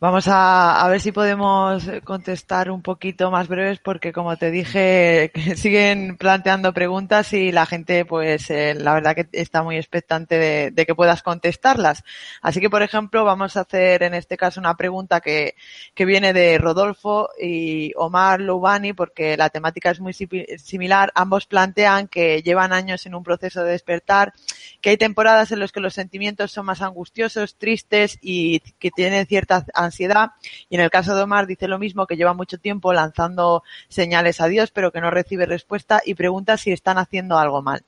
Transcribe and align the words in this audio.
Vamos 0.00 0.28
a, 0.28 0.80
a, 0.82 0.88
ver 0.88 0.98
si 0.98 1.12
podemos 1.12 1.84
contestar 2.04 2.70
un 2.70 2.80
poquito 2.80 3.30
más 3.30 3.48
breves 3.48 3.80
porque 3.80 4.14
como 4.14 4.34
te 4.38 4.50
dije 4.50 5.30
siguen 5.56 6.16
planteando 6.16 6.72
preguntas 6.72 7.34
y 7.34 7.52
la 7.52 7.66
gente 7.66 8.06
pues 8.06 8.48
eh, 8.48 8.72
la 8.74 8.94
verdad 8.94 9.14
que 9.14 9.28
está 9.32 9.62
muy 9.62 9.76
expectante 9.76 10.38
de, 10.38 10.70
de, 10.70 10.86
que 10.86 10.94
puedas 10.94 11.22
contestarlas. 11.22 12.02
Así 12.40 12.60
que 12.60 12.70
por 12.70 12.82
ejemplo 12.82 13.26
vamos 13.26 13.58
a 13.58 13.60
hacer 13.60 14.02
en 14.02 14.14
este 14.14 14.38
caso 14.38 14.58
una 14.58 14.74
pregunta 14.74 15.20
que, 15.20 15.54
que 15.94 16.06
viene 16.06 16.32
de 16.32 16.56
Rodolfo 16.56 17.28
y 17.38 17.92
Omar 17.94 18.40
Lubani 18.40 18.94
porque 18.94 19.36
la 19.36 19.50
temática 19.50 19.90
es 19.90 20.00
muy 20.00 20.14
similar. 20.14 21.12
Ambos 21.14 21.44
plantean 21.44 22.08
que 22.08 22.40
llevan 22.40 22.72
años 22.72 23.04
en 23.04 23.14
un 23.14 23.22
proceso 23.22 23.64
de 23.64 23.72
despertar, 23.72 24.32
que 24.80 24.90
hay 24.90 24.96
temporadas 24.96 25.52
en 25.52 25.60
las 25.60 25.72
que 25.72 25.80
los 25.80 25.94
sentimientos 25.94 26.52
son 26.52 26.66
más 26.66 26.82
angustiosos, 26.82 27.56
tristes 27.56 28.18
y 28.20 28.60
que 28.78 28.90
tienen 28.90 29.26
cierta 29.26 29.64
ansiedad. 29.74 30.30
Y 30.68 30.76
en 30.76 30.80
el 30.82 30.90
caso 30.90 31.14
de 31.14 31.22
Omar 31.22 31.46
dice 31.46 31.68
lo 31.68 31.78
mismo, 31.78 32.06
que 32.06 32.16
lleva 32.16 32.34
mucho 32.34 32.58
tiempo 32.58 32.92
lanzando 32.92 33.62
señales 33.88 34.40
a 34.40 34.48
Dios, 34.48 34.70
pero 34.70 34.90
que 34.92 35.00
no 35.00 35.10
recibe 35.10 35.46
respuesta 35.46 36.00
y 36.04 36.14
pregunta 36.14 36.56
si 36.56 36.72
están 36.72 36.98
haciendo 36.98 37.38
algo 37.38 37.62
mal. 37.62 37.82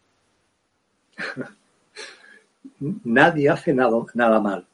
Nadie 3.05 3.49
hace 3.49 3.73
nada, 3.73 3.97
nada 4.15 4.41
mal. 4.41 4.67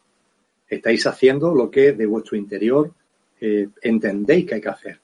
Estáis 0.68 1.06
haciendo 1.06 1.54
lo 1.54 1.70
que 1.70 1.92
de 1.92 2.06
vuestro 2.06 2.36
interior 2.36 2.92
eh, 3.40 3.68
entendéis 3.82 4.46
que 4.46 4.54
hay 4.54 4.60
que 4.60 4.68
hacer. 4.68 5.00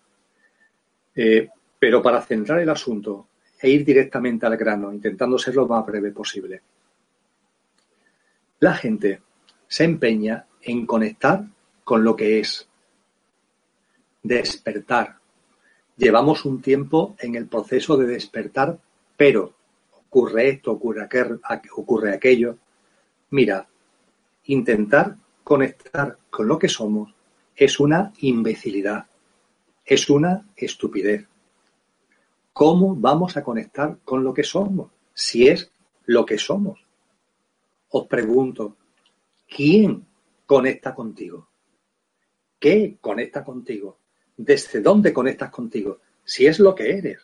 Eh, 1.14 1.48
pero 1.78 2.02
para 2.02 2.22
centrar 2.22 2.60
el 2.60 2.68
asunto 2.68 3.28
e 3.60 3.70
ir 3.70 3.84
directamente 3.84 4.46
al 4.46 4.56
grano, 4.56 4.92
intentando 4.92 5.38
ser 5.38 5.54
lo 5.54 5.66
más 5.66 5.86
breve 5.86 6.10
posible. 6.10 6.60
La 8.64 8.72
gente 8.72 9.20
se 9.68 9.84
empeña 9.84 10.46
en 10.62 10.86
conectar 10.86 11.44
con 11.84 12.02
lo 12.02 12.16
que 12.16 12.40
es. 12.40 12.66
Despertar. 14.22 15.18
Llevamos 15.98 16.46
un 16.46 16.62
tiempo 16.62 17.14
en 17.18 17.34
el 17.34 17.46
proceso 17.46 17.98
de 17.98 18.06
despertar, 18.06 18.78
pero 19.18 19.52
ocurre 19.92 20.48
esto, 20.48 20.72
ocurre, 20.72 21.04
aquel, 21.04 21.38
ocurre 21.76 22.14
aquello. 22.14 22.56
Mira, 23.32 23.68
intentar 24.44 25.18
conectar 25.42 26.16
con 26.30 26.48
lo 26.48 26.58
que 26.58 26.70
somos 26.70 27.14
es 27.54 27.78
una 27.78 28.14
imbecilidad, 28.20 29.04
es 29.84 30.08
una 30.08 30.40
estupidez. 30.56 31.28
¿Cómo 32.54 32.96
vamos 32.96 33.36
a 33.36 33.44
conectar 33.44 33.98
con 34.06 34.24
lo 34.24 34.32
que 34.32 34.42
somos 34.42 34.90
si 35.12 35.48
es 35.48 35.70
lo 36.06 36.24
que 36.24 36.38
somos? 36.38 36.83
Os 37.96 38.08
pregunto, 38.08 38.76
¿quién 39.46 40.04
conecta 40.46 40.92
contigo? 40.92 41.46
¿Qué 42.58 42.96
conecta 43.00 43.44
contigo? 43.44 43.98
¿Desde 44.36 44.80
dónde 44.80 45.12
conectas 45.12 45.50
contigo? 45.50 46.00
Si 46.24 46.44
es 46.44 46.58
lo 46.58 46.74
que 46.74 46.98
eres. 46.98 47.20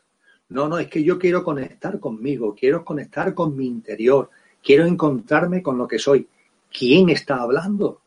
No, 0.50 0.68
no, 0.68 0.78
es 0.78 0.86
que 0.86 1.02
yo 1.02 1.18
quiero 1.18 1.42
conectar 1.42 1.98
conmigo, 1.98 2.54
quiero 2.54 2.84
conectar 2.84 3.34
con 3.34 3.56
mi 3.56 3.66
interior, 3.66 4.30
quiero 4.62 4.86
encontrarme 4.86 5.60
con 5.60 5.76
lo 5.76 5.88
que 5.88 5.98
soy. 5.98 6.28
¿Quién 6.70 7.08
está 7.08 7.42
hablando? 7.42 8.02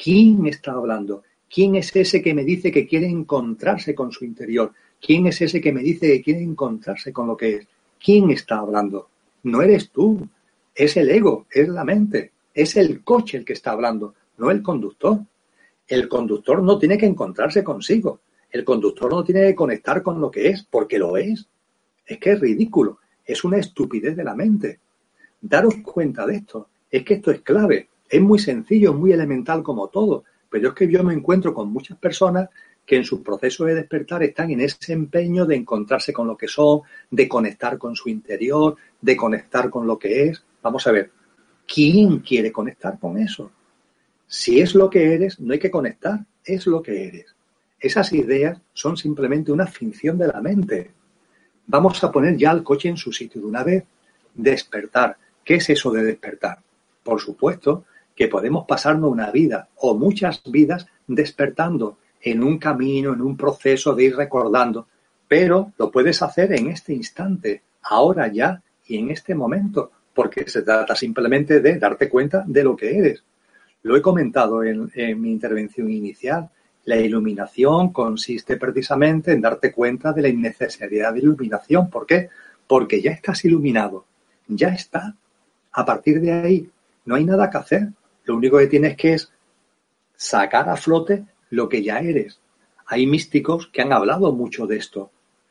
¿Quién 0.00 0.46
está 0.46 0.70
hablando? 0.70 1.24
¿Quién 1.52 1.74
es 1.74 1.96
ese 1.96 2.22
que 2.22 2.32
me 2.32 2.44
dice 2.44 2.70
que 2.70 2.86
quiere 2.86 3.08
encontrarse 3.08 3.92
con 3.92 4.12
su 4.12 4.24
interior? 4.24 4.72
¿Quién 5.00 5.26
es 5.26 5.40
ese 5.40 5.60
que 5.60 5.72
me 5.72 5.82
dice 5.82 6.06
que 6.06 6.22
quiere 6.22 6.42
encontrarse 6.42 7.12
con 7.12 7.26
lo 7.26 7.36
que 7.36 7.56
es? 7.56 7.66
¿Quién 7.98 8.30
está 8.30 8.58
hablando? 8.58 9.08
No 9.42 9.62
eres 9.62 9.90
tú, 9.90 10.28
es 10.74 10.96
el 10.96 11.10
ego, 11.10 11.46
es 11.50 11.68
la 11.68 11.84
mente, 11.84 12.32
es 12.52 12.76
el 12.76 13.02
coche 13.02 13.38
el 13.38 13.44
que 13.44 13.52
está 13.52 13.72
hablando, 13.72 14.14
no 14.38 14.50
el 14.50 14.62
conductor. 14.62 15.20
El 15.86 16.08
conductor 16.08 16.62
no 16.62 16.78
tiene 16.78 16.96
que 16.96 17.06
encontrarse 17.06 17.62
consigo. 17.62 18.20
El 18.50 18.64
conductor 18.64 19.10
no 19.10 19.22
tiene 19.22 19.42
que 19.42 19.54
conectar 19.54 20.02
con 20.02 20.20
lo 20.20 20.30
que 20.30 20.48
es, 20.48 20.62
porque 20.62 20.98
lo 20.98 21.16
es. 21.16 21.46
Es 22.06 22.18
que 22.18 22.32
es 22.32 22.40
ridículo. 22.40 22.98
Es 23.24 23.44
una 23.44 23.58
estupidez 23.58 24.16
de 24.16 24.24
la 24.24 24.34
mente. 24.34 24.80
Daros 25.40 25.76
cuenta 25.82 26.26
de 26.26 26.36
esto. 26.36 26.68
Es 26.90 27.04
que 27.04 27.14
esto 27.14 27.30
es 27.30 27.42
clave. 27.42 27.88
Es 28.08 28.20
muy 28.20 28.38
sencillo, 28.38 28.94
muy 28.94 29.12
elemental 29.12 29.62
como 29.62 29.88
todo. 29.88 30.24
Pero 30.48 30.68
es 30.68 30.74
que 30.74 30.90
yo 30.90 31.02
me 31.02 31.14
encuentro 31.14 31.52
con 31.52 31.72
muchas 31.72 31.98
personas 31.98 32.48
que 32.86 32.96
en 32.96 33.04
su 33.04 33.22
proceso 33.22 33.64
de 33.64 33.74
despertar 33.74 34.22
están 34.22 34.50
en 34.50 34.60
ese 34.60 34.92
empeño 34.92 35.46
de 35.46 35.56
encontrarse 35.56 36.12
con 36.12 36.26
lo 36.26 36.36
que 36.36 36.48
son, 36.48 36.82
de 37.10 37.28
conectar 37.28 37.78
con 37.78 37.96
su 37.96 38.08
interior, 38.08 38.76
de 39.00 39.16
conectar 39.16 39.70
con 39.70 39.86
lo 39.86 39.98
que 39.98 40.28
es. 40.28 40.44
Vamos 40.64 40.86
a 40.86 40.92
ver, 40.92 41.10
¿quién 41.66 42.20
quiere 42.20 42.50
conectar 42.50 42.98
con 42.98 43.18
eso? 43.18 43.52
Si 44.26 44.62
es 44.62 44.74
lo 44.74 44.88
que 44.88 45.12
eres, 45.12 45.38
no 45.38 45.52
hay 45.52 45.58
que 45.58 45.70
conectar, 45.70 46.24
es 46.42 46.66
lo 46.66 46.82
que 46.82 47.06
eres. 47.06 47.36
Esas 47.78 48.10
ideas 48.14 48.58
son 48.72 48.96
simplemente 48.96 49.52
una 49.52 49.66
finción 49.66 50.16
de 50.16 50.28
la 50.28 50.40
mente. 50.40 50.90
Vamos 51.66 52.02
a 52.02 52.10
poner 52.10 52.38
ya 52.38 52.50
el 52.50 52.62
coche 52.62 52.88
en 52.88 52.96
su 52.96 53.12
sitio 53.12 53.42
de 53.42 53.46
una 53.46 53.62
vez. 53.62 53.84
Despertar. 54.32 55.18
¿Qué 55.44 55.56
es 55.56 55.68
eso 55.68 55.90
de 55.90 56.02
despertar? 56.02 56.60
Por 57.02 57.20
supuesto 57.20 57.84
que 58.16 58.28
podemos 58.28 58.64
pasarnos 58.66 59.12
una 59.12 59.30
vida 59.30 59.68
o 59.76 59.94
muchas 59.94 60.42
vidas 60.46 60.86
despertando 61.06 61.98
en 62.22 62.42
un 62.42 62.56
camino, 62.56 63.12
en 63.12 63.20
un 63.20 63.36
proceso 63.36 63.94
de 63.94 64.04
ir 64.04 64.16
recordando, 64.16 64.88
pero 65.28 65.74
lo 65.76 65.90
puedes 65.90 66.22
hacer 66.22 66.54
en 66.54 66.70
este 66.70 66.94
instante, 66.94 67.62
ahora 67.82 68.28
ya 68.28 68.62
y 68.86 68.96
en 68.96 69.10
este 69.10 69.34
momento, 69.34 69.90
porque 70.14 70.48
se 70.48 70.62
trata 70.62 70.94
simplemente 70.94 71.60
de 71.60 71.78
darte 71.78 72.08
cuenta 72.08 72.44
de 72.46 72.64
lo 72.64 72.76
que 72.76 72.96
eres. 72.96 73.24
Lo 73.82 73.96
he 73.96 74.02
comentado 74.02 74.62
en, 74.64 74.90
mi 75.20 75.30
intervención 75.30 75.90
inicial. 75.90 76.48
La 76.84 76.96
iluminación 76.96 77.92
consiste 77.92 78.56
precisamente 78.56 79.32
en 79.32 79.40
darte 79.40 79.72
cuenta 79.72 80.12
de 80.12 80.22
la 80.22 80.28
innecesidad 80.28 81.12
de 81.12 81.18
iluminación. 81.18 81.90
¿Por 81.90 82.06
qué? 82.06 82.30
Porque 82.66 83.02
ya 83.02 83.10
estás 83.10 83.44
iluminado. 83.44 84.06
Ya 84.46 84.68
está. 84.68 85.14
A 85.72 85.84
partir 85.84 86.20
de 86.20 86.32
ahí 86.32 86.70
no 87.04 87.16
hay 87.16 87.24
nada 87.24 87.50
que 87.50 87.58
hacer. 87.58 87.88
Lo 88.24 88.36
único 88.36 88.58
que 88.58 88.68
tienes 88.68 88.96
que 88.96 89.14
es 89.14 89.30
sacar 90.16 90.68
a 90.68 90.76
flote 90.76 91.24
lo 91.50 91.68
que 91.68 91.82
ya 91.82 91.98
eres. 91.98 92.40
Hay 92.86 93.06
místicos 93.06 93.68
que 93.72 93.82
han 93.82 93.92
hablado 93.92 94.32
mucho 94.32 94.66
de 94.66 94.76
esto. 94.76 95.10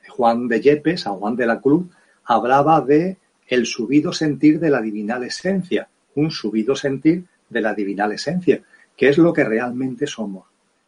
Juan 0.09 0.47
de 0.47 0.61
Yepes, 0.61 1.07
a 1.07 1.11
Juan 1.11 1.35
de 1.35 1.45
la 1.45 1.59
Cruz, 1.59 1.87
hablaba 2.25 2.81
de 2.81 3.17
el 3.47 3.65
subido 3.65 4.13
sentir 4.13 4.59
de 4.59 4.69
la 4.69 4.81
divinal 4.81 5.23
esencia, 5.23 5.87
un 6.15 6.31
subido 6.31 6.75
sentir 6.75 7.25
de 7.49 7.61
la 7.61 7.73
divinal 7.73 8.11
esencia, 8.11 8.61
que 8.95 9.09
es 9.09 9.17
lo 9.17 9.33
que 9.33 9.43
realmente 9.43 10.07
somos. 10.07 10.45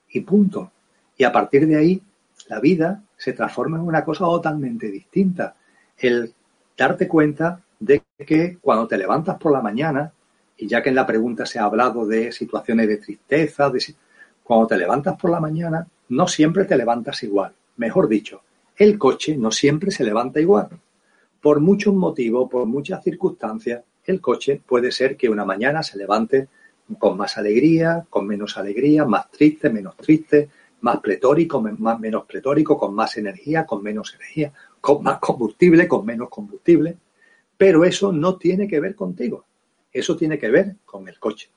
Y 0.09 0.21
punto. 0.21 0.71
Y 1.17 1.23
a 1.23 1.31
partir 1.31 1.67
de 1.67 1.77
ahí, 1.77 2.01
la 2.47 2.59
vida 2.59 3.03
se 3.17 3.33
transforma 3.33 3.77
en 3.77 3.83
una 3.83 4.03
cosa 4.03 4.25
totalmente 4.25 4.89
distinta. 4.91 5.55
El 5.97 6.33
darte 6.77 7.07
cuenta 7.07 7.61
de 7.79 8.03
que 8.25 8.57
cuando 8.61 8.87
te 8.87 8.97
levantas 8.97 9.37
por 9.37 9.51
la 9.51 9.61
mañana, 9.61 10.11
y 10.57 10.67
ya 10.67 10.81
que 10.81 10.89
en 10.89 10.95
la 10.95 11.05
pregunta 11.05 11.45
se 11.45 11.59
ha 11.59 11.65
hablado 11.65 12.05
de 12.05 12.31
situaciones 12.31 12.87
de 12.87 12.97
tristeza, 12.97 13.69
de, 13.69 13.83
cuando 14.43 14.67
te 14.67 14.77
levantas 14.77 15.17
por 15.17 15.31
la 15.31 15.39
mañana, 15.39 15.87
no 16.09 16.27
siempre 16.27 16.65
te 16.65 16.77
levantas 16.77 17.23
igual. 17.23 17.53
Mejor 17.77 18.07
dicho, 18.07 18.41
el 18.77 18.97
coche 18.97 19.37
no 19.37 19.51
siempre 19.51 19.91
se 19.91 20.03
levanta 20.03 20.39
igual. 20.39 20.69
Por 21.45 21.59
muchos 21.59 21.93
motivos, 21.93 22.49
por 22.49 22.65
muchas 22.65 23.03
circunstancias, 23.03 23.83
el 24.03 24.19
coche 24.19 24.59
puede 24.65 24.91
ser 24.91 25.15
que 25.15 25.29
una 25.29 25.45
mañana 25.45 25.83
se 25.83 25.95
levante 25.95 26.47
con 26.97 27.15
más 27.17 27.37
alegría, 27.37 28.03
con 28.09 28.25
menos 28.25 28.57
alegría, 28.57 29.05
más 29.05 29.29
triste, 29.29 29.69
menos 29.69 29.95
triste, 29.95 30.49
más 30.81 31.01
pletórico, 31.01 31.61
más, 31.61 31.99
menos 31.99 32.25
pletórico, 32.25 32.75
con 32.79 32.95
más 32.95 33.17
energía, 33.17 33.63
con 33.63 33.83
menos 33.83 34.15
energía, 34.15 34.53
con 34.81 35.03
más 35.03 35.19
combustible, 35.19 35.87
con 35.87 36.03
menos 36.03 36.29
combustible. 36.29 36.97
Pero 37.55 37.85
eso 37.85 38.11
no 38.11 38.37
tiene 38.37 38.67
que 38.67 38.79
ver 38.79 38.95
contigo. 38.95 39.45
Eso 39.93 40.15
tiene 40.15 40.39
que 40.39 40.49
ver 40.49 40.77
con 40.83 41.07
el 41.07 41.19
coche. 41.19 41.51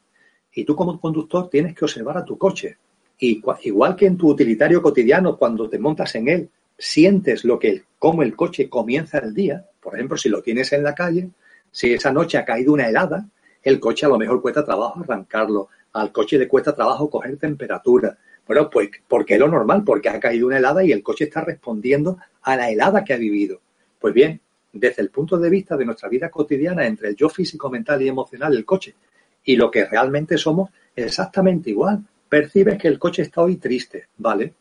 Y 0.52 0.64
tú 0.64 0.76
como 0.76 1.00
conductor 1.00 1.48
tienes 1.48 1.74
que 1.74 1.86
observar 1.86 2.18
a 2.18 2.26
tu 2.26 2.36
coche. 2.36 2.76
Y 3.18 3.42
igual 3.62 3.96
que 3.96 4.04
en 4.04 4.18
tu 4.18 4.28
utilitario 4.28 4.82
cotidiano, 4.82 5.38
cuando 5.38 5.66
te 5.66 5.78
montas 5.78 6.14
en 6.14 6.28
él, 6.28 6.50
sientes 6.78 7.44
lo 7.44 7.58
que 7.58 7.84
cómo 7.98 8.22
el 8.22 8.36
coche 8.36 8.68
comienza 8.68 9.18
el 9.18 9.34
día. 9.34 9.66
Por 9.88 9.96
ejemplo, 9.96 10.18
si 10.18 10.28
lo 10.28 10.42
tienes 10.42 10.70
en 10.74 10.82
la 10.82 10.94
calle, 10.94 11.30
si 11.70 11.94
esa 11.94 12.12
noche 12.12 12.36
ha 12.36 12.44
caído 12.44 12.74
una 12.74 12.86
helada, 12.86 13.26
el 13.62 13.80
coche 13.80 14.04
a 14.04 14.10
lo 14.10 14.18
mejor 14.18 14.42
cuesta 14.42 14.62
trabajo 14.62 15.00
arrancarlo, 15.00 15.70
al 15.94 16.12
coche 16.12 16.36
le 16.36 16.46
cuesta 16.46 16.74
trabajo 16.74 17.08
coger 17.08 17.38
temperatura. 17.38 18.18
Bueno, 18.46 18.68
pues, 18.68 18.90
¿por 19.08 19.24
qué 19.24 19.38
lo 19.38 19.48
normal? 19.48 19.84
Porque 19.84 20.10
ha 20.10 20.20
caído 20.20 20.46
una 20.46 20.58
helada 20.58 20.84
y 20.84 20.92
el 20.92 21.02
coche 21.02 21.24
está 21.24 21.40
respondiendo 21.40 22.18
a 22.42 22.54
la 22.54 22.70
helada 22.70 23.02
que 23.02 23.14
ha 23.14 23.16
vivido. 23.16 23.62
Pues 23.98 24.12
bien, 24.12 24.38
desde 24.74 25.00
el 25.00 25.08
punto 25.08 25.38
de 25.38 25.48
vista 25.48 25.74
de 25.74 25.86
nuestra 25.86 26.10
vida 26.10 26.28
cotidiana 26.28 26.86
entre 26.86 27.08
el 27.08 27.16
yo 27.16 27.30
físico, 27.30 27.70
mental 27.70 28.02
y 28.02 28.08
emocional 28.08 28.52
del 28.52 28.66
coche 28.66 28.94
y 29.42 29.56
lo 29.56 29.70
que 29.70 29.86
realmente 29.86 30.36
somos, 30.36 30.68
exactamente 30.94 31.70
igual. 31.70 32.04
Percibes 32.28 32.76
que 32.76 32.88
el 32.88 32.98
coche 32.98 33.22
está 33.22 33.40
hoy 33.40 33.56
triste, 33.56 34.08
¿vale? 34.18 34.52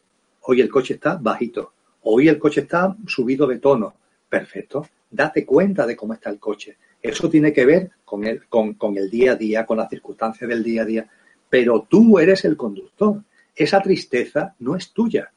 Hoy 0.44 0.62
el 0.62 0.70
coche 0.70 0.94
está 0.94 1.18
bajito. 1.18 1.74
Hoy 2.04 2.30
el 2.30 2.40
coche 2.40 2.62
está 2.62 2.96
subido 3.06 3.46
de 3.46 3.60
tono. 3.60 3.94
Perfecto. 4.30 4.88
Date 5.10 5.46
cuenta 5.46 5.86
de 5.86 5.96
cómo 5.96 6.14
está 6.14 6.30
el 6.30 6.40
coche. 6.40 6.78
Eso 7.02 7.30
tiene 7.30 7.54
que 7.54 7.66
ver 7.66 7.92
con 8.04 8.26
el, 8.26 9.10
día 9.10 9.34
a 9.34 9.36
día, 9.36 9.66
con 9.66 9.78
las 9.78 9.90
circunstancias 9.90 10.50
del 10.50 10.64
día 10.64 10.82
a 10.82 10.86
día. 10.86 11.10
Pero 11.50 11.88
tú 11.90 12.20
eres 12.20 12.44
el 12.46 12.58
conductor. 12.58 13.24
Esa 13.56 13.82
tristeza 13.82 14.56
no 14.60 14.76
es 14.76 14.92
tuya. 14.92 15.32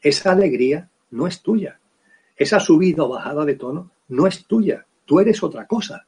Esa 0.00 0.32
alegría 0.32 0.88
no 1.10 1.26
es 1.26 1.40
tuya. 1.42 1.78
Esa 2.36 2.58
subida 2.58 3.04
o 3.04 3.08
bajada 3.08 3.44
de 3.44 3.54
tono 3.54 3.90
no 4.08 4.26
es 4.26 4.44
tuya. 4.46 4.84
Tú 5.04 5.20
eres 5.20 5.42
otra 5.42 5.66
cosa. 5.66 6.06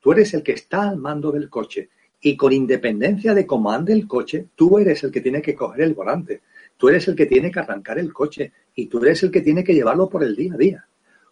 Tú 0.00 0.12
eres 0.12 0.34
el 0.34 0.42
que 0.42 0.52
está 0.52 0.88
al 0.88 0.96
mando 0.96 1.30
del 1.30 1.48
coche. 1.48 1.90
Y 2.20 2.36
con 2.36 2.52
independencia 2.52 3.34
de 3.34 3.46
cómo 3.46 3.70
ande 3.70 3.92
el 3.92 4.08
coche, 4.08 4.46
tú 4.56 4.78
eres 4.78 5.04
el 5.04 5.12
que 5.12 5.20
tiene 5.20 5.42
que 5.42 5.54
coger 5.54 5.82
el 5.82 5.94
volante. 5.94 6.40
Tú 6.76 6.88
eres 6.88 7.06
el 7.06 7.14
que 7.14 7.26
tiene 7.26 7.50
que 7.50 7.60
arrancar 7.60 7.98
el 7.98 8.12
coche. 8.12 8.52
Y 8.74 8.86
tú 8.86 8.98
eres 8.98 9.22
el 9.22 9.30
que 9.30 9.42
tiene 9.42 9.62
que 9.62 9.74
llevarlo 9.74 10.08
por 10.08 10.24
el 10.24 10.34
día 10.34 10.54
a 10.54 10.56
día 10.56 10.86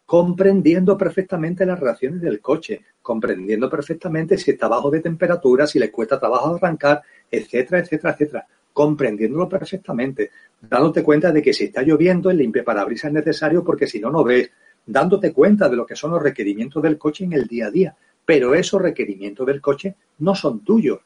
comprendiendo 0.07 0.99
perfectamente 0.99 1.65
las 1.65 1.81
reacciones 1.81 2.21
del 2.21 2.41
coche, 2.41 2.83
comprendiendo 3.01 3.71
perfectamente 3.71 4.37
si 4.37 4.53
está 4.53 4.69
bajo 4.69 4.91
de 4.91 5.01
temperatura, 5.01 5.67
si 5.67 5.79
le 5.79 5.91
cuesta 5.91 6.21
trabajo 6.21 6.55
arrancar, 6.55 7.03
etcétera, 7.31 7.81
etcétera, 7.81 8.13
etcétera, 8.13 8.47
comprendiéndolo 8.73 9.49
perfectamente, 9.49 10.31
dándote 10.61 11.03
cuenta 11.03 11.33
de 11.33 11.43
que 11.43 11.55
si 11.55 11.65
está 11.65 11.83
lloviendo 11.83 12.31
el 12.31 12.39
limpiaparabrisas 12.39 13.09
es 13.09 13.15
necesario 13.15 13.65
porque 13.65 13.87
si 13.87 13.99
no, 13.99 14.11
no 14.11 14.23
ves, 14.25 14.51
dándote 14.87 15.33
cuenta 15.33 15.69
de 15.69 15.77
lo 15.77 15.87
que 15.87 15.97
son 15.97 16.11
los 16.11 16.23
requerimientos 16.23 16.83
del 16.83 16.99
coche 16.99 17.25
en 17.25 17.33
el 17.33 17.47
día 17.47 17.69
a 17.69 17.71
día, 17.71 17.97
pero 18.27 18.55
esos 18.55 18.83
requerimientos 18.83 19.47
del 19.47 19.61
coche 19.61 19.95
no 20.19 20.35
son 20.35 20.63
tuyos. 20.65 21.01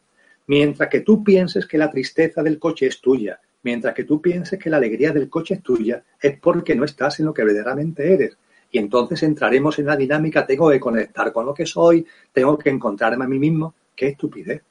Mientras 0.48 0.88
que 0.88 1.00
tú 1.00 1.22
pienses 1.22 1.66
que 1.66 1.78
la 1.78 1.90
tristeza 1.90 2.42
del 2.42 2.58
coche 2.58 2.86
es 2.86 3.00
tuya, 3.00 3.38
mientras 3.62 3.94
que 3.94 4.04
tú 4.04 4.20
pienses 4.20 4.58
que 4.58 4.70
la 4.70 4.78
alegría 4.78 5.12
del 5.12 5.28
coche 5.28 5.54
es 5.54 5.62
tuya, 5.62 6.02
es 6.20 6.38
porque 6.38 6.74
no 6.74 6.84
estás 6.84 7.20
en 7.20 7.26
lo 7.26 7.34
que 7.34 7.44
verdaderamente 7.44 8.12
eres 8.12 8.36
y 8.70 8.78
entonces 8.78 9.22
entraremos 9.22 9.78
en 9.78 9.86
la 9.86 9.96
dinámica, 9.96 10.46
tengo 10.46 10.70
que 10.70 10.80
conectar 10.80 11.32
con 11.32 11.46
lo 11.46 11.54
que 11.54 11.66
soy, 11.66 12.06
tengo 12.32 12.58
que 12.58 12.70
encontrarme 12.70 13.24
a 13.24 13.28
mí 13.28 13.38
mismo. 13.38 13.74
¡Qué 13.96 14.08
estupidez! 14.08 14.62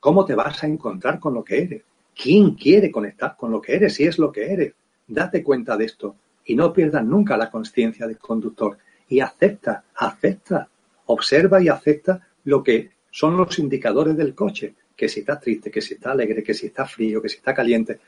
¿Cómo 0.00 0.24
te 0.24 0.34
vas 0.34 0.62
a 0.64 0.66
encontrar 0.66 1.18
con 1.18 1.34
lo 1.34 1.44
que 1.44 1.62
eres? 1.62 1.82
¿Quién 2.14 2.54
quiere 2.54 2.90
conectar 2.90 3.36
con 3.36 3.50
lo 3.50 3.60
que 3.60 3.74
eres 3.74 3.94
si 3.94 4.04
es 4.04 4.18
lo 4.18 4.32
que 4.32 4.52
eres? 4.52 4.74
Date 5.06 5.42
cuenta 5.42 5.76
de 5.76 5.84
esto 5.84 6.16
y 6.46 6.54
no 6.54 6.72
pierdas 6.72 7.04
nunca 7.04 7.36
la 7.36 7.50
conciencia 7.50 8.06
del 8.06 8.18
conductor 8.18 8.78
y 9.08 9.20
acepta, 9.20 9.84
acepta, 9.94 10.68
observa 11.06 11.62
y 11.62 11.68
acepta 11.68 12.26
lo 12.44 12.62
que 12.62 12.90
son 13.10 13.36
los 13.36 13.58
indicadores 13.58 14.16
del 14.16 14.34
coche, 14.34 14.74
que 14.96 15.08
si 15.08 15.20
está 15.20 15.38
triste, 15.38 15.70
que 15.70 15.80
si 15.80 15.94
está 15.94 16.12
alegre, 16.12 16.42
que 16.42 16.54
si 16.54 16.66
está 16.66 16.86
frío, 16.86 17.20
que 17.20 17.28
si 17.28 17.36
está 17.36 17.54
caliente, 17.54 18.00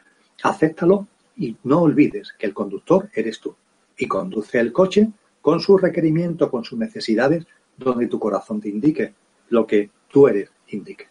acéptalo 0.42 1.06
y 1.36 1.56
no 1.64 1.82
olvides 1.82 2.32
que 2.38 2.46
el 2.46 2.54
conductor 2.54 3.10
eres 3.14 3.40
tú 3.40 3.54
y 3.96 4.06
conduce 4.06 4.58
el 4.58 4.72
coche 4.72 5.08
con 5.46 5.60
su 5.60 5.78
requerimiento, 5.78 6.50
con 6.50 6.64
sus 6.64 6.76
necesidades, 6.76 7.46
donde 7.76 8.08
tu 8.08 8.18
corazón 8.18 8.60
te 8.60 8.68
indique 8.68 9.14
lo 9.50 9.64
que 9.64 9.90
tú 10.08 10.26
eres 10.26 10.50
indique. 10.66 11.06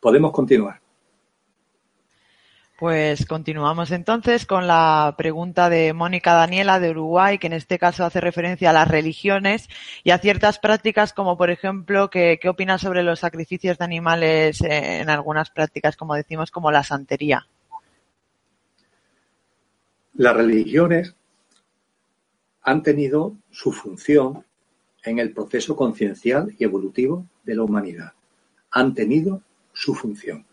Podemos 0.00 0.32
continuar. 0.32 0.80
Pues 2.76 3.24
continuamos 3.24 3.92
entonces 3.92 4.46
con 4.46 4.66
la 4.66 5.14
pregunta 5.16 5.70
de 5.70 5.92
Mónica 5.92 6.34
Daniela 6.34 6.80
de 6.80 6.90
Uruguay, 6.90 7.38
que 7.38 7.46
en 7.46 7.52
este 7.52 7.78
caso 7.78 8.04
hace 8.04 8.20
referencia 8.20 8.70
a 8.70 8.72
las 8.72 8.88
religiones 8.88 9.68
y 10.02 10.10
a 10.10 10.18
ciertas 10.18 10.58
prácticas 10.58 11.12
como, 11.12 11.38
por 11.38 11.50
ejemplo, 11.50 12.10
¿qué, 12.10 12.40
qué 12.42 12.48
opinas 12.48 12.80
sobre 12.80 13.04
los 13.04 13.20
sacrificios 13.20 13.78
de 13.78 13.84
animales 13.84 14.60
en 14.60 15.08
algunas 15.08 15.50
prácticas, 15.50 15.96
como 15.96 16.16
decimos, 16.16 16.50
como 16.50 16.72
la 16.72 16.82
santería? 16.82 17.46
Las 20.14 20.34
religiones 20.34 21.14
han 22.66 22.82
tenido 22.82 23.36
su 23.52 23.70
función 23.70 24.44
en 25.04 25.20
el 25.20 25.32
proceso 25.32 25.76
conciencial 25.76 26.52
y 26.58 26.64
evolutivo 26.64 27.24
de 27.44 27.54
la 27.54 27.62
humanidad. 27.62 28.12
Han 28.72 28.92
tenido 28.92 29.40
su 29.72 29.94
función. 29.94 30.44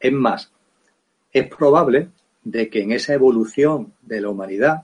Es 0.00 0.12
más, 0.12 0.50
es 1.32 1.46
probable 1.46 2.08
de 2.42 2.68
que 2.68 2.82
en 2.82 2.90
esa 2.90 3.14
evolución 3.14 3.94
de 4.02 4.20
la 4.20 4.30
humanidad, 4.30 4.82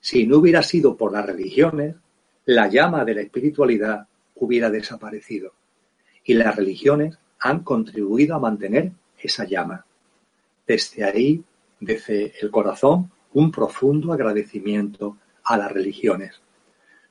si 0.00 0.26
no 0.26 0.38
hubiera 0.38 0.62
sido 0.62 0.96
por 0.96 1.12
las 1.12 1.26
religiones, 1.26 1.94
la 2.46 2.68
llama 2.68 3.04
de 3.04 3.14
la 3.14 3.20
espiritualidad 3.20 4.08
hubiera 4.36 4.70
desaparecido. 4.70 5.52
Y 6.24 6.32
las 6.32 6.56
religiones 6.56 7.18
han 7.38 7.62
contribuido 7.62 8.34
a 8.34 8.40
mantener 8.40 8.92
esa 9.18 9.44
llama. 9.44 9.84
Desde 10.66 11.04
ahí, 11.04 11.44
desde 11.78 12.32
el 12.40 12.50
corazón, 12.50 13.10
un 13.34 13.50
profundo 13.50 14.14
agradecimiento 14.14 15.18
a 15.46 15.56
las 15.56 15.72
religiones. 15.72 16.40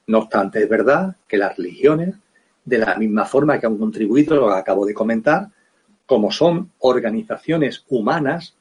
No 0.08 0.20
obstante, 0.20 0.62
es 0.64 0.70
verdad 0.70 1.16
que 1.28 1.38
las 1.38 1.58
religiones, 1.58 2.16
de 2.64 2.78
la 2.78 2.96
misma 2.96 3.26
forma 3.26 3.60
que 3.60 3.66
han 3.66 3.78
contribuido, 3.78 4.36
lo 4.36 4.50
acabo 4.52 4.86
de 4.86 4.94
comentar, 4.94 5.50
como 6.06 6.32
son 6.32 6.72
organizaciones 6.80 7.84
humanas 7.90 8.56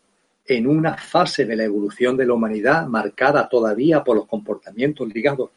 en 0.46 0.66
una 0.66 0.96
fase 0.96 1.44
de 1.44 1.56
la 1.56 1.64
evolución 1.64 2.16
de 2.16 2.26
la 2.26 2.34
humanidad 2.34 2.86
marcada 2.86 3.48
todavía 3.48 4.04
por 4.04 4.16
los 4.16 4.26
comportamientos 4.26 5.08
ligados 5.12 5.50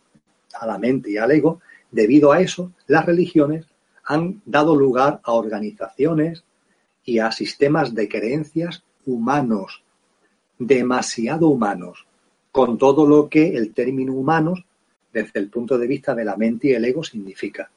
a 0.53 0.65
la 0.65 0.77
mente 0.77 1.11
y 1.11 1.17
al 1.17 1.31
ego, 1.31 1.61
debido 1.91 2.31
a 2.31 2.41
eso, 2.41 2.71
las 2.87 3.05
religiones 3.05 3.65
han 4.05 4.41
dado 4.45 4.75
lugar 4.75 5.19
a 5.23 5.33
organizaciones 5.33 6.43
y 7.03 7.19
a 7.19 7.31
sistemas 7.31 7.93
de 7.93 8.07
creencias 8.07 8.83
humanos, 9.05 9.83
demasiado 10.57 11.47
humanos, 11.47 12.06
con 12.57 12.79
todo 12.79 13.05
lo 13.05 13.29
que 13.29 13.55
el 13.55 13.71
término 13.71 14.13
humanos, 14.13 14.65
desde 15.13 15.39
el 15.39 15.47
punto 15.47 15.77
de 15.77 15.85
vista 15.85 16.15
de 16.15 16.25
la 16.25 16.35
mente 16.35 16.69
y 16.69 16.71
el 16.71 16.85
ego, 16.85 17.03
significa. 17.03 17.69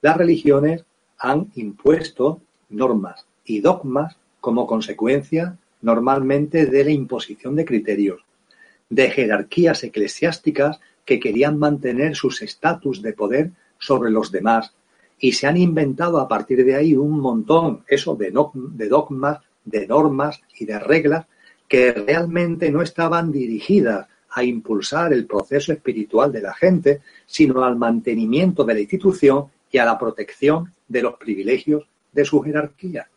Las 0.00 0.16
religiones 0.16 0.86
han 1.18 1.50
impuesto 1.54 2.40
normas 2.70 3.26
y 3.44 3.60
dogmas 3.60 4.16
como 4.40 4.66
consecuencia 4.66 5.58
normalmente 5.82 6.64
de 6.64 6.82
la 6.82 6.92
imposición 6.92 7.56
de 7.56 7.66
criterios, 7.66 8.24
de 8.88 9.10
jerarquías 9.10 9.84
eclesiásticas 9.84 10.80
que 11.04 11.20
querían 11.20 11.58
mantener 11.58 12.16
sus 12.16 12.40
estatus 12.40 13.02
de 13.02 13.12
poder 13.12 13.50
sobre 13.78 14.10
los 14.10 14.32
demás 14.32 14.72
y 15.20 15.32
se 15.32 15.46
han 15.46 15.58
inventado 15.58 16.20
a 16.20 16.26
partir 16.26 16.64
de 16.64 16.74
ahí 16.74 16.96
un 16.96 17.20
montón 17.20 17.84
eso 17.86 18.16
de, 18.16 18.32
de 18.54 18.88
dogmas, 18.88 19.40
de 19.66 19.86
normas 19.86 20.40
y 20.58 20.64
de 20.64 20.78
reglas 20.78 21.26
que 21.68 21.92
realmente 21.92 22.70
no 22.70 22.82
estaban 22.82 23.32
dirigidas 23.32 24.06
a 24.30 24.44
impulsar 24.44 25.12
el 25.12 25.26
proceso 25.26 25.72
espiritual 25.72 26.30
de 26.30 26.42
la 26.42 26.54
gente, 26.54 27.00
sino 27.24 27.64
al 27.64 27.76
mantenimiento 27.76 28.64
de 28.64 28.74
la 28.74 28.80
institución 28.80 29.46
y 29.70 29.78
a 29.78 29.84
la 29.84 29.98
protección 29.98 30.72
de 30.86 31.02
los 31.02 31.14
privilegios 31.14 31.88
de 32.12 32.24
su 32.24 32.40
jerarquía. 32.42 33.08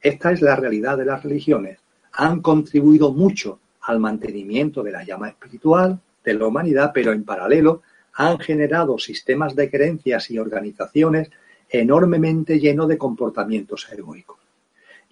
Esta 0.00 0.32
es 0.32 0.40
la 0.40 0.56
realidad 0.56 0.96
de 0.98 1.04
las 1.04 1.22
religiones. 1.22 1.78
Han 2.14 2.40
contribuido 2.40 3.12
mucho 3.12 3.60
al 3.82 4.00
mantenimiento 4.00 4.82
de 4.82 4.92
la 4.92 5.04
llama 5.04 5.28
espiritual 5.28 6.00
de 6.24 6.34
la 6.34 6.46
humanidad, 6.46 6.90
pero 6.94 7.12
en 7.12 7.24
paralelo 7.24 7.82
han 8.14 8.38
generado 8.38 8.98
sistemas 8.98 9.54
de 9.54 9.70
creencias 9.70 10.30
y 10.30 10.38
organizaciones 10.38 11.30
enormemente 11.68 12.60
llenos 12.60 12.88
de 12.88 12.98
comportamientos 12.98 13.88
heroicos. 13.90 14.41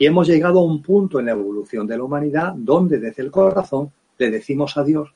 Y 0.00 0.06
hemos 0.06 0.26
llegado 0.26 0.60
a 0.60 0.64
un 0.64 0.80
punto 0.80 1.20
en 1.20 1.26
la 1.26 1.32
evolución 1.32 1.86
de 1.86 1.98
la 1.98 2.04
humanidad 2.04 2.54
donde 2.56 2.98
desde 2.98 3.22
el 3.22 3.30
corazón 3.30 3.92
le 4.16 4.30
decimos 4.30 4.78
a 4.78 4.82
Dios, 4.82 5.12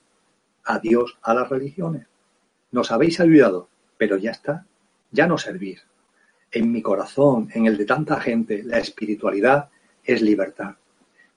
adiós 0.62 1.17
a 1.23 1.33
las 1.33 1.49
religiones. 1.49 2.07
Nos 2.71 2.93
habéis 2.93 3.19
ayudado, 3.19 3.71
pero 3.97 4.19
ya 4.19 4.33
está, 4.33 4.67
ya 5.11 5.26
no 5.26 5.38
servís. 5.38 5.83
En 6.53 6.71
mi 6.71 6.83
corazón, 6.83 7.49
en 7.55 7.64
el 7.64 7.79
de 7.79 7.87
tanta 7.87 8.21
gente, 8.21 8.62
la 8.62 8.76
espiritualidad 8.76 9.71
es 10.05 10.21
libertad. 10.21 10.75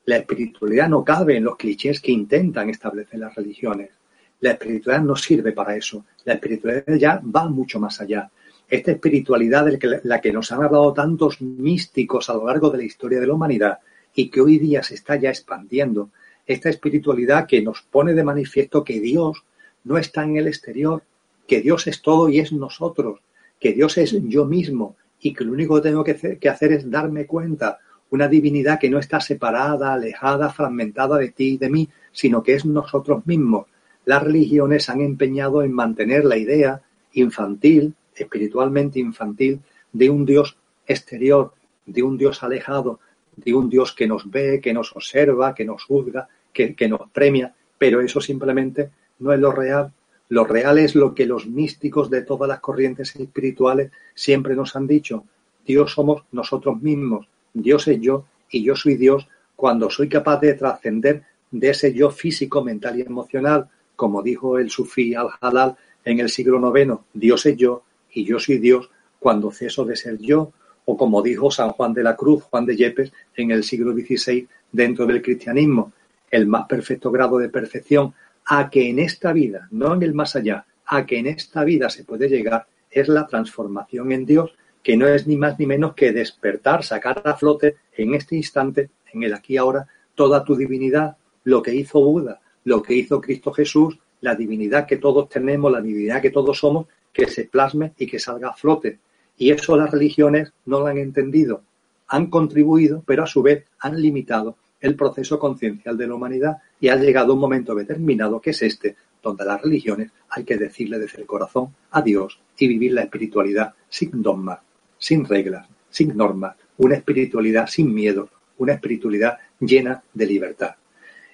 La 0.04 0.18
espiritualidad 0.18 0.90
no 0.90 1.02
cabe 1.02 1.38
en 1.38 1.44
los 1.44 1.56
clichés 1.56 2.02
que 2.02 2.12
intentan 2.12 2.68
establecer 2.68 3.18
las 3.18 3.34
religiones. 3.34 3.92
La 4.40 4.50
espiritualidad 4.50 5.02
no 5.02 5.16
sirve 5.16 5.52
para 5.52 5.74
eso. 5.74 6.04
La 6.26 6.34
espiritualidad 6.34 6.96
ya 6.96 7.22
va 7.24 7.48
mucho 7.48 7.80
más 7.80 7.98
allá 8.02 8.30
esta 8.68 8.92
espiritualidad 8.92 9.64
de 9.64 10.00
la 10.04 10.20
que 10.20 10.32
nos 10.32 10.52
han 10.52 10.62
hablado 10.62 10.92
tantos 10.92 11.40
místicos 11.40 12.28
a 12.28 12.34
lo 12.34 12.46
largo 12.46 12.70
de 12.70 12.78
la 12.78 12.84
historia 12.84 13.20
de 13.20 13.26
la 13.26 13.34
humanidad 13.34 13.78
y 14.14 14.30
que 14.30 14.40
hoy 14.40 14.58
día 14.58 14.82
se 14.82 14.94
está 14.94 15.16
ya 15.16 15.30
expandiendo, 15.30 16.10
esta 16.46 16.68
espiritualidad 16.68 17.46
que 17.46 17.62
nos 17.62 17.82
pone 17.82 18.14
de 18.14 18.24
manifiesto 18.24 18.84
que 18.84 19.00
Dios 19.00 19.44
no 19.84 19.98
está 19.98 20.24
en 20.24 20.36
el 20.36 20.48
exterior, 20.48 21.02
que 21.46 21.60
Dios 21.60 21.86
es 21.86 22.02
todo 22.02 22.28
y 22.28 22.40
es 22.40 22.52
nosotros, 22.52 23.20
que 23.60 23.72
Dios 23.72 23.96
es 23.98 24.14
yo 24.24 24.44
mismo 24.44 24.96
y 25.20 25.34
que 25.34 25.44
lo 25.44 25.52
único 25.52 25.76
que 25.76 25.88
tengo 25.88 26.04
que 26.04 26.48
hacer 26.48 26.72
es 26.72 26.90
darme 26.90 27.26
cuenta, 27.26 27.78
una 28.10 28.28
divinidad 28.28 28.78
que 28.78 28.90
no 28.90 28.98
está 28.98 29.20
separada, 29.20 29.92
alejada, 29.92 30.50
fragmentada 30.50 31.18
de 31.18 31.28
ti 31.28 31.54
y 31.54 31.58
de 31.58 31.70
mí, 31.70 31.88
sino 32.12 32.42
que 32.42 32.54
es 32.54 32.64
nosotros 32.64 33.26
mismos. 33.26 33.66
las 34.04 34.22
religiones 34.22 34.88
han 34.88 35.02
empeñado 35.02 35.62
en 35.62 35.72
mantener 35.72 36.24
la 36.24 36.38
idea 36.38 36.80
infantil, 37.12 37.94
espiritualmente 38.20 38.98
infantil, 38.98 39.60
de 39.92 40.10
un 40.10 40.24
Dios 40.24 40.56
exterior, 40.86 41.52
de 41.86 42.02
un 42.02 42.18
Dios 42.18 42.42
alejado, 42.42 43.00
de 43.36 43.54
un 43.54 43.68
Dios 43.68 43.92
que 43.92 44.06
nos 44.06 44.30
ve, 44.30 44.60
que 44.60 44.72
nos 44.72 44.94
observa, 44.94 45.54
que 45.54 45.64
nos 45.64 45.84
juzga, 45.84 46.28
que, 46.52 46.74
que 46.74 46.88
nos 46.88 47.10
premia, 47.10 47.54
pero 47.76 48.00
eso 48.00 48.20
simplemente 48.20 48.90
no 49.20 49.32
es 49.32 49.40
lo 49.40 49.52
real. 49.52 49.92
Lo 50.30 50.44
real 50.44 50.78
es 50.78 50.94
lo 50.94 51.14
que 51.14 51.26
los 51.26 51.46
místicos 51.46 52.10
de 52.10 52.22
todas 52.22 52.48
las 52.48 52.60
corrientes 52.60 53.16
espirituales 53.16 53.90
siempre 54.14 54.54
nos 54.54 54.76
han 54.76 54.86
dicho. 54.86 55.24
Dios 55.64 55.92
somos 55.92 56.24
nosotros 56.32 56.80
mismos, 56.82 57.26
Dios 57.52 57.88
es 57.88 58.00
yo 58.00 58.24
y 58.50 58.62
yo 58.62 58.74
soy 58.74 58.96
Dios 58.96 59.26
cuando 59.56 59.90
soy 59.90 60.08
capaz 60.08 60.40
de 60.40 60.54
trascender 60.54 61.22
de 61.50 61.70
ese 61.70 61.92
yo 61.94 62.10
físico, 62.10 62.62
mental 62.62 62.98
y 62.98 63.02
emocional, 63.02 63.68
como 63.96 64.22
dijo 64.22 64.58
el 64.58 64.70
sufí 64.70 65.14
al-Halal 65.14 65.76
en 66.04 66.20
el 66.20 66.28
siglo 66.28 66.74
IX, 66.74 66.94
Dios 67.12 67.46
es 67.46 67.56
yo 67.56 67.82
y 68.12 68.24
yo 68.24 68.38
soy 68.38 68.58
Dios 68.58 68.90
cuando 69.18 69.50
ceso 69.50 69.84
de 69.84 69.96
ser 69.96 70.18
yo, 70.18 70.52
o 70.84 70.96
como 70.96 71.22
dijo 71.22 71.50
San 71.50 71.70
Juan 71.70 71.92
de 71.92 72.02
la 72.02 72.16
Cruz, 72.16 72.44
Juan 72.44 72.64
de 72.64 72.76
Yepes, 72.76 73.12
en 73.36 73.50
el 73.50 73.64
siglo 73.64 73.92
XVI 73.92 74.48
dentro 74.72 75.06
del 75.06 75.22
cristianismo, 75.22 75.92
el 76.30 76.46
más 76.46 76.66
perfecto 76.66 77.10
grado 77.10 77.38
de 77.38 77.48
perfección 77.48 78.14
a 78.46 78.70
que 78.70 78.88
en 78.88 78.98
esta 78.98 79.32
vida, 79.32 79.68
no 79.70 79.94
en 79.94 80.02
el 80.02 80.14
más 80.14 80.36
allá, 80.36 80.64
a 80.86 81.04
que 81.04 81.18
en 81.18 81.26
esta 81.26 81.64
vida 81.64 81.90
se 81.90 82.04
puede 82.04 82.28
llegar, 82.28 82.66
es 82.90 83.08
la 83.08 83.26
transformación 83.26 84.12
en 84.12 84.24
Dios, 84.24 84.54
que 84.82 84.96
no 84.96 85.06
es 85.06 85.26
ni 85.26 85.36
más 85.36 85.58
ni 85.58 85.66
menos 85.66 85.94
que 85.94 86.12
despertar, 86.12 86.82
sacar 86.82 87.20
a 87.24 87.34
flote 87.34 87.76
en 87.94 88.14
este 88.14 88.36
instante, 88.36 88.90
en 89.12 89.22
el 89.22 89.34
aquí 89.34 89.54
y 89.54 89.56
ahora, 89.58 89.86
toda 90.14 90.44
tu 90.44 90.56
divinidad, 90.56 91.16
lo 91.44 91.62
que 91.62 91.74
hizo 91.74 92.00
Buda, 92.00 92.40
lo 92.64 92.82
que 92.82 92.94
hizo 92.94 93.20
Cristo 93.20 93.52
Jesús, 93.52 93.98
la 94.20 94.34
divinidad 94.34 94.86
que 94.86 94.96
todos 94.96 95.28
tenemos, 95.28 95.70
la 95.70 95.80
divinidad 95.80 96.22
que 96.22 96.30
todos 96.30 96.58
somos, 96.58 96.86
que 97.18 97.28
se 97.28 97.44
plasme 97.44 97.92
y 97.98 98.06
que 98.06 98.20
salga 98.20 98.50
a 98.50 98.54
flote. 98.54 99.00
Y 99.36 99.50
eso 99.50 99.76
las 99.76 99.90
religiones 99.90 100.52
no 100.66 100.78
lo 100.78 100.86
han 100.86 100.98
entendido. 100.98 101.62
Han 102.06 102.30
contribuido, 102.30 103.02
pero 103.04 103.24
a 103.24 103.26
su 103.26 103.42
vez 103.42 103.64
han 103.80 104.00
limitado 104.00 104.56
el 104.80 104.94
proceso 104.94 105.36
conciencial 105.40 105.98
de 105.98 106.06
la 106.06 106.14
humanidad 106.14 106.58
y 106.80 106.88
ha 106.88 106.96
llegado 106.96 107.34
un 107.34 107.40
momento 107.40 107.74
determinado 107.74 108.40
que 108.40 108.50
es 108.50 108.62
este, 108.62 108.94
donde 109.20 109.44
las 109.44 109.60
religiones 109.60 110.12
hay 110.30 110.44
que 110.44 110.56
decirle 110.56 111.00
desde 111.00 111.20
el 111.20 111.26
corazón 111.26 111.74
a 111.90 112.02
Dios 112.02 112.38
y 112.56 112.68
vivir 112.68 112.92
la 112.92 113.02
espiritualidad 113.02 113.74
sin 113.88 114.22
dogmas, 114.22 114.60
sin 114.96 115.24
reglas, 115.24 115.66
sin 115.90 116.16
normas, 116.16 116.54
una 116.76 116.94
espiritualidad 116.94 117.66
sin 117.66 117.92
miedo, 117.92 118.28
una 118.58 118.74
espiritualidad 118.74 119.38
llena 119.58 120.04
de 120.14 120.26
libertad. 120.26 120.76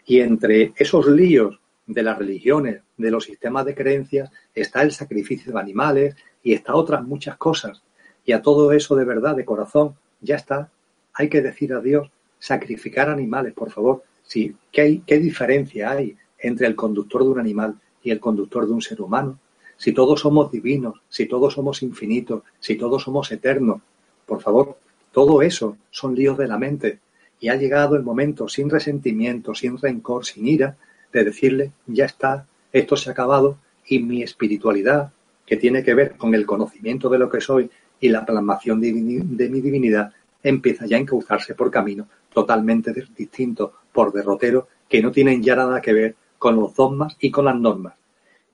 Y 0.07 0.21
entre 0.21 0.73
esos 0.77 1.07
líos 1.09 1.59
de 1.87 2.03
las 2.03 2.19
religiones, 2.19 2.83
de 2.97 3.11
los 3.11 3.25
sistemas 3.25 3.65
de 3.65 3.75
creencias, 3.75 4.31
está 4.55 4.83
el 4.83 4.93
sacrificio 4.93 5.53
de 5.53 5.61
animales 5.61 6.17
y 6.43 6.55
está 6.55 6.75
otras 6.75 7.05
muchas 7.05 7.37
cosas. 7.37 7.83
Y 8.25 8.33
a 8.33 8.43
todo 8.43 8.73
eso 8.73 8.97
de 8.97 9.05
verdad, 9.05 9.37
de 9.37 9.45
corazón, 9.45 9.95
ya 10.21 10.37
está. 10.37 10.71
Hay 11.13 11.29
que 11.29 11.43
decir 11.43 11.75
a 11.75 11.81
Dios, 11.81 12.11
sacrificar 12.39 13.09
animales, 13.09 13.53
por 13.53 13.71
favor. 13.71 14.03
Sí, 14.23 14.55
¿qué, 14.73 15.03
¿Qué 15.07 15.19
diferencia 15.19 15.91
hay 15.91 16.17
entre 16.39 16.67
el 16.67 16.75
conductor 16.75 17.23
de 17.23 17.31
un 17.31 17.41
animal 17.41 17.79
y 18.03 18.11
el 18.11 18.21
conductor 18.21 18.67
de 18.67 18.73
un 18.73 18.83
ser 18.83 19.03
humano? 19.03 19.39
Si 19.77 19.93
todos 19.93 20.21
somos 20.21 20.51
divinos, 20.51 21.01
si 21.09 21.27
todos 21.27 21.55
somos 21.55 21.83
infinitos, 21.83 22.43
si 22.61 22.77
todos 22.77 23.03
somos 23.03 23.31
eternos, 23.33 23.83
por 24.25 24.41
favor, 24.41 24.79
todo 25.13 25.43
eso 25.43 25.77
son 25.91 26.15
líos 26.15 26.39
de 26.39 26.49
la 26.49 26.59
mente. 26.59 27.01
Y 27.41 27.49
ha 27.49 27.57
llegado 27.57 27.97
el 27.97 28.03
momento, 28.03 28.49
sin 28.49 28.71
resentimiento, 28.71 29.55
sin 29.55 29.77
rencor, 29.77 30.25
sin 30.25 30.47
ira, 30.47 30.77
de 31.19 31.25
decirle, 31.27 31.73
ya 31.87 32.05
está, 32.07 32.47
esto 32.73 32.97
se 32.97 33.09
ha 33.09 33.13
acabado 33.13 33.59
y 33.87 34.01
mi 34.01 34.23
espiritualidad, 34.23 35.13
que 35.47 35.57
tiene 35.57 35.83
que 35.83 35.95
ver 35.95 36.17
con 36.17 36.35
el 36.35 36.47
conocimiento 36.47 37.09
de 37.09 37.19
lo 37.19 37.29
que 37.29 37.41
soy 37.41 37.71
y 38.01 38.09
la 38.09 38.25
plasmación 38.25 38.81
de, 38.81 38.93
mi 38.93 39.61
divinidad, 39.61 40.13
empieza 40.43 40.87
ya 40.87 40.97
a 40.97 41.01
encauzarse 41.01 41.55
por 41.55 41.71
camino 41.71 42.09
totalmente 42.33 42.93
distinto, 43.17 43.73
por 43.93 44.13
derrotero, 44.13 44.69
que 44.89 45.01
no 45.01 45.13
tienen 45.13 45.43
ya 45.43 45.55
nada 45.55 45.81
que 45.81 45.93
ver 45.93 46.17
con 46.39 46.57
los 46.57 46.75
dogmas 46.75 47.17
y 47.21 47.31
con 47.31 47.45
las 47.45 47.57
normas. 47.57 47.95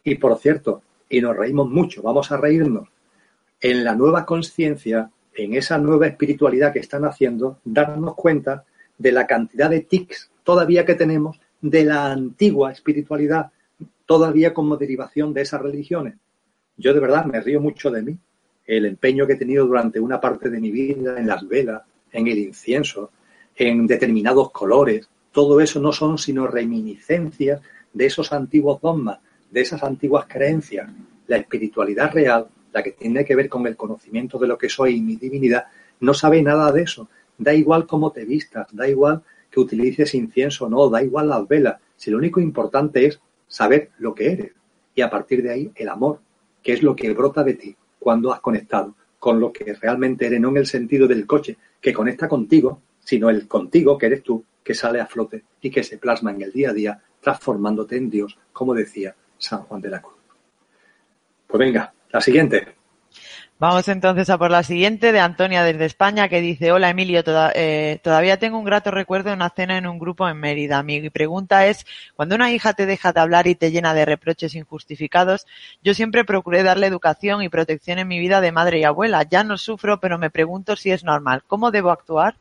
Y 0.05 0.17
por 0.17 0.39
cierto, 0.39 0.83
y 1.09 1.21
nos 1.21 1.37
reímos 1.37 1.69
mucho, 1.69 2.03
vamos 2.03 2.31
a 2.31 2.37
reírnos, 2.37 2.89
en 3.61 3.85
la 3.85 3.95
nueva 3.95 4.27
conciencia, 4.27 5.11
en 5.35 5.55
esa 5.55 5.79
nueva 5.79 6.07
espiritualidad 6.07 6.73
que 6.73 6.79
están 6.79 7.05
haciendo, 7.05 7.59
darnos 7.65 8.15
cuenta 8.15 8.65
de 8.99 9.13
la 9.13 9.27
cantidad 9.27 9.71
de 9.71 9.81
tics 9.81 10.31
todavía 10.45 10.85
que 10.85 10.95
tenemos 10.95 11.40
de 11.61 11.85
la 11.85 12.13
antigua 12.13 12.73
espiritualidad, 12.73 13.51
todavía 14.07 14.53
como 14.53 14.77
derivación 14.77 15.33
de 15.33 15.43
esas 15.43 15.61
religiones. 15.61 16.15
Yo 16.77 16.95
de 16.95 17.01
verdad 17.01 17.27
me 17.27 17.41
río 17.41 17.61
mucho 17.61 17.91
de 17.91 18.03
mí, 18.03 18.19
el 18.67 18.87
empeño 18.87 19.27
que 19.27 19.35
he 19.35 19.37
tenido 19.37 19.67
durante 19.67 20.01
una 20.01 20.21
parte 20.21 20.49
de 20.49 20.61
mi 20.61 20.71
vida 20.71 21.19
en 21.19 21.27
las 21.27 21.47
velas, 21.47 21.83
en 22.13 22.27
el 22.27 22.39
incienso, 22.39 23.11
en 23.57 23.87
determinados 23.87 24.51
colores, 24.51 25.09
todo 25.33 25.61
eso 25.61 25.81
no 25.81 25.93
son 25.93 26.19
sino 26.19 26.47
reminiscencias 26.47 27.61
de 27.93 28.07
esos 28.07 28.33
antiguos 28.33 28.81
dogmas, 28.81 29.19
de 29.51 29.61
esas 29.61 29.83
antiguas 29.83 30.27
creencias. 30.29 30.89
La 31.27 31.37
espiritualidad 31.37 32.13
real, 32.13 32.49
la 32.73 32.83
que 32.83 32.93
tiene 32.93 33.25
que 33.25 33.37
ver 33.37 33.49
con 33.49 33.67
el 33.67 33.77
conocimiento 33.77 34.39
de 34.39 34.49
lo 34.49 34.59
que 34.59 34.69
soy 34.69 34.97
y 34.97 35.01
mi 35.01 35.17
divinidad, 35.17 35.67
no 36.01 36.15
sabe 36.15 36.43
nada 36.43 36.73
de 36.73 36.83
eso. 36.83 37.09
Da 37.39 37.55
igual 37.55 37.87
cómo 37.87 38.11
te 38.11 38.25
vistas, 38.25 38.67
da 38.73 38.89
igual 38.89 39.23
que 39.51 39.61
utilices 39.61 40.15
incienso 40.15 40.67
o 40.67 40.69
no, 40.69 40.89
da 40.89 41.03
igual 41.03 41.29
las 41.29 41.47
velas. 41.47 41.81
Si 41.97 42.11
lo 42.11 42.19
único 42.19 42.41
importante 42.41 43.07
es 43.07 43.21
saber 43.49 43.91
lo 43.99 44.15
que 44.15 44.33
eres. 44.33 44.53
Y 44.95 45.03
a 45.03 45.11
partir 45.11 45.43
de 45.43 45.51
ahí, 45.51 45.73
el 45.75 45.89
amor, 45.89 46.21
que 46.63 46.73
es 46.73 46.83
lo 46.83 46.95
que 46.95 47.13
brota 47.13 47.43
de 47.43 47.55
ti 47.55 47.77
cuando 47.99 48.33
has 48.33 48.41
conectado 48.41 48.95
con 49.19 49.39
lo 49.39 49.53
que 49.53 49.75
realmente 49.75 50.27
eres, 50.27 50.41
no 50.41 50.49
en 50.49 50.59
el 50.59 50.67
sentido 50.67 51.07
del 51.07 51.27
coche 51.27 51.59
que 51.81 51.93
conecta 51.93 52.29
contigo, 52.29 52.81
sino 53.01 53.29
el 53.29 53.47
contigo, 53.47 53.99
que 53.99 54.07
eres 54.07 54.23
tú, 54.23 54.45
que 54.63 54.75
sale 54.75 55.01
a 55.01 55.07
flote 55.07 55.45
y 55.61 55.71
que 55.71 55.83
se 55.83 55.99
plasma 55.99 56.31
en 56.31 56.43
el 56.43 56.53
día 56.53 56.71
a 56.71 56.73
día, 56.73 57.03
transformándote 57.21 57.97
en 57.97 58.09
Dios, 58.09 58.39
como 58.53 58.75
decía 58.75 59.15
San 59.37 59.63
Juan 59.63 59.81
de 59.81 59.91
la 59.91 60.01
Cruz. 60.01 60.17
Pues 61.47 61.59
venga, 61.59 61.93
la 62.11 62.21
siguiente. 62.21 62.80
Vamos 63.61 63.89
entonces 63.89 64.31
a 64.31 64.39
por 64.39 64.51
la 64.51 64.63
siguiente 64.63 65.13
de 65.13 65.21
Antonia 65.21 65.63
desde 65.63 65.85
España 65.85 66.31
que 66.31 66.41
dice, 66.41 66.73
hola 66.73 66.89
Emilio, 66.89 67.23
eh, 67.55 68.01
todavía 68.03 68.39
tengo 68.39 68.59
un 68.59 68.65
grato 68.65 68.91
recuerdo 68.91 69.29
de 69.29 69.37
una 69.37 69.51
cena 69.51 69.77
en 69.77 69.87
un 69.87 69.99
grupo 69.99 70.27
en 70.27 70.39
Mérida. 70.39 70.83
Mi 70.83 71.11
pregunta 71.11 71.67
es, 71.67 71.85
cuando 72.17 72.37
una 72.37 72.51
hija 72.55 72.73
te 72.73 72.87
deja 72.87 73.13
de 73.13 73.21
hablar 73.21 73.47
y 73.49 73.55
te 73.55 73.71
llena 73.71 73.93
de 73.93 74.07
reproches 74.07 74.55
injustificados, 74.55 75.47
yo 75.85 75.93
siempre 75.93 76.25
procuré 76.25 76.63
darle 76.63 76.87
educación 76.87 77.43
y 77.43 77.51
protección 77.51 77.99
en 77.99 78.09
mi 78.09 78.19
vida 78.19 78.41
de 78.41 78.51
madre 78.51 78.79
y 78.79 78.85
abuela. 78.85 79.25
Ya 79.25 79.45
no 79.45 79.59
sufro, 79.59 80.01
pero 80.01 80.17
me 80.17 80.31
pregunto 80.31 80.75
si 80.75 80.91
es 80.91 81.05
normal. 81.05 81.43
¿Cómo 81.47 81.71
debo 81.71 81.91
actuar? 81.91 82.37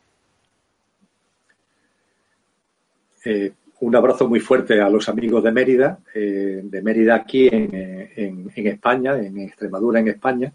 Eh, 3.25 3.51
un 3.81 3.93
abrazo 3.93 4.29
muy 4.29 4.39
fuerte 4.39 4.79
a 4.79 4.89
los 4.89 5.09
amigos 5.09 5.43
de 5.43 5.51
Mérida, 5.51 5.99
eh, 6.15 6.61
de 6.63 6.81
Mérida 6.81 7.15
aquí 7.15 7.49
en 7.51 8.49
España, 8.55 9.17
en 9.17 9.37
Extremadura, 9.39 9.99
en 9.99 10.07
España 10.07 10.53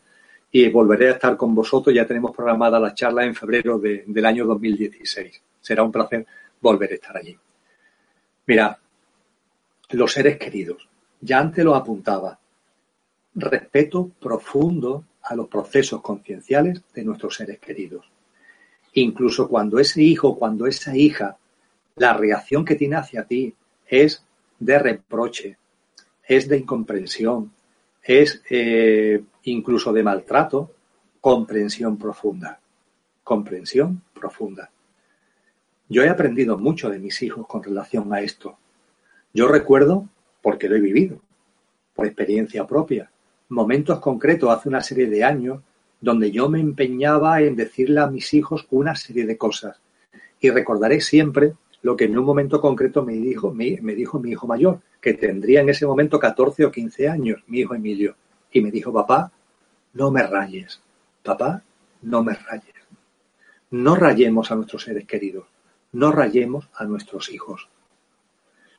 y 0.56 0.68
volveré 0.68 1.08
a 1.08 1.14
estar 1.14 1.37
con 1.37 1.52
vosotros. 1.52 1.92
Ya 1.92 2.06
tenemos 2.06 2.30
programada 2.30 2.78
la 2.78 2.94
charla 2.94 3.25
en 3.25 3.34
febrero 3.34 3.76
del 3.76 4.25
año 4.25 4.46
2016. 4.46 5.42
Será 5.61 5.82
un 5.82 5.90
placer 5.90 6.25
volver 6.61 6.92
a 6.92 6.94
estar 6.94 7.16
allí. 7.16 7.37
Mira, 8.46 8.78
los 9.90 10.12
seres 10.12 10.38
queridos. 10.38 10.88
Ya 11.20 11.40
antes 11.40 11.64
lo 11.64 11.75
apuntaba. 11.75 12.38
Respeto 13.34 14.12
profundo 14.20 15.04
a 15.25 15.34
los 15.34 15.49
procesos 15.49 16.00
concienciales 16.00 16.84
de 16.94 17.02
nuestros 17.02 17.34
seres 17.34 17.58
queridos. 17.58 18.08
Incluso 18.92 19.49
cuando 19.49 19.80
ese 19.80 20.02
hijo, 20.02 20.38
cuando 20.38 20.68
esa 20.68 20.96
hija, 20.96 21.37
la 21.96 22.12
reacción 22.12 22.64
que 22.64 22.76
tiene 22.76 22.94
hacia 22.94 23.25
ti 23.25 23.52
es 23.88 24.25
de 24.61 24.78
reproche, 24.78 25.58
es 26.23 26.46
de 26.49 26.58
incomprensión, 26.58 27.50
es 28.04 28.42
eh, 28.50 29.25
incluso 29.44 29.92
de 29.92 30.02
maltrato, 30.02 30.70
comprensión 31.20 31.96
profunda. 31.96 32.61
Comprensión 33.23 34.02
profunda. 34.12 34.70
Yo 35.88 36.02
he 36.02 36.08
aprendido 36.08 36.58
mucho 36.58 36.90
de 36.90 36.99
mis 36.99 37.23
hijos 37.23 37.46
con 37.46 37.62
relación 37.62 38.12
a 38.12 38.20
esto. 38.20 38.58
Yo 39.32 39.49
recuerdo, 39.49 40.06
porque 40.42 40.68
lo 40.68 40.76
he 40.76 40.80
vivido, 40.80 41.20
por 41.94 42.06
experiencia 42.06 42.66
propia, 42.66 43.11
momentos 43.49 44.00
concretos 44.00 44.50
hace 44.50 44.68
una 44.68 44.82
serie 44.82 45.06
de 45.06 45.25
años 45.25 45.61
donde 46.00 46.30
yo 46.30 46.49
me 46.49 46.61
empeñaba 46.61 47.40
en 47.40 47.56
decirle 47.56 48.00
a 48.00 48.06
mis 48.06 48.34
hijos 48.34 48.66
una 48.70 48.94
serie 48.94 49.25
de 49.25 49.38
cosas. 49.38 49.80
Y 50.40 50.50
recordaré 50.50 51.00
siempre 51.00 51.54
lo 51.84 51.96
que 51.96 52.06
en 52.06 52.18
un 52.18 52.24
momento 52.24 52.62
concreto 52.62 53.04
me 53.04 53.12
dijo, 53.12 53.52
mi 53.52 53.78
hijo 53.92 54.46
mayor, 54.46 54.80
que 55.02 55.12
tendría 55.12 55.60
en 55.60 55.68
ese 55.68 55.86
momento 55.86 56.18
14 56.18 56.64
o 56.64 56.72
15 56.72 57.10
años, 57.10 57.42
mi 57.46 57.58
hijo 57.58 57.74
Emilio, 57.74 58.16
y 58.50 58.62
me 58.62 58.70
dijo, 58.70 58.90
papá, 58.90 59.30
no 59.92 60.10
me 60.10 60.22
rayes, 60.26 60.80
papá, 61.22 61.62
no 62.00 62.24
me 62.24 62.32
rayes. 62.32 62.74
No 63.70 63.96
rayemos 63.96 64.50
a 64.50 64.54
nuestros 64.54 64.84
seres 64.84 65.06
queridos, 65.06 65.44
no 65.92 66.10
rayemos 66.10 66.70
a 66.74 66.86
nuestros 66.86 67.30
hijos. 67.30 67.68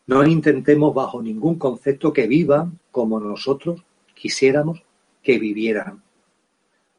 No 0.07 0.25
intentemos 0.25 0.91
bajo 0.95 1.21
ningún 1.21 1.59
concepto 1.59 2.12
que 2.12 2.25
vivan 2.25 2.79
como 2.89 3.19
nosotros 3.19 3.83
quisiéramos 4.15 4.81
que 5.21 5.38
vivieran. 5.38 6.01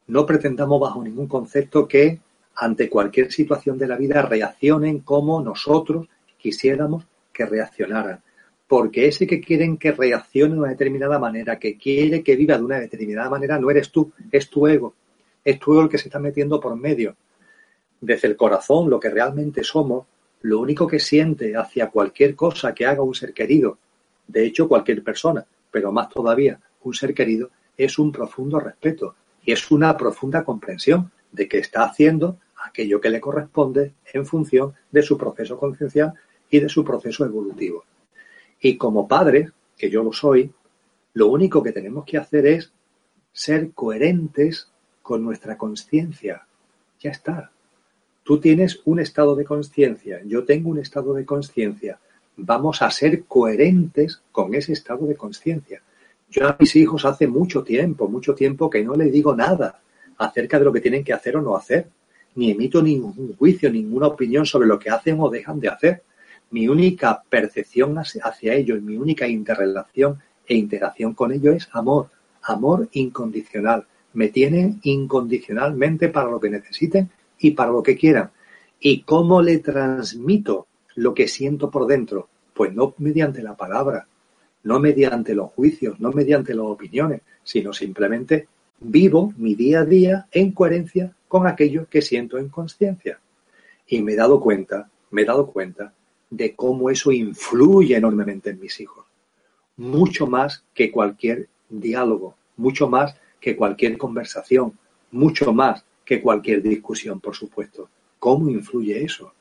No 0.07 0.25
pretendamos 0.25 0.79
bajo 0.79 1.03
ningún 1.03 1.27
concepto 1.27 1.85
que 1.85 2.21
ante 2.57 2.89
cualquier 2.89 3.31
situación 3.31 3.77
de 3.77 3.87
la 3.87 3.95
vida 3.95 4.23
reaccionen 4.23 4.99
como 4.99 5.41
nosotros 5.41 6.07
quisiéramos 6.37 7.05
que 7.31 7.45
reaccionaran. 7.45 8.21
Porque 8.67 9.07
ese 9.07 9.27
que 9.27 9.39
quieren 9.39 9.77
que 9.77 9.91
reaccione 9.91 10.55
de 10.55 10.59
una 10.59 10.69
determinada 10.69 11.19
manera, 11.19 11.59
que 11.59 11.77
quiere 11.77 12.23
que 12.23 12.35
viva 12.35 12.57
de 12.57 12.63
una 12.63 12.79
determinada 12.79 13.29
manera, 13.29 13.59
no 13.59 13.69
eres 13.69 13.91
tú, 13.91 14.11
es 14.31 14.49
tu 14.49 14.67
ego. 14.67 14.95
Es 15.45 15.59
tu 15.59 15.73
ego 15.73 15.83
el 15.83 15.89
que 15.89 15.99
se 15.99 16.09
está 16.09 16.19
metiendo 16.19 16.59
por 16.59 16.75
medio. 16.75 17.15
Desde 18.01 18.27
el 18.27 18.35
corazón, 18.35 18.89
lo 18.89 18.99
que 18.99 19.09
realmente 19.09 19.63
somos, 19.63 20.05
lo 20.41 20.59
único 20.59 20.87
que 20.87 20.99
siente 20.99 21.55
hacia 21.55 21.89
cualquier 21.89 22.35
cosa 22.35 22.73
que 22.73 22.85
haga 22.85 23.03
un 23.03 23.15
ser 23.15 23.33
querido, 23.33 23.77
de 24.27 24.45
hecho 24.45 24.67
cualquier 24.67 25.03
persona, 25.03 25.45
pero 25.71 25.91
más 25.91 26.09
todavía 26.09 26.59
un 26.83 26.93
ser 26.93 27.13
querido, 27.13 27.51
es 27.77 27.99
un 27.99 28.11
profundo 28.11 28.59
respeto 28.59 29.15
y 29.43 29.51
es 29.51 29.71
una 29.71 29.95
profunda 29.95 30.43
comprensión 30.43 31.11
de 31.31 31.47
que 31.47 31.59
está 31.59 31.83
haciendo 31.83 32.37
aquello 32.67 33.01
que 33.01 33.09
le 33.09 33.21
corresponde 33.21 33.93
en 34.13 34.25
función 34.25 34.73
de 34.91 35.01
su 35.01 35.17
proceso 35.17 35.57
conciencial 35.57 36.13
y 36.49 36.59
de 36.59 36.69
su 36.69 36.83
proceso 36.83 37.25
evolutivo. 37.25 37.83
Y 38.59 38.77
como 38.77 39.07
padres, 39.07 39.51
que 39.77 39.89
yo 39.89 40.03
lo 40.03 40.13
soy, 40.13 40.51
lo 41.13 41.27
único 41.27 41.63
que 41.63 41.71
tenemos 41.71 42.05
que 42.05 42.17
hacer 42.17 42.45
es 42.45 42.71
ser 43.31 43.71
coherentes 43.71 44.69
con 45.01 45.23
nuestra 45.23 45.57
conciencia. 45.57 46.47
Ya 46.99 47.11
está. 47.11 47.51
Tú 48.23 48.39
tienes 48.39 48.81
un 48.85 48.99
estado 48.99 49.35
de 49.35 49.45
conciencia, 49.45 50.21
yo 50.25 50.43
tengo 50.43 50.69
un 50.69 50.79
estado 50.79 51.13
de 51.13 51.25
conciencia. 51.25 51.99
Vamos 52.35 52.81
a 52.81 52.91
ser 52.91 53.23
coherentes 53.23 54.21
con 54.31 54.53
ese 54.53 54.73
estado 54.73 55.07
de 55.07 55.15
conciencia. 55.15 55.81
Yo 56.29 56.47
a 56.47 56.57
mis 56.59 56.75
hijos 56.75 57.05
hace 57.05 57.25
mucho 57.25 57.63
tiempo, 57.63 58.09
mucho 58.09 58.35
tiempo 58.35 58.69
que 58.69 58.83
no 58.83 58.95
les 58.95 59.11
digo 59.11 59.35
nada 59.35 59.79
acerca 60.17 60.59
de 60.59 60.65
lo 60.65 60.73
que 60.73 60.81
tienen 60.81 61.03
que 61.03 61.13
hacer 61.13 61.37
o 61.37 61.41
no 61.41 61.55
hacer, 61.55 61.87
ni 62.37 62.51
emito 62.51 62.83
ningún 62.83 63.35
juicio, 63.35 63.71
ninguna 63.71 64.07
opinión 64.07 64.45
sobre 64.45 64.67
lo 64.67 64.77
que 64.77 64.91
hacen 64.91 65.19
o 65.19 65.29
dejan 65.29 65.59
de 65.59 65.69
hacer. 65.69 66.03
Mi 66.51 66.67
única 66.67 67.23
percepción 67.27 67.97
hacia 67.97 68.53
ellos, 68.53 68.79
mi 68.81 68.95
única 68.95 69.27
interrelación 69.27 70.19
e 70.45 70.55
interacción 70.55 71.15
con 71.15 71.31
ellos 71.31 71.55
es 71.55 71.69
amor, 71.71 72.11
amor 72.43 72.87
incondicional. 72.91 73.87
Me 74.13 74.29
tienen 74.29 74.79
incondicionalmente 74.83 76.09
para 76.09 76.29
lo 76.29 76.39
que 76.39 76.51
necesiten 76.51 77.09
y 77.39 77.51
para 77.51 77.71
lo 77.71 77.81
que 77.81 77.97
quieran. 77.97 78.29
¿Y 78.79 79.01
cómo 79.01 79.41
le 79.41 79.57
transmito 79.57 80.67
lo 80.93 81.15
que 81.15 81.27
siento 81.27 81.71
por 81.71 81.87
dentro? 81.87 82.29
Pues 82.53 82.71
no 82.71 82.93
mediante 82.99 83.41
la 83.41 83.55
palabra, 83.55 84.07
no 84.63 84.79
mediante 84.79 85.33
los 85.33 85.51
juicios, 85.53 85.99
no 85.99 86.11
mediante 86.11 86.53
las 86.53 86.67
opiniones, 86.67 87.21
sino 87.43 87.73
simplemente 87.73 88.47
vivo 88.79 89.33
mi 89.37 89.55
día 89.55 89.81
a 89.81 89.85
día 89.85 90.27
en 90.31 90.51
coherencia 90.51 91.13
con 91.27 91.47
aquello 91.47 91.87
que 91.89 92.01
siento 92.01 92.37
en 92.37 92.49
conciencia. 92.49 93.19
Y 93.87 94.01
me 94.01 94.13
he 94.13 94.15
dado 94.15 94.39
cuenta, 94.39 94.89
me 95.11 95.21
he 95.21 95.25
dado 95.25 95.47
cuenta 95.47 95.93
de 96.29 96.55
cómo 96.55 96.89
eso 96.89 97.11
influye 97.11 97.95
enormemente 97.95 98.49
en 98.49 98.59
mis 98.59 98.79
hijos. 98.79 99.05
Mucho 99.77 100.27
más 100.27 100.63
que 100.73 100.91
cualquier 100.91 101.47
diálogo, 101.69 102.35
mucho 102.57 102.89
más 102.89 103.15
que 103.39 103.55
cualquier 103.55 103.97
conversación, 103.97 104.77
mucho 105.11 105.53
más 105.53 105.83
que 106.03 106.21
cualquier 106.21 106.61
discusión, 106.61 107.19
por 107.19 107.35
supuesto. 107.35 107.89
¿Cómo 108.19 108.49
influye 108.49 109.03
eso? 109.03 109.33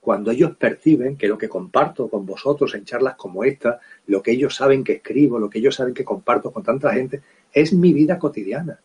Cuando 0.00 0.30
ellos 0.30 0.56
perciben 0.56 1.16
que 1.16 1.28
lo 1.28 1.38
que 1.38 1.48
comparto 1.48 2.08
con 2.08 2.24
vosotros 2.24 2.74
en 2.74 2.84
charlas 2.84 3.16
como 3.16 3.44
esta, 3.44 3.80
lo 4.06 4.22
que 4.22 4.32
ellos 4.32 4.54
saben 4.54 4.84
que 4.84 4.94
escribo, 4.94 5.38
lo 5.38 5.50
que 5.50 5.58
ellos 5.58 5.74
saben 5.74 5.94
que 5.94 6.04
comparto 6.04 6.52
con 6.52 6.62
tanta 6.62 6.92
gente, 6.92 7.22
es 7.52 7.72
mi 7.72 7.92
vida 7.92 8.18
cotidiana. 8.18 8.80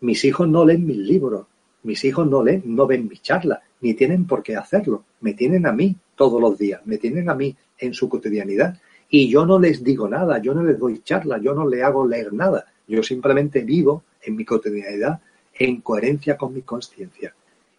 Mis 0.00 0.24
hijos 0.24 0.48
no 0.48 0.64
leen 0.64 0.86
mis 0.86 0.98
libros, 0.98 1.46
mis 1.82 2.04
hijos 2.04 2.26
no 2.28 2.42
leen, 2.42 2.62
no 2.64 2.86
ven 2.86 3.08
mis 3.08 3.22
charlas, 3.22 3.60
ni 3.80 3.94
tienen 3.94 4.26
por 4.26 4.42
qué 4.42 4.56
hacerlo. 4.56 5.04
Me 5.20 5.34
tienen 5.34 5.66
a 5.66 5.72
mí 5.72 5.96
todos 6.14 6.40
los 6.40 6.58
días, 6.58 6.80
me 6.84 6.98
tienen 6.98 7.28
a 7.30 7.34
mí 7.34 7.56
en 7.78 7.94
su 7.94 8.08
cotidianidad. 8.08 8.78
Y 9.08 9.28
yo 9.28 9.46
no 9.46 9.58
les 9.58 9.84
digo 9.84 10.08
nada, 10.08 10.38
yo 10.38 10.54
no 10.54 10.62
les 10.62 10.78
doy 10.78 11.00
charla, 11.00 11.38
yo 11.38 11.54
no 11.54 11.68
le 11.68 11.82
hago 11.82 12.06
leer 12.06 12.32
nada. 12.32 12.66
Yo 12.86 13.02
simplemente 13.02 13.60
vivo 13.62 14.04
en 14.22 14.36
mi 14.36 14.44
cotidianidad 14.44 15.20
en 15.54 15.80
coherencia 15.80 16.36
con 16.36 16.52
mi 16.52 16.62
conciencia. 16.62 17.34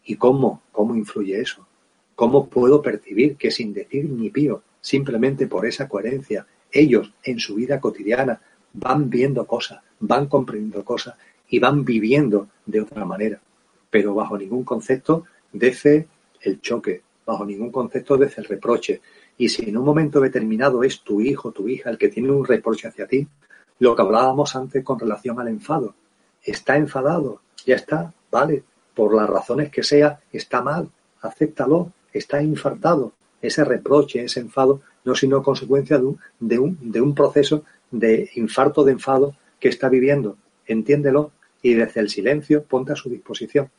¿Y 0.06 0.16
cómo? 0.16 0.62
¿Cómo 0.72 0.96
influye 0.96 1.40
eso? 1.40 1.68
¿Cómo 2.16 2.48
puedo 2.48 2.82
percibir 2.82 3.36
que 3.36 3.52
sin 3.52 3.74
decir 3.74 4.10
ni 4.10 4.30
pío, 4.30 4.62
simplemente 4.80 5.48
por 5.48 5.66
esa 5.66 5.90
coherencia, 5.90 6.48
ellos 6.72 7.14
en 7.24 7.40
su 7.40 7.56
vida 7.56 7.80
cotidiana 7.80 8.40
van 8.74 9.10
viendo 9.10 9.46
cosas, 9.46 9.82
van 10.00 10.28
comprendiendo 10.28 10.84
cosas 10.84 11.16
y 11.50 11.60
van 11.60 11.86
viviendo 11.86 12.48
de 12.66 12.82
otra 12.82 13.06
manera? 13.06 13.40
pero 13.96 14.14
bajo 14.14 14.38
ningún 14.38 14.66
concepto 14.66 15.24
desde 15.54 16.06
el 16.42 16.60
choque, 16.60 17.02
bajo 17.26 17.46
ningún 17.46 17.72
concepto 17.72 18.18
desde 18.18 18.42
el 18.42 18.48
reproche. 18.50 19.00
Y 19.38 19.48
si 19.48 19.70
en 19.70 19.78
un 19.78 19.86
momento 19.86 20.20
determinado 20.20 20.84
es 20.84 21.00
tu 21.00 21.22
hijo, 21.22 21.54
tu 21.54 21.70
hija, 21.70 21.92
el 21.92 21.98
que 21.98 22.10
tiene 22.10 22.30
un 22.30 22.44
reproche 22.44 22.90
hacia 22.90 23.08
ti, 23.08 23.26
lo 23.80 23.96
que 23.96 24.02
hablábamos 24.02 24.54
antes 24.58 24.84
con 24.84 25.00
relación 25.00 25.40
al 25.40 25.48
enfado, 25.48 25.96
está 26.44 26.76
enfadado, 26.76 27.40
ya 27.66 27.76
está, 27.76 28.14
vale, 28.30 28.66
por 28.94 29.16
las 29.16 29.30
razones 29.30 29.72
que 29.72 29.82
sea, 29.82 30.20
está 30.30 30.62
mal, 30.62 30.90
acéptalo, 31.22 31.94
está 32.12 32.44
infartado. 32.44 33.14
Ese 33.42 33.64
reproche, 33.64 34.26
ese 34.26 34.42
enfado, 34.42 34.82
no 35.06 35.16
sino 35.16 35.42
consecuencia 35.42 35.98
de 36.00 36.06
un, 36.06 36.20
de 36.42 36.60
un, 36.60 36.78
de 36.82 37.00
un 37.00 37.16
proceso 37.16 37.64
de 37.92 38.30
infarto 38.36 38.84
de 38.84 38.92
enfado 38.92 39.38
que 39.60 39.70
está 39.70 39.90
viviendo. 39.90 40.38
Entiéndelo 40.66 41.32
y 41.62 41.74
desde 41.74 42.02
el 42.02 42.10
silencio 42.10 42.64
ponte 42.64 42.94
a 42.94 42.96
su 42.96 43.10
disposición 43.10 43.70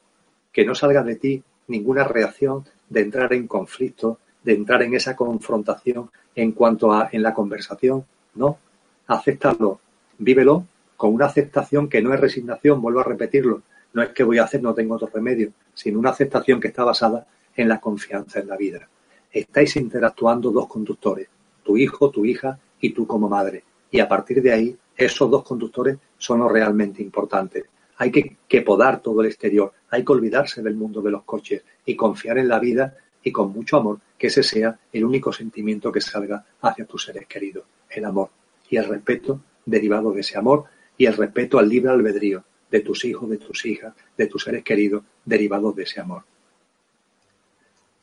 que 0.53 0.65
no 0.65 0.75
salga 0.75 1.03
de 1.03 1.17
ti 1.17 1.43
ninguna 1.69 2.05
reacción 2.05 2.65
de 2.89 3.01
entrar 3.03 3.33
en 3.33 3.47
conflicto, 3.47 4.19
de 4.43 4.55
entrar 4.55 4.83
en 4.83 4.95
esa 4.95 5.17
confrontación 5.17 6.11
en 6.35 6.53
cuanto 6.53 6.93
a 6.93 7.09
en 7.13 7.23
la 7.23 7.35
conversación. 7.35 8.05
No, 8.35 8.59
acéptalo, 9.07 9.81
vívelo 10.19 10.67
con 10.97 11.13
una 11.13 11.27
aceptación 11.27 11.89
que 11.89 12.01
no 12.01 12.15
es 12.15 12.21
resignación, 12.21 12.81
vuelvo 12.81 13.01
a 13.01 13.05
repetirlo, 13.05 13.63
no 13.93 14.03
es 14.03 14.11
que 14.11 14.25
voy 14.25 14.39
a 14.39 14.45
hacer, 14.45 14.63
no 14.63 14.75
tengo 14.75 14.95
otro 14.95 15.11
remedio, 15.13 15.53
sino 15.75 15.99
una 15.99 16.11
aceptación 16.11 16.61
que 16.61 16.69
está 16.69 16.85
basada 16.85 17.27
en 17.55 17.69
la 17.69 17.81
confianza 17.81 18.41
en 18.41 18.49
la 18.49 18.57
vida. 18.57 18.89
Estáis 19.31 19.77
interactuando 19.77 20.51
dos 20.51 20.67
conductores, 20.67 21.29
tu 21.63 21.77
hijo, 21.77 22.11
tu 22.11 22.25
hija 22.25 22.59
y 22.81 22.91
tú 22.91 23.07
como 23.07 23.29
madre. 23.29 23.65
Y 23.91 24.01
a 24.01 24.09
partir 24.09 24.43
de 24.43 24.53
ahí, 24.53 24.77
esos 24.97 25.31
dos 25.31 25.45
conductores 25.45 25.99
son 26.17 26.41
los 26.41 26.51
realmente 26.51 27.03
importantes. 27.03 27.65
Hay 27.99 28.11
que, 28.11 28.63
podar 28.63 29.01
todo 29.01 29.21
el 29.21 29.29
exterior, 29.29 29.73
hay 29.91 30.05
que 30.05 30.13
olvidarse 30.13 30.63
del 30.63 30.75
mundo 30.75 31.01
de 31.01 31.11
los 31.11 31.25
coches 31.25 31.63
y 31.85 31.97
confiar 31.97 32.39
en 32.39 32.49
la 32.49 32.59
vida 32.59 32.97
y 33.23 33.33
con 33.33 33.53
mucho 33.53 33.79
amor 33.79 34.01
que 34.19 34.29
ese 34.29 34.43
sea 34.43 34.79
el 34.93 35.05
único 35.05 35.33
sentimiento 35.33 35.91
que 35.91 36.01
salga 36.01 36.45
hacia 36.61 36.87
tus 36.87 37.05
seres 37.05 37.27
queridos, 37.27 37.65
el 37.91 38.05
amor 38.05 38.31
y 38.69 38.77
el 38.77 38.85
respeto 38.85 39.41
derivado 39.65 40.13
de 40.13 40.21
ese 40.21 40.39
amor 40.39 40.65
y 40.97 41.07
el 41.07 41.17
respeto 41.17 41.59
al 41.59 41.69
libre 41.69 41.91
albedrío 41.91 42.45
de 42.71 42.81
tus 42.81 43.05
hijos, 43.05 43.29
de 43.31 43.39
tus 43.39 43.65
hijas, 43.67 43.95
de 44.17 44.27
tus 44.27 44.45
seres 44.45 44.63
queridos 44.63 45.03
derivados 45.25 45.75
de 45.75 45.83
ese 45.85 46.01
amor. 46.01 46.25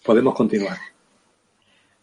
Podemos 0.03 0.35
continuar. 0.35 0.77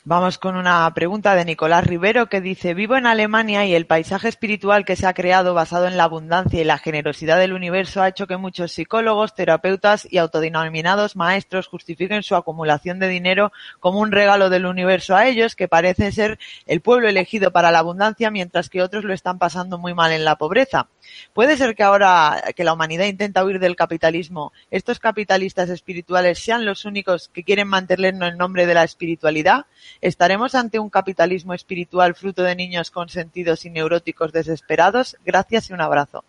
Vamos 0.04 0.38
con 0.38 0.56
una 0.56 0.90
pregunta 0.94 1.34
de 1.34 1.44
Nicolás 1.44 1.86
Rivero 1.86 2.30
que 2.30 2.40
dice, 2.40 2.72
vivo 2.72 2.96
en 2.96 3.04
Alemania 3.04 3.66
y 3.66 3.74
el 3.74 3.84
paisaje 3.84 4.28
espiritual 4.28 4.86
que 4.86 4.96
se 4.96 5.06
ha 5.06 5.12
creado 5.12 5.52
basado 5.52 5.86
en 5.86 5.98
la 5.98 6.04
abundancia 6.04 6.58
y 6.58 6.64
la 6.64 6.78
generosidad 6.78 7.38
del 7.38 7.52
universo 7.52 8.00
ha 8.00 8.08
hecho 8.08 8.26
que 8.26 8.38
muchos 8.38 8.72
psicólogos, 8.72 9.34
terapeutas 9.34 10.08
y 10.10 10.16
autodenominados 10.16 11.16
maestros 11.16 11.66
justifiquen 11.66 12.22
su 12.22 12.34
acumulación 12.34 12.98
de 12.98 13.08
dinero 13.08 13.52
como 13.78 14.00
un 14.00 14.10
regalo 14.10 14.48
del 14.48 14.64
universo 14.64 15.16
a 15.16 15.26
ellos, 15.26 15.54
que 15.54 15.68
parece 15.68 16.12
ser 16.12 16.38
el 16.64 16.80
pueblo 16.80 17.06
elegido 17.06 17.50
para 17.50 17.70
la 17.70 17.80
abundancia, 17.80 18.30
mientras 18.30 18.70
que 18.70 18.80
otros 18.80 19.04
lo 19.04 19.12
están 19.12 19.38
pasando 19.38 19.76
muy 19.76 19.92
mal 19.92 20.12
en 20.12 20.24
la 20.24 20.36
pobreza. 20.36 20.88
Puede 21.34 21.58
ser 21.58 21.74
que 21.74 21.82
ahora 21.82 22.42
que 22.56 22.64
la 22.64 22.72
humanidad 22.72 23.04
intenta 23.04 23.44
huir 23.44 23.58
del 23.58 23.76
capitalismo, 23.76 24.54
estos 24.70 24.98
capitalistas 24.98 25.68
espirituales 25.68 26.38
sean 26.38 26.64
los 26.64 26.86
únicos 26.86 27.28
que 27.28 27.44
quieren 27.44 27.68
mantenernos 27.68 28.30
en 28.30 28.38
nombre 28.38 28.64
de 28.64 28.72
la 28.72 28.84
espiritualidad. 28.84 29.66
¿Estaremos 30.00 30.54
ante 30.54 30.78
un 30.78 30.90
capitalismo 30.90 31.54
espiritual 31.54 32.14
fruto 32.14 32.42
de 32.42 32.56
niños 32.56 32.90
consentidos 32.90 33.64
y 33.64 33.70
neuróticos 33.70 34.32
desesperados? 34.32 35.16
Gracias 35.24 35.70
y 35.70 35.72
un 35.72 35.80
abrazo. 35.80 36.24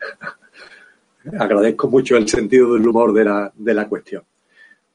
Agradezco 1.38 1.88
mucho 1.88 2.16
el 2.16 2.28
sentido 2.28 2.74
del 2.74 2.86
humor 2.86 3.12
de 3.12 3.24
la, 3.24 3.52
de 3.54 3.74
la 3.74 3.88
cuestión. 3.88 4.24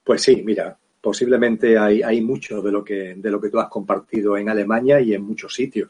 Pues 0.03 0.21
sí, 0.21 0.41
mira, 0.45 0.77
posiblemente 1.01 1.77
hay, 1.77 2.01
hay 2.01 2.21
mucho 2.21 2.61
de 2.61 2.71
lo, 2.71 2.83
que, 2.83 3.15
de 3.15 3.31
lo 3.31 3.39
que 3.39 3.49
tú 3.49 3.59
has 3.59 3.69
compartido 3.69 4.37
en 4.37 4.49
Alemania 4.49 4.99
y 4.99 5.13
en 5.13 5.23
muchos 5.23 5.53
sitios. 5.53 5.89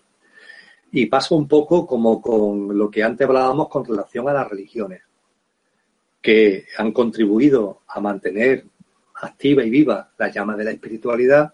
Y 0.91 1.07
pasa 1.07 1.35
un 1.35 1.47
poco 1.47 1.85
como 1.85 2.21
con 2.21 2.77
lo 2.77 2.89
que 2.89 3.03
antes 3.03 3.27
hablábamos 3.27 3.67
con 3.67 3.83
relación 3.83 4.29
a 4.29 4.33
las 4.33 4.49
religiones, 4.49 5.01
que 6.21 6.65
han 6.77 6.91
contribuido 6.91 7.81
a 7.87 7.99
mantener 7.99 8.65
activa 9.15 9.63
y 9.63 9.69
viva 9.69 10.11
la 10.17 10.31
llama 10.31 10.55
de 10.55 10.63
la 10.63 10.71
espiritualidad, 10.71 11.53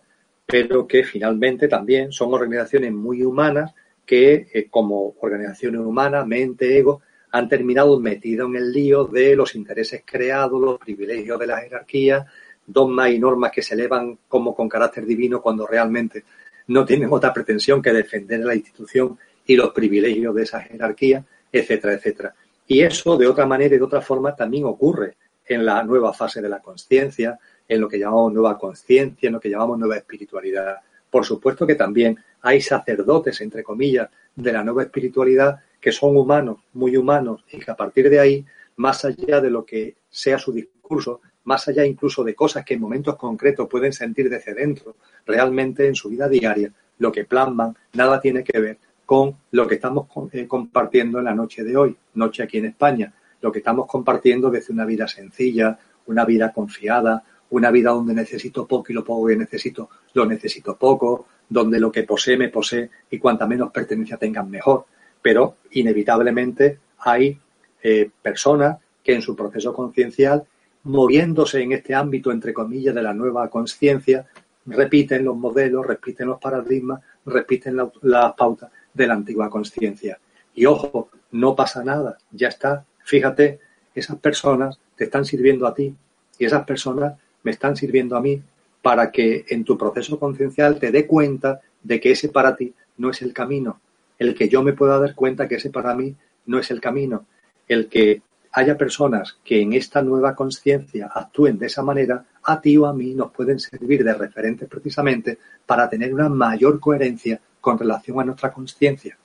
pero 0.54 0.86
que 0.86 1.04
finalmente 1.04 1.68
también 1.68 2.12
son 2.12 2.32
organizaciones 2.32 2.94
muy 2.94 3.24
humanas 3.24 3.74
que, 4.06 4.46
eh, 4.54 4.68
como 4.70 5.16
organizaciones 5.20 5.82
humanas, 5.82 6.28
mente, 6.28 6.78
ego, 6.78 7.02
han 7.32 7.50
terminado 7.50 8.00
metidos 8.00 8.48
en 8.50 8.58
el 8.58 8.72
lío 8.72 9.06
de 9.06 9.36
los 9.36 9.56
intereses 9.56 10.04
creados, 10.06 10.62
los 10.62 10.78
privilegios 10.78 11.39
de 11.39 11.48
la 11.48 11.58
jerarquía, 11.58 12.28
dogmas 12.68 13.10
y 13.10 13.18
normas 13.18 13.52
que 13.52 13.63
se 13.63 13.74
elevan 13.74 14.20
como 14.28 14.54
con 14.54 14.70
carácter 14.70 15.08
divino 15.08 15.42
cuando 15.42 15.66
realmente 15.66 16.24
no 16.68 16.86
tienen 16.86 17.12
otra 17.12 17.34
pretensión 17.34 17.82
que 17.82 17.92
defender 17.92 18.42
la 18.42 18.54
institución 18.54 19.18
y 19.48 19.56
los 19.56 19.72
privilegios 19.72 20.36
de 20.36 20.44
esa 20.44 20.62
jerarquía, 20.62 21.26
etcétera, 21.52 21.94
etcétera. 21.94 22.36
Y 22.68 22.82
eso, 22.82 23.18
de 23.18 23.26
otra 23.26 23.48
manera 23.48 23.74
y 23.74 23.80
de 23.80 23.86
otra 23.86 24.02
forma, 24.02 24.36
también 24.36 24.66
ocurre 24.66 25.16
en 25.48 25.66
la 25.66 25.82
nueva 25.82 26.13
fase 26.13 26.44
de 26.44 26.50
la 26.50 26.60
conciencia, 26.60 27.39
en 27.74 27.82
lo 27.82 27.90
que 27.90 28.00
llamamos 28.00 28.32
nueva 28.32 28.58
conciencia, 28.58 29.28
en 29.28 29.34
lo 29.34 29.40
que 29.40 29.50
llamamos 29.50 29.80
nueva 29.80 29.98
espiritualidad. 29.98 30.78
Por 31.10 31.26
supuesto 31.26 31.66
que 31.66 31.76
también 31.76 32.18
hay 32.42 32.62
sacerdotes, 32.62 33.40
entre 33.42 33.64
comillas, 33.64 34.10
de 34.36 34.54
la 34.54 34.64
nueva 34.64 34.84
espiritualidad 34.84 35.60
que 35.80 35.92
son 35.92 36.16
humanos, 36.16 36.60
muy 36.74 36.96
humanos, 36.96 37.44
y 37.52 37.60
que 37.60 37.72
a 37.72 37.76
partir 37.76 38.10
de 38.10 38.20
ahí, 38.20 38.46
más 38.78 39.04
allá 39.06 39.42
de 39.42 39.50
lo 39.50 39.66
que 39.66 39.96
sea 40.10 40.40
su 40.40 40.54
discurso, 40.54 41.22
más 41.44 41.68
allá 41.68 41.86
incluso 41.86 42.24
de 42.24 42.36
cosas 42.36 42.64
que 42.64 42.76
en 42.76 42.82
momentos 42.82 43.18
concretos 43.18 43.68
pueden 43.68 43.92
sentir 43.92 44.30
desde 44.30 44.54
dentro, 44.54 44.96
realmente 45.26 45.88
en 45.88 45.96
su 45.96 46.10
vida 46.10 46.30
diaria, 46.30 46.72
lo 47.00 47.12
que 47.12 47.26
plasman 47.26 47.76
nada 47.94 48.22
tiene 48.22 48.44
que 48.44 48.60
ver 48.60 48.78
con 49.06 49.36
lo 49.52 49.68
que 49.68 49.76
estamos 49.76 50.08
eh, 50.32 50.48
compartiendo 50.48 51.20
en 51.20 51.26
la 51.26 51.36
noche 51.36 51.64
de 51.64 51.76
hoy, 51.76 51.98
noche 52.14 52.44
aquí 52.44 52.60
en 52.60 52.66
España, 52.66 53.14
lo 53.42 53.52
que 53.52 53.60
estamos 53.60 53.88
compartiendo 53.88 54.50
desde 54.50 54.74
una 54.74 54.86
vida 54.86 55.08
sencilla, 55.08 55.78
una 56.06 56.24
vida 56.24 56.54
confiada, 56.54 57.24
una 57.54 57.72
vida 57.72 57.92
donde 57.92 58.13
necesito 58.13 58.68
poco 58.68 58.86
y 58.89 58.94
lo 58.94 59.04
poco 59.04 59.28
que 59.28 59.36
necesito 59.36 59.89
lo 60.13 60.26
necesito 60.26 60.78
poco, 60.78 61.28
donde 61.50 61.80
lo 61.80 61.92
que 61.92 62.04
posee 62.04 62.38
me 62.38 62.50
posee 62.50 62.89
y 63.10 63.20
cuanta 63.20 63.48
menos 63.48 63.72
pertenencia 63.72 64.18
tengan 64.18 64.50
mejor 64.50 64.86
pero 65.24 65.56
inevitablemente 65.72 66.78
hay 67.00 67.39
eh, 67.82 68.12
personas 68.22 68.78
que 69.04 69.16
en 69.16 69.22
su 69.24 69.36
proceso 69.36 69.74
conciencial, 69.74 70.44
moviéndose 70.84 71.62
en 71.62 71.72
este 71.72 71.96
ámbito, 71.96 72.32
entre 72.32 72.54
comillas, 72.54 72.94
de 72.94 73.02
la 73.02 73.13
nueva 73.13 73.50
conciencia, 73.50 74.28
repiten 74.66 75.26
los 75.26 75.36
modelos, 75.36 75.88
repiten 75.88 76.28
los 76.28 76.39
paradigmas, 76.39 77.02
repiten 77.26 77.78
las 78.02 78.34
pautas 78.34 78.70
de 78.94 79.08
la 79.08 79.13
antigua 79.13 79.50
conciencia. 79.50 80.20
Y 80.54 80.66
ojo, 80.66 81.10
no 81.32 81.56
pasa 81.56 81.84
nada, 81.84 82.18
ya 82.32 82.50
está. 82.50 82.86
Fíjate, 83.04 83.60
esas 83.96 84.18
personas 84.18 84.78
te 84.96 85.06
están 85.06 85.26
sirviendo 85.26 85.66
a 85.66 85.74
ti 85.74 85.96
y 86.38 86.46
esas 86.46 86.66
personas 86.66 87.13
me 87.44 87.52
están 87.52 87.76
sirviendo 87.76 88.16
a 88.16 88.22
mí 88.22 88.42
para 88.82 89.12
que 89.12 89.46
en 89.50 89.64
tu 89.64 89.78
proceso 89.78 90.20
conciencial 90.20 90.80
te 90.80 90.92
dé 90.92 91.08
cuenta 91.08 91.62
de 91.82 92.00
que 92.00 92.12
ese 92.12 92.30
para 92.30 92.56
ti 92.56 92.74
no 92.98 93.10
es 93.10 93.22
el 93.22 93.34
camino, 93.34 93.80
el 94.20 94.36
que 94.36 94.50
yo 94.50 94.64
me 94.64 94.74
pueda 94.74 95.00
dar 95.00 95.16
cuenta 95.16 95.48
que 95.48 95.56
ese 95.56 95.70
para 95.70 95.96
mí 95.96 96.16
no 96.46 96.60
es 96.60 96.72
el 96.72 96.82
camino, 96.82 97.26
el 97.68 97.88
que 97.88 98.22
haya 98.52 98.78
personas 98.78 99.38
que 99.44 99.62
en 99.62 99.74
esta 99.74 100.02
nueva 100.02 100.36
conciencia 100.36 101.10
actúen 101.14 101.58
de 101.58 101.66
esa 101.68 101.82
manera, 101.82 102.26
a 102.44 102.62
ti 102.62 102.78
o 102.78 102.86
a 102.86 102.94
mí 102.94 103.14
nos 103.16 103.32
pueden 103.32 103.60
servir 103.60 104.04
de 104.04 104.14
referentes 104.14 104.70
precisamente 104.70 105.40
para 105.66 105.90
tener 105.90 106.14
una 106.14 106.30
mayor 106.30 106.80
coherencia 106.80 107.40
con 107.60 107.80
relación 107.80 108.20
a 108.20 108.26
nuestra 108.26 108.52
conciencia. 108.52 109.18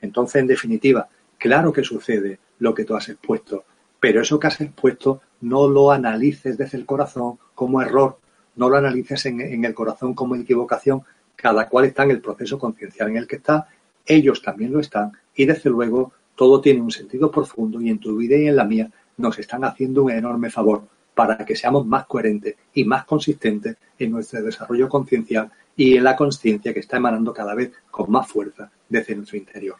Entonces, 0.00 0.42
en 0.42 0.46
definitiva, 0.46 1.08
claro 1.38 1.72
que 1.72 1.82
sucede 1.82 2.38
lo 2.60 2.72
que 2.72 2.84
tú 2.84 2.94
has 2.94 3.08
expuesto, 3.08 3.64
pero 4.00 4.22
eso 4.22 4.38
que 4.38 4.46
has 4.46 4.60
expuesto 4.60 5.20
no 5.40 5.68
lo 5.68 5.90
analices 5.90 6.56
desde 6.56 6.78
el 6.78 6.86
corazón 6.86 7.38
como 7.54 7.82
error, 7.82 8.18
no 8.56 8.68
lo 8.68 8.76
analices 8.76 9.26
en, 9.26 9.64
el 9.64 9.74
corazón 9.74 10.14
como 10.14 10.34
equivocación, 10.36 11.02
cada 11.36 11.68
cual 11.68 11.86
está 11.86 12.04
en 12.04 12.10
el 12.12 12.20
proceso 12.20 12.58
conciencial 12.58 13.10
en 13.10 13.16
el 13.16 13.26
que 13.26 13.36
está 13.36 13.68
ellos 14.08 14.42
también 14.42 14.72
lo 14.72 14.80
están 14.80 15.12
y 15.34 15.44
desde 15.44 15.70
luego 15.70 16.12
todo 16.34 16.60
tiene 16.60 16.80
un 16.80 16.90
sentido 16.90 17.30
profundo 17.30 17.80
y 17.80 17.90
en 17.90 17.98
tu 17.98 18.16
vida 18.16 18.36
y 18.36 18.48
en 18.48 18.56
la 18.56 18.64
mía 18.64 18.90
nos 19.18 19.38
están 19.38 19.64
haciendo 19.64 20.04
un 20.04 20.10
enorme 20.10 20.50
favor 20.50 20.82
para 21.14 21.44
que 21.44 21.56
seamos 21.56 21.84
más 21.86 22.06
coherentes 22.06 22.56
y 22.74 22.84
más 22.84 23.04
consistentes 23.04 23.76
en 23.98 24.12
nuestro 24.12 24.42
desarrollo 24.42 24.88
conciencial 24.88 25.50
y 25.76 25.96
en 25.96 26.04
la 26.04 26.16
conciencia 26.16 26.72
que 26.72 26.80
está 26.80 26.96
emanando 26.96 27.32
cada 27.32 27.54
vez 27.54 27.72
con 27.90 28.10
más 28.10 28.26
fuerza 28.28 28.70
desde 28.88 29.14
nuestro 29.14 29.36
interior. 29.36 29.76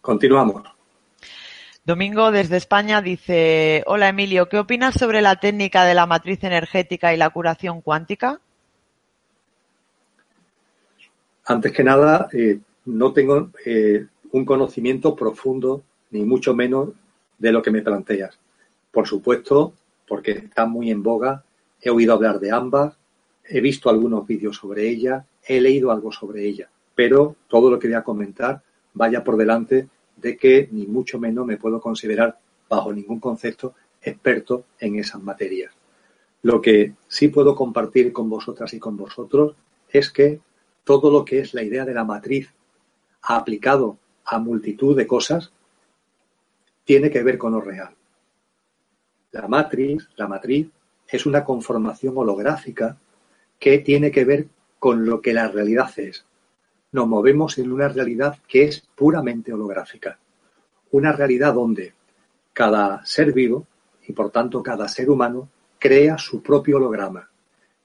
Continuamos. 0.00 0.77
Domingo 1.88 2.30
desde 2.30 2.58
España 2.58 3.00
dice, 3.00 3.82
hola 3.86 4.10
Emilio, 4.10 4.46
¿qué 4.50 4.58
opinas 4.58 4.94
sobre 4.94 5.22
la 5.22 5.36
técnica 5.36 5.86
de 5.86 5.94
la 5.94 6.04
matriz 6.04 6.44
energética 6.44 7.14
y 7.14 7.16
la 7.16 7.30
curación 7.30 7.80
cuántica? 7.80 8.42
Antes 11.46 11.72
que 11.72 11.82
nada, 11.82 12.28
eh, 12.34 12.58
no 12.84 13.14
tengo 13.14 13.52
eh, 13.64 14.04
un 14.32 14.44
conocimiento 14.44 15.16
profundo, 15.16 15.82
ni 16.10 16.26
mucho 16.26 16.52
menos, 16.52 16.90
de 17.38 17.52
lo 17.52 17.62
que 17.62 17.70
me 17.70 17.80
planteas. 17.80 18.38
Por 18.92 19.08
supuesto, 19.08 19.72
porque 20.06 20.32
está 20.32 20.66
muy 20.66 20.90
en 20.90 21.02
boga, 21.02 21.42
he 21.80 21.88
oído 21.88 22.12
hablar 22.12 22.38
de 22.38 22.50
ambas, 22.50 22.98
he 23.48 23.62
visto 23.62 23.88
algunos 23.88 24.26
vídeos 24.26 24.56
sobre 24.56 24.86
ella, 24.86 25.24
he 25.42 25.58
leído 25.58 25.90
algo 25.90 26.12
sobre 26.12 26.44
ella, 26.44 26.68
pero 26.94 27.34
todo 27.48 27.70
lo 27.70 27.78
que 27.78 27.88
voy 27.88 27.96
a 27.96 28.04
comentar 28.04 28.60
vaya 28.92 29.24
por 29.24 29.38
delante 29.38 29.88
de 30.20 30.36
que 30.36 30.68
ni 30.72 30.86
mucho 30.86 31.18
menos 31.18 31.46
me 31.46 31.56
puedo 31.56 31.80
considerar 31.80 32.38
bajo 32.68 32.92
ningún 32.92 33.20
concepto 33.20 33.74
experto 34.02 34.64
en 34.78 34.98
esas 34.98 35.22
materias. 35.22 35.72
Lo 36.42 36.60
que 36.60 36.94
sí 37.08 37.28
puedo 37.28 37.54
compartir 37.54 38.12
con 38.12 38.28
vosotras 38.28 38.72
y 38.74 38.78
con 38.78 38.96
vosotros 38.96 39.54
es 39.90 40.10
que 40.10 40.40
todo 40.84 41.10
lo 41.10 41.24
que 41.24 41.40
es 41.40 41.54
la 41.54 41.62
idea 41.62 41.84
de 41.84 41.94
la 41.94 42.04
matriz 42.04 42.52
aplicado 43.22 43.98
a 44.24 44.38
multitud 44.38 44.96
de 44.96 45.06
cosas, 45.06 45.52
tiene 46.84 47.10
que 47.10 47.22
ver 47.22 47.38
con 47.38 47.52
lo 47.52 47.60
real. 47.60 47.94
La 49.32 49.48
matriz, 49.48 50.08
la 50.16 50.26
matriz 50.26 50.68
es 51.06 51.26
una 51.26 51.44
conformación 51.44 52.16
holográfica 52.16 52.96
que 53.58 53.78
tiene 53.78 54.10
que 54.10 54.24
ver 54.24 54.48
con 54.78 55.04
lo 55.04 55.20
que 55.20 55.32
la 55.32 55.48
realidad 55.48 55.90
es. 55.98 56.24
Nos 56.92 57.06
movemos 57.06 57.58
en 57.58 57.72
una 57.72 57.88
realidad 57.88 58.38
que 58.48 58.64
es 58.64 58.80
puramente 58.94 59.52
holográfica. 59.52 60.18
Una 60.90 61.12
realidad 61.12 61.54
donde 61.54 61.92
cada 62.52 63.04
ser 63.04 63.32
vivo 63.32 63.66
y 64.06 64.12
por 64.12 64.30
tanto 64.30 64.62
cada 64.62 64.88
ser 64.88 65.10
humano 65.10 65.48
crea 65.78 66.18
su 66.18 66.42
propio 66.42 66.78
holograma. 66.78 67.28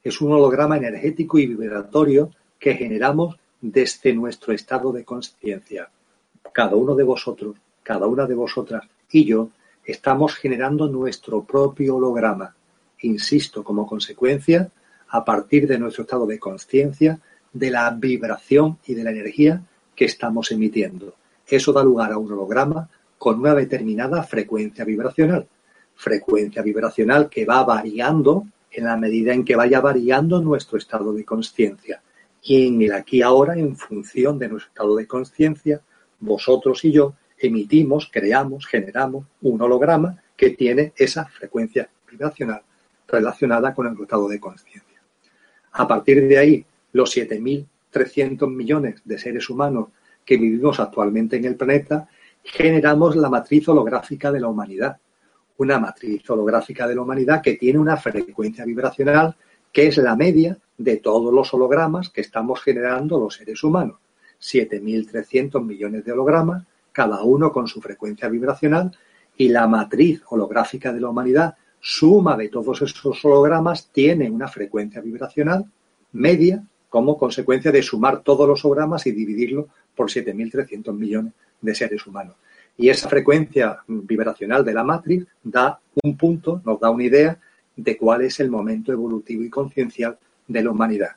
Es 0.03 0.21
un 0.21 0.31
holograma 0.31 0.77
energético 0.77 1.37
y 1.37 1.47
vibratorio 1.47 2.31
que 2.59 2.75
generamos 2.75 3.37
desde 3.61 4.13
nuestro 4.13 4.53
estado 4.53 4.91
de 4.91 5.03
conciencia. 5.03 5.89
Cada 6.51 6.75
uno 6.75 6.95
de 6.95 7.03
vosotros, 7.03 7.55
cada 7.83 8.07
una 8.07 8.25
de 8.25 8.35
vosotras 8.35 8.83
y 9.11 9.25
yo 9.25 9.49
estamos 9.85 10.35
generando 10.35 10.87
nuestro 10.87 11.43
propio 11.43 11.97
holograma, 11.97 12.55
insisto, 13.01 13.63
como 13.63 13.85
consecuencia, 13.85 14.71
a 15.09 15.23
partir 15.23 15.67
de 15.67 15.77
nuestro 15.77 16.03
estado 16.03 16.25
de 16.25 16.39
conciencia, 16.39 17.19
de 17.53 17.69
la 17.69 17.89
vibración 17.91 18.79
y 18.85 18.95
de 18.95 19.03
la 19.03 19.11
energía 19.11 19.61
que 19.95 20.05
estamos 20.05 20.51
emitiendo. 20.51 21.15
Eso 21.47 21.71
da 21.71 21.83
lugar 21.83 22.11
a 22.11 22.17
un 22.17 22.31
holograma 22.31 22.89
con 23.17 23.39
una 23.39 23.53
determinada 23.53 24.23
frecuencia 24.23 24.83
vibracional. 24.83 25.47
Frecuencia 25.95 26.61
vibracional 26.61 27.29
que 27.29 27.45
va 27.45 27.63
variando 27.63 28.47
en 28.71 28.85
la 28.85 28.97
medida 28.97 29.33
en 29.33 29.45
que 29.45 29.55
vaya 29.55 29.79
variando 29.79 30.41
nuestro 30.41 30.77
estado 30.77 31.13
de 31.13 31.23
conciencia 31.23 32.01
y 32.43 32.67
en 32.67 32.81
el 32.81 32.93
aquí 32.93 33.21
ahora, 33.21 33.57
en 33.57 33.75
función 33.77 34.37
de 34.37 34.49
nuestro 34.49 34.69
estado 34.69 34.95
de 34.97 35.07
conciencia, 35.07 35.81
vosotros 36.19 36.83
y 36.83 36.91
yo 36.91 37.15
emitimos, 37.37 38.09
creamos, 38.11 38.67
generamos 38.67 39.25
un 39.41 39.61
holograma 39.61 40.21
que 40.35 40.49
tiene 40.49 40.91
esa 40.97 41.25
frecuencia 41.25 41.89
vibracional 42.09 42.61
relacionada 43.07 43.73
con 43.73 43.87
el 43.87 44.01
estado 44.01 44.27
de 44.27 44.39
conciencia. 44.39 45.01
A 45.71 45.87
partir 45.87 46.27
de 46.27 46.37
ahí, 46.37 46.65
los 46.93 47.15
7.300 47.15 48.49
millones 48.49 49.01
de 49.03 49.17
seres 49.17 49.49
humanos 49.49 49.89
que 50.25 50.37
vivimos 50.37 50.79
actualmente 50.79 51.35
en 51.35 51.45
el 51.45 51.55
planeta, 51.55 52.07
generamos 52.43 53.15
la 53.15 53.29
matriz 53.29 53.67
holográfica 53.67 54.31
de 54.31 54.39
la 54.39 54.47
humanidad. 54.47 54.97
Una 55.57 55.79
matriz 55.79 56.27
holográfica 56.29 56.87
de 56.87 56.95
la 56.95 57.01
humanidad 57.01 57.41
que 57.41 57.55
tiene 57.55 57.79
una 57.79 57.97
frecuencia 57.97 58.65
vibracional 58.65 59.35
que 59.71 59.87
es 59.87 59.97
la 59.97 60.15
media 60.15 60.57
de 60.77 60.97
todos 60.97 61.33
los 61.33 61.53
hologramas 61.53 62.09
que 62.09 62.21
estamos 62.21 62.61
generando 62.61 63.19
los 63.19 63.35
seres 63.35 63.63
humanos. 63.63 63.97
7.300 64.39 65.63
millones 65.63 66.05
de 66.05 66.11
hologramas, 66.11 66.63
cada 66.91 67.23
uno 67.23 67.51
con 67.51 67.67
su 67.67 67.81
frecuencia 67.81 68.29
vibracional, 68.29 68.95
y 69.35 69.49
la 69.49 69.67
matriz 69.67 70.21
holográfica 70.29 70.93
de 70.93 71.01
la 71.01 71.09
humanidad, 71.09 71.55
suma 71.79 72.37
de 72.37 72.49
todos 72.49 72.83
esos 72.83 73.25
hologramas, 73.25 73.89
tiene 73.91 74.29
una 74.29 74.47
frecuencia 74.47 75.01
vibracional 75.01 75.65
media 76.13 76.63
como 76.93 77.17
consecuencia 77.17 77.71
de 77.71 77.81
sumar 77.81 78.21
todos 78.21 78.47
los 78.47 78.63
hologramas 78.63 79.07
y 79.07 79.11
dividirlo 79.11 79.67
por 79.95 80.11
7.300 80.11 80.93
millones 80.93 81.33
de 81.59 81.73
seres 81.73 82.05
humanos. 82.05 82.35
Y 82.77 82.89
esa 82.89 83.09
frecuencia 83.09 83.79
vibracional 83.87 84.63
de 84.63 84.75
la 84.75 84.83
matriz 84.83 85.25
da 85.43 85.79
un 86.03 86.15
punto, 86.15 86.61
nos 86.63 86.79
da 86.79 86.91
una 86.91 87.03
idea 87.03 87.39
de 87.75 87.97
cuál 87.97 88.21
es 88.21 88.39
el 88.39 88.51
momento 88.51 88.91
evolutivo 88.91 89.41
y 89.41 89.49
conciencial 89.49 90.19
de 90.47 90.63
la 90.63 90.69
humanidad. 90.69 91.13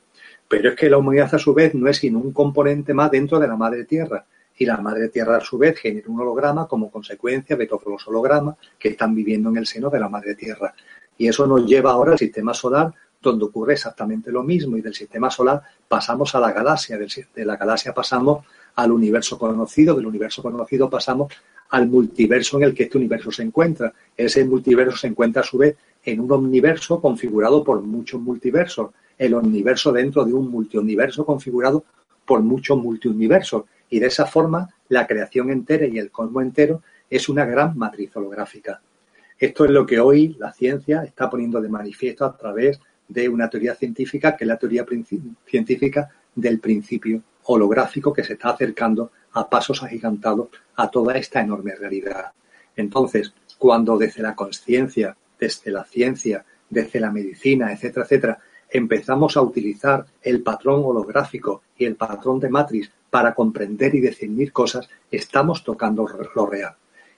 Pero 0.47 0.69
es 0.69 0.75
que 0.75 0.89
la 0.89 0.97
humanidad 0.97 1.35
a 1.35 1.37
su 1.37 1.53
vez 1.53 1.75
no 1.75 1.87
es 1.87 1.97
sino 1.97 2.17
un 2.17 2.31
componente 2.33 2.95
más 2.95 3.11
dentro 3.11 3.37
de 3.37 3.47
la 3.47 3.55
madre 3.55 3.83
tierra. 3.85 4.25
Y 4.57 4.65
la 4.65 4.77
madre 4.77 5.09
tierra 5.09 5.37
a 5.37 5.41
su 5.41 5.59
vez 5.59 5.77
genera 5.77 6.09
un 6.09 6.19
holograma 6.19 6.67
como 6.67 6.89
consecuencia 6.89 7.55
de 7.55 7.67
todos 7.67 7.85
los 7.85 8.07
hologramas 8.07 8.55
que 8.79 8.89
están 8.89 9.13
viviendo 9.13 9.49
en 9.51 9.57
el 9.57 9.67
seno 9.67 9.91
de 9.91 9.99
la 9.99 10.09
madre 10.09 10.33
tierra. 10.33 10.73
Y 11.19 11.27
eso 11.27 11.45
nos 11.45 11.67
lleva 11.67 11.91
ahora 11.91 12.13
al 12.13 12.17
sistema 12.17 12.55
solar, 12.55 12.91
donde 13.21 13.45
ocurre 13.45 13.73
exactamente 13.73 14.31
lo 14.31 14.43
mismo. 14.43 14.77
Y 14.77 14.81
del 14.81 14.93
sistema 14.93 15.29
solar 15.29 15.61
pasamos 15.87 16.33
a 16.35 16.39
la 16.39 16.51
galaxia, 16.51 16.97
de 16.97 17.45
la 17.45 17.57
galaxia 17.57 17.93
pasamos 17.93 18.45
al 18.75 18.91
universo 18.91 19.37
conocido, 19.37 19.95
del 19.95 20.05
universo 20.05 20.41
conocido 20.41 20.89
pasamos 20.89 21.33
al 21.69 21.87
multiverso 21.87 22.57
en 22.57 22.63
el 22.63 22.73
que 22.73 22.83
este 22.83 22.97
universo 22.97 23.31
se 23.31 23.43
encuentra. 23.43 23.93
Ese 24.15 24.45
multiverso 24.45 24.97
se 24.97 25.07
encuentra 25.07 25.41
a 25.41 25.45
su 25.45 25.57
vez 25.57 25.75
en 26.03 26.19
un 26.19 26.31
omniverso 26.31 27.01
configurado 27.01 27.63
por 27.63 27.81
muchos 27.81 28.21
multiversos, 28.21 28.91
el 29.17 29.33
universo 29.33 29.91
dentro 29.91 30.23
de 30.23 30.33
un 30.33 30.49
multiuniverso 30.49 31.25
configurado 31.25 31.83
por 32.25 32.41
muchos 32.41 32.77
multiuniversos. 32.77 33.63
Y 33.89 33.99
de 33.99 34.07
esa 34.07 34.25
forma, 34.25 34.69
la 34.89 35.07
creación 35.07 35.49
entera 35.49 35.85
y 35.85 35.97
el 35.97 36.11
cosmos 36.11 36.43
entero 36.43 36.81
es 37.09 37.29
una 37.29 37.45
gran 37.45 37.77
matriz 37.77 38.15
holográfica. 38.15 38.81
Esto 39.39 39.65
es 39.65 39.71
lo 39.71 39.85
que 39.85 39.99
hoy 39.99 40.35
la 40.39 40.51
ciencia 40.51 41.03
está 41.03 41.29
poniendo 41.29 41.61
de 41.61 41.69
manifiesto 41.69 42.25
a 42.25 42.35
través 42.35 42.79
de 43.07 43.29
una 43.29 43.49
teoría 43.49 43.75
científica, 43.75 44.35
que 44.35 44.43
es 44.43 44.47
la 44.47 44.57
teoría 44.57 44.85
científica 45.45 46.09
del 46.35 46.59
principio 46.59 47.21
holográfico 47.43 48.13
que 48.13 48.23
se 48.23 48.33
está 48.33 48.49
acercando 48.49 49.11
a 49.33 49.49
pasos 49.49 49.81
agigantados 49.83 50.49
a 50.75 50.89
toda 50.89 51.17
esta 51.17 51.41
enorme 51.41 51.75
realidad. 51.75 52.31
Entonces, 52.75 53.33
cuando 53.57 53.97
desde 53.97 54.21
la 54.21 54.35
conciencia, 54.35 55.15
desde 55.39 55.71
la 55.71 55.83
ciencia, 55.83 56.45
desde 56.69 56.99
la 56.99 57.11
medicina, 57.11 57.71
etcétera, 57.71 58.05
etcétera, 58.05 58.39
empezamos 58.69 59.37
a 59.37 59.41
utilizar 59.41 60.05
el 60.21 60.43
patrón 60.43 60.81
holográfico 60.83 61.63
y 61.77 61.85
el 61.85 61.95
patrón 61.95 62.39
de 62.39 62.49
matriz 62.49 62.91
para 63.09 63.33
comprender 63.33 63.95
y 63.95 64.01
definir 64.01 64.51
cosas, 64.51 64.89
estamos 65.09 65.63
tocando 65.63 66.05
lo 66.35 66.45
real. 66.45 66.75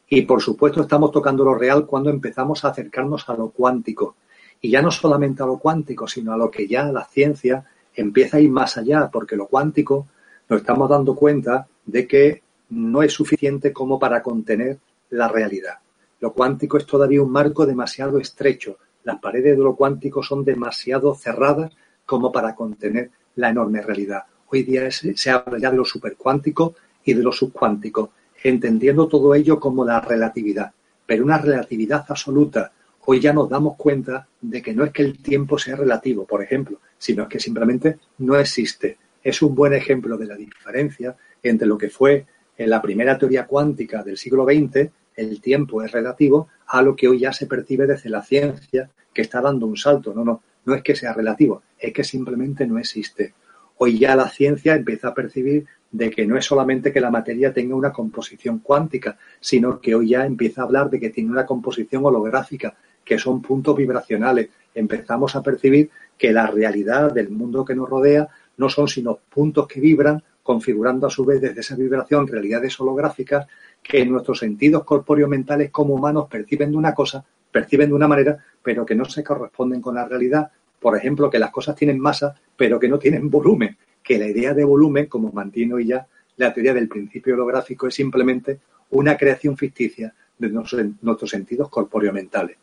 Y 0.08 0.24
por 0.24 0.42
supuesto 0.42 0.82
estamos 0.82 1.12
tocando 1.12 1.44
lo 1.44 1.56
real 1.56 1.86
cuando 1.86 2.10
empezamos 2.10 2.64
a 2.64 2.70
acercarnos 2.70 3.28
a 3.30 3.36
lo 3.36 3.50
cuántico. 3.50 4.16
Y 4.62 4.72
ya 4.72 4.82
no 4.82 4.92
solamente 4.92 5.44
a 5.44 5.46
lo 5.46 5.58
cuántico, 5.58 6.08
sino 6.08 6.34
a 6.34 6.38
lo 6.38 6.52
que 6.52 6.68
ya 6.68 6.92
la 6.92 7.06
ciencia 7.06 7.64
empieza 7.94 8.38
a 8.38 8.40
ir 8.40 8.50
más 8.50 8.78
allá, 8.78 9.10
porque 9.12 9.36
lo 9.36 9.48
cuántico 9.48 10.08
nos 10.50 10.62
estamos 10.62 10.90
dando 10.90 11.16
cuenta 11.16 11.68
de 11.86 12.08
que 12.08 12.42
no 12.70 13.02
es 13.02 13.14
suficiente 13.14 13.74
como 13.74 14.00
para 14.00 14.22
contener 14.22 14.80
la 15.12 15.28
realidad. 15.28 15.76
Lo 16.20 16.34
cuántico 16.34 16.78
es 16.78 16.86
todavía 16.86 17.22
un 17.22 17.32
marco 17.32 17.66
demasiado 17.66 18.20
estrecho. 18.20 18.78
Las 19.04 19.20
paredes 19.20 19.58
de 19.58 19.64
lo 19.64 19.76
cuántico 19.76 20.22
son 20.22 20.44
demasiado 20.44 21.16
cerradas 21.16 21.72
como 22.06 22.32
para 22.32 22.56
contener 22.56 23.12
la 23.36 23.50
enorme 23.50 23.82
realidad. 23.82 24.24
Hoy 24.50 24.64
día 24.64 24.90
se 24.92 25.30
habla 25.30 25.60
ya 25.60 25.72
de 25.72 25.78
lo 25.78 25.86
supercuántico 25.86 26.76
y 27.06 27.14
de 27.14 27.24
lo 27.24 27.32
subcuántico, 27.32 28.12
entendiendo 28.44 29.08
todo 29.08 29.34
ello 29.36 29.60
como 29.60 29.86
la 29.86 30.02
relatividad, 30.02 30.72
pero 31.06 31.24
una 31.24 31.38
relatividad 31.38 32.06
absoluta. 32.08 32.72
Hoy 33.06 33.20
ya 33.20 33.34
nos 33.34 33.50
damos 33.50 33.76
cuenta 33.76 34.28
de 34.42 34.62
que 34.62 34.74
no 34.74 34.84
es 34.84 34.92
que 34.92 35.02
el 35.02 35.18
tiempo 35.22 35.58
sea 35.58 35.76
relativo, 35.76 36.26
por 36.26 36.44
ejemplo, 36.44 36.80
sino 36.98 37.28
que 37.28 37.40
simplemente 37.40 37.98
no 38.20 38.36
existe. 38.38 38.98
Es 39.24 39.42
un 39.42 39.56
buen 39.56 39.74
ejemplo 39.74 40.18
de 40.18 40.28
la 40.28 40.36
diferencia 40.36 41.16
entre 41.42 41.68
lo 41.68 41.78
que 41.78 41.90
fue 41.90 42.26
en 42.58 42.70
la 42.70 42.82
primera 42.82 43.18
teoría 43.18 43.48
cuántica 43.48 44.04
del 44.04 44.18
siglo 44.18 44.46
XX, 44.46 44.90
el 45.16 45.42
tiempo 45.42 45.82
es 45.82 45.92
relativo, 45.92 46.50
a 46.68 46.82
lo 46.82 46.96
que 46.96 47.08
hoy 47.08 47.20
ya 47.20 47.34
se 47.34 47.48
percibe 47.48 47.88
desde 47.88 48.10
la 48.10 48.22
ciencia, 48.22 48.90
que 49.14 49.22
está 49.22 49.42
dando 49.42 49.66
un 49.66 49.78
salto. 49.78 50.14
No, 50.14 50.24
no, 50.24 50.44
no 50.66 50.76
es 50.76 50.84
que 50.84 50.96
sea 50.96 51.14
relativo, 51.14 51.64
es 51.78 51.94
que 51.94 52.04
simplemente 52.04 52.68
no 52.68 52.78
existe. 52.78 53.34
Hoy 53.78 53.98
ya 53.98 54.16
la 54.16 54.30
ciencia 54.30 54.76
empieza 54.76 55.10
a 55.10 55.14
percibir 55.14 55.66
de 55.92 56.10
que 56.10 56.26
no 56.26 56.38
es 56.38 56.46
solamente 56.46 56.92
que 56.92 57.02
la 57.02 57.10
materia 57.10 57.54
tenga 57.54 57.76
una 57.76 57.92
composición 57.92 58.60
cuántica, 58.60 59.18
sino 59.40 59.80
que 59.80 59.96
hoy 59.96 60.10
ya 60.10 60.26
empieza 60.26 60.62
a 60.62 60.66
hablar 60.66 60.90
de 60.90 61.00
que 61.00 61.10
tiene 61.10 61.32
una 61.32 61.46
composición 61.46 62.06
holográfica, 62.06 62.76
que 63.10 63.18
son 63.18 63.42
puntos 63.42 63.76
vibracionales. 63.76 64.50
Empezamos 64.76 65.36
a 65.36 65.42
percibir 65.42 65.90
que 66.16 66.32
la 66.32 66.46
realidad 66.46 67.12
del 67.12 67.32
mundo 67.32 67.66
que 67.66 67.74
nos 67.74 67.90
rodea 67.90 68.28
no 68.58 68.70
son 68.70 68.88
sino 68.88 69.18
puntos 69.34 69.68
que 69.68 69.80
vibran, 69.80 70.22
configurando 70.44 71.08
a 71.08 71.10
su 71.10 71.26
vez 71.26 71.42
desde 71.42 71.62
esa 71.62 71.76
vibración 71.76 72.28
realidades 72.28 72.80
holográficas 72.80 73.48
que 73.82 74.06
nuestros 74.06 74.38
sentidos 74.38 74.84
corpóreo-mentales 74.84 75.72
como 75.72 75.96
humanos 75.96 76.28
perciben 76.30 76.70
de 76.70 76.78
una 76.78 76.94
cosa, 76.94 77.26
perciben 77.52 77.90
de 77.90 77.96
una 77.96 78.08
manera, 78.08 78.46
pero 78.62 78.86
que 78.86 78.94
no 78.94 79.06
se 79.06 79.24
corresponden 79.24 79.82
con 79.82 79.96
la 79.96 80.08
realidad. 80.08 80.52
Por 80.80 80.96
ejemplo, 80.96 81.32
que 81.32 81.40
las 81.40 81.50
cosas 81.50 81.76
tienen 81.76 82.00
masa, 82.00 82.36
pero 82.56 82.80
que 82.80 82.90
no 82.90 83.00
tienen 83.00 83.28
volumen. 83.28 83.76
Que 84.04 84.20
la 84.20 84.28
idea 84.28 84.54
de 84.54 84.66
volumen, 84.66 85.08
como 85.08 85.32
mantiene 85.32 85.74
hoy 85.74 85.88
ya 85.88 86.06
la 86.38 86.54
teoría 86.54 86.76
del 86.76 86.88
principio 86.88 87.34
holográfico, 87.34 87.88
es 87.88 87.96
simplemente 87.96 88.60
una 88.92 89.18
creación 89.18 89.58
ficticia 89.58 90.14
de 90.38 90.50
nuestros, 90.50 91.32
sentidos 91.32 91.70
corpóreo-mentales. 91.70 92.58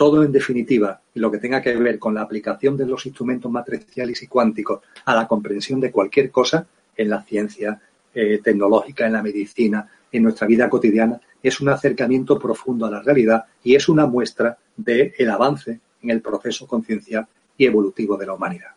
Todo, 0.00 0.24
en 0.24 0.32
definitiva, 0.32 0.98
lo 1.12 1.30
que 1.30 1.36
tenga 1.36 1.60
que 1.60 1.76
ver 1.76 1.98
con 1.98 2.14
la 2.14 2.22
aplicación 2.22 2.74
de 2.74 2.86
los 2.86 3.04
instrumentos 3.04 3.52
matriciales 3.52 4.22
y 4.22 4.28
cuánticos 4.28 4.80
a 5.04 5.14
la 5.14 5.28
comprensión 5.28 5.78
de 5.78 5.92
cualquier 5.92 6.30
cosa 6.30 6.66
en 6.96 7.10
la 7.10 7.22
ciencia 7.22 7.78
eh, 8.14 8.40
tecnológica, 8.42 9.04
en 9.06 9.12
la 9.12 9.22
medicina, 9.22 9.86
en 10.10 10.22
nuestra 10.22 10.46
vida 10.46 10.70
cotidiana, 10.70 11.20
es 11.42 11.60
un 11.60 11.68
acercamiento 11.68 12.38
profundo 12.38 12.86
a 12.86 12.90
la 12.90 13.02
realidad 13.02 13.44
y 13.62 13.74
es 13.74 13.90
una 13.90 14.06
muestra 14.06 14.56
del 14.74 15.12
el 15.18 15.28
avance 15.28 15.80
en 16.00 16.08
el 16.08 16.22
proceso 16.22 16.66
conciencial 16.66 17.26
y 17.58 17.66
evolutivo 17.66 18.16
de 18.16 18.24
la 18.24 18.32
humanidad. 18.32 18.70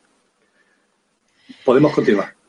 Podemos 1.63 1.93
continuar. 1.93 2.42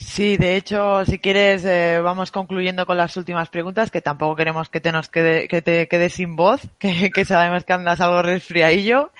Sí, 0.00 0.36
de 0.36 0.56
hecho, 0.56 1.04
si 1.04 1.18
quieres, 1.18 1.64
eh, 1.64 2.00
vamos 2.00 2.30
concluyendo 2.30 2.86
con 2.86 2.96
las 2.96 3.16
últimas 3.16 3.48
preguntas, 3.48 3.90
que 3.90 4.00
tampoco 4.00 4.36
queremos 4.36 4.68
que 4.68 4.80
te 4.80 4.92
nos 4.92 5.08
quede, 5.08 5.48
que 5.48 5.60
te 5.60 5.88
quedes 5.88 6.14
sin 6.14 6.36
voz, 6.36 6.60
que, 6.78 7.10
que 7.10 7.24
sabemos 7.24 7.64
que 7.64 7.72
andas 7.72 8.00
algo 8.00 8.22
resfriadillo. 8.22 9.12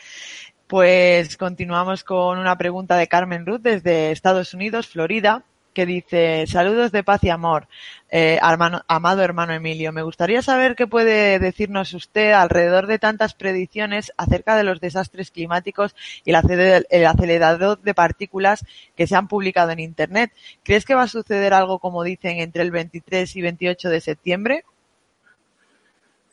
Pues 0.69 1.37
continuamos 1.37 2.05
con 2.05 2.39
una 2.39 2.57
pregunta 2.59 2.97
de 2.97 3.09
Carmen 3.09 3.47
Ruth 3.47 3.63
desde 3.63 4.13
Estados 4.13 4.55
Unidos, 4.55 4.87
Florida 4.87 5.45
que 5.79 5.87
dice, 5.87 6.45
saludos 6.49 6.91
de 6.91 7.05
paz 7.05 7.23
y 7.23 7.29
amor, 7.29 7.69
eh, 8.11 8.41
amado 8.43 9.23
hermano 9.23 9.53
Emilio. 9.53 9.93
Me 9.93 10.03
gustaría 10.03 10.43
saber 10.43 10.75
qué 10.75 10.89
puede 10.89 11.39
decirnos 11.39 11.95
usted 11.95 12.33
alrededor 12.33 12.89
de 12.89 12.99
tantas 12.99 13.33
predicciones 13.33 14.13
acerca 14.17 14.57
de 14.57 14.65
los 14.65 14.81
desastres 14.81 15.31
climáticos 15.31 15.95
y 16.25 16.31
el 16.31 17.07
acelerador 17.07 17.81
de 17.81 17.95
partículas 17.95 18.65
que 18.97 19.07
se 19.07 19.15
han 19.15 19.29
publicado 19.29 19.71
en 19.71 19.79
Internet. 19.79 20.33
¿Crees 20.65 20.85
que 20.85 20.97
va 20.97 21.03
a 21.03 21.07
suceder 21.07 21.55
algo 21.55 21.79
como 21.79 22.03
dicen 22.03 22.41
entre 22.41 22.63
el 22.63 22.73
23 22.73 23.37
y 23.37 23.41
28 23.41 23.89
de 23.89 24.01
septiembre? 24.01 24.65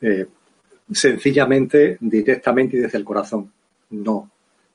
Eh, 0.01 0.25
sencillamente, 0.91 1.97
directamente 1.99 2.77
y 2.77 2.79
desde 2.79 2.97
el 2.97 3.05
corazón. 3.05 3.51
No, 3.91 4.27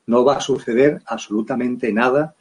no 0.06 0.24
va 0.24 0.36
a 0.36 0.40
suceder 0.40 1.02
absolutamente 1.06 1.92
nada 1.92 2.36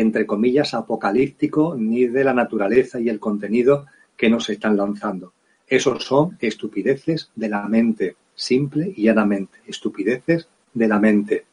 entre 0.00 0.26
comillas, 0.26 0.74
apocalíptico 0.74 1.74
ni 1.76 2.06
de 2.06 2.22
la 2.22 2.32
naturaleza 2.32 3.00
y 3.00 3.08
el 3.08 3.18
contenido 3.18 3.86
que 4.16 4.30
nos 4.30 4.48
están 4.48 4.76
lanzando. 4.76 5.32
Esos 5.66 6.04
son 6.04 6.38
estupideces 6.40 7.32
de 7.34 7.48
la 7.48 7.66
mente, 7.66 8.14
simple 8.34 8.92
y 8.94 9.02
llanamente, 9.02 9.58
estupideces 9.66 10.48
de 10.72 10.86
la 10.86 11.00
mente. 11.00 11.46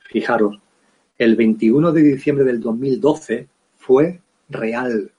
Fijaros, 0.00 0.58
el 1.16 1.36
21 1.36 1.92
de 1.92 2.02
diciembre 2.02 2.44
del 2.44 2.60
2012 2.60 3.46
fue 3.76 4.20
real. 4.48 5.12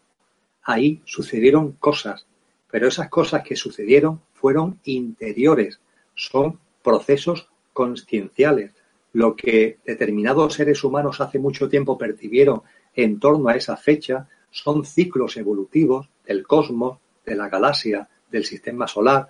Ahí 0.63 1.01
sucedieron 1.05 1.71
cosas, 1.73 2.27
pero 2.69 2.89
esas 2.89 3.07
cosas 3.07 3.43
que 3.43 3.55
sucedieron 3.55 4.19
fueron 4.33 4.79
interiores, 4.83 5.79
son 6.15 6.59
procesos 6.83 7.47
conscienciales, 7.71 8.71
lo 9.17 9.35
que 9.35 9.79
determinados 9.83 10.53
seres 10.53 10.83
humanos 10.83 11.19
hace 11.21 11.39
mucho 11.39 11.67
tiempo 11.67 11.97
percibieron 11.97 12.61
en 12.93 13.19
torno 13.19 13.49
a 13.49 13.55
esa 13.55 13.75
fecha 13.75 14.27
son 14.51 14.85
ciclos 14.85 15.37
evolutivos 15.37 16.07
del 16.27 16.45
cosmos, 16.45 16.99
de 17.25 17.35
la 17.35 17.49
galaxia, 17.49 18.07
del 18.29 18.45
sistema 18.45 18.87
solar, 18.87 19.27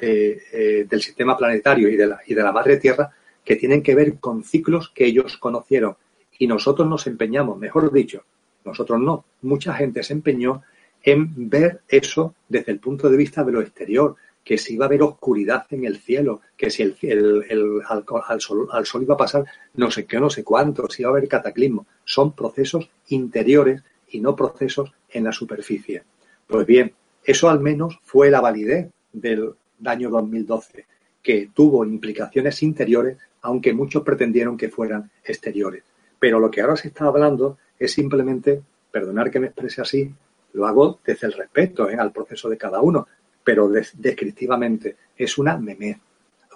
eh, 0.00 0.86
del 0.88 1.02
sistema 1.02 1.36
planetario 1.36 1.90
y 1.90 1.96
de, 1.96 2.06
la, 2.06 2.20
y 2.26 2.32
de 2.32 2.42
la 2.42 2.50
madre 2.50 2.78
Tierra, 2.78 3.10
que 3.44 3.56
tienen 3.56 3.82
que 3.82 3.94
ver 3.94 4.18
con 4.18 4.42
ciclos 4.42 4.88
que 4.88 5.04
ellos 5.04 5.36
conocieron. 5.36 5.96
Y 6.38 6.46
nosotros 6.46 6.88
nos 6.88 7.06
empeñamos, 7.06 7.58
mejor 7.58 7.92
dicho, 7.92 8.24
nosotros 8.64 8.98
no, 8.98 9.26
mucha 9.42 9.74
gente 9.74 10.02
se 10.02 10.14
empeñó 10.14 10.62
en 11.02 11.50
ver 11.50 11.82
eso 11.88 12.34
desde 12.48 12.72
el 12.72 12.80
punto 12.80 13.10
de 13.10 13.18
vista 13.18 13.44
de 13.44 13.52
lo 13.52 13.60
exterior, 13.60 14.16
que 14.46 14.58
si 14.58 14.74
iba 14.74 14.84
a 14.84 14.86
haber 14.86 15.02
oscuridad 15.02 15.66
en 15.70 15.84
el 15.84 15.98
cielo, 15.98 16.40
que 16.56 16.70
si 16.70 16.84
el, 16.84 16.96
el, 17.02 17.82
al, 17.88 18.40
sol, 18.40 18.68
al, 18.70 18.86
sol, 18.86 19.02
iba 19.02 19.14
a 19.14 19.16
pasar 19.16 19.44
no 19.74 19.90
sé 19.90 20.06
qué, 20.06 20.20
no 20.20 20.30
sé 20.30 20.44
cuánto, 20.44 20.88
si 20.88 21.02
iba 21.02 21.10
a 21.10 21.14
haber 21.14 21.26
cataclismo. 21.26 21.84
Son 22.04 22.30
procesos 22.30 22.88
interiores 23.08 23.82
y 24.08 24.20
no 24.20 24.36
procesos 24.36 24.92
en 25.10 25.24
la 25.24 25.32
superficie. 25.32 26.04
Pues 26.46 26.64
bien, 26.64 26.92
eso 27.24 27.50
al 27.50 27.58
menos 27.58 27.98
fue 28.04 28.30
la 28.30 28.40
validez 28.40 28.88
del 29.12 29.52
año 29.84 30.10
2012, 30.10 30.86
que 31.20 31.50
tuvo 31.52 31.84
implicaciones 31.84 32.62
interiores, 32.62 33.18
aunque 33.42 33.74
muchos 33.74 34.04
pretendieron 34.04 34.56
que 34.56 34.68
fueran 34.68 35.10
exteriores. 35.24 35.82
Pero 36.20 36.38
lo 36.38 36.52
que 36.52 36.60
ahora 36.60 36.76
se 36.76 36.86
está 36.86 37.06
hablando 37.06 37.58
es 37.80 37.90
simplemente, 37.90 38.62
perdonar 38.92 39.28
que 39.28 39.40
me 39.40 39.48
exprese 39.48 39.80
así, 39.80 40.14
lo 40.52 40.66
hago 40.66 41.00
desde 41.04 41.26
el 41.26 41.32
respeto 41.32 41.90
¿eh? 41.90 41.96
al 41.96 42.12
proceso 42.12 42.48
de 42.48 42.56
cada 42.56 42.80
uno, 42.80 43.08
pero 43.46 43.68
descriptivamente 43.68 44.96
es 45.16 45.38
una 45.38 45.56
memez, 45.56 45.98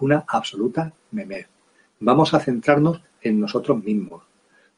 una 0.00 0.24
absoluta 0.26 0.92
memez. 1.12 1.46
Vamos 2.00 2.34
a 2.34 2.40
centrarnos 2.40 3.00
en 3.22 3.38
nosotros 3.38 3.80
mismos. 3.84 4.24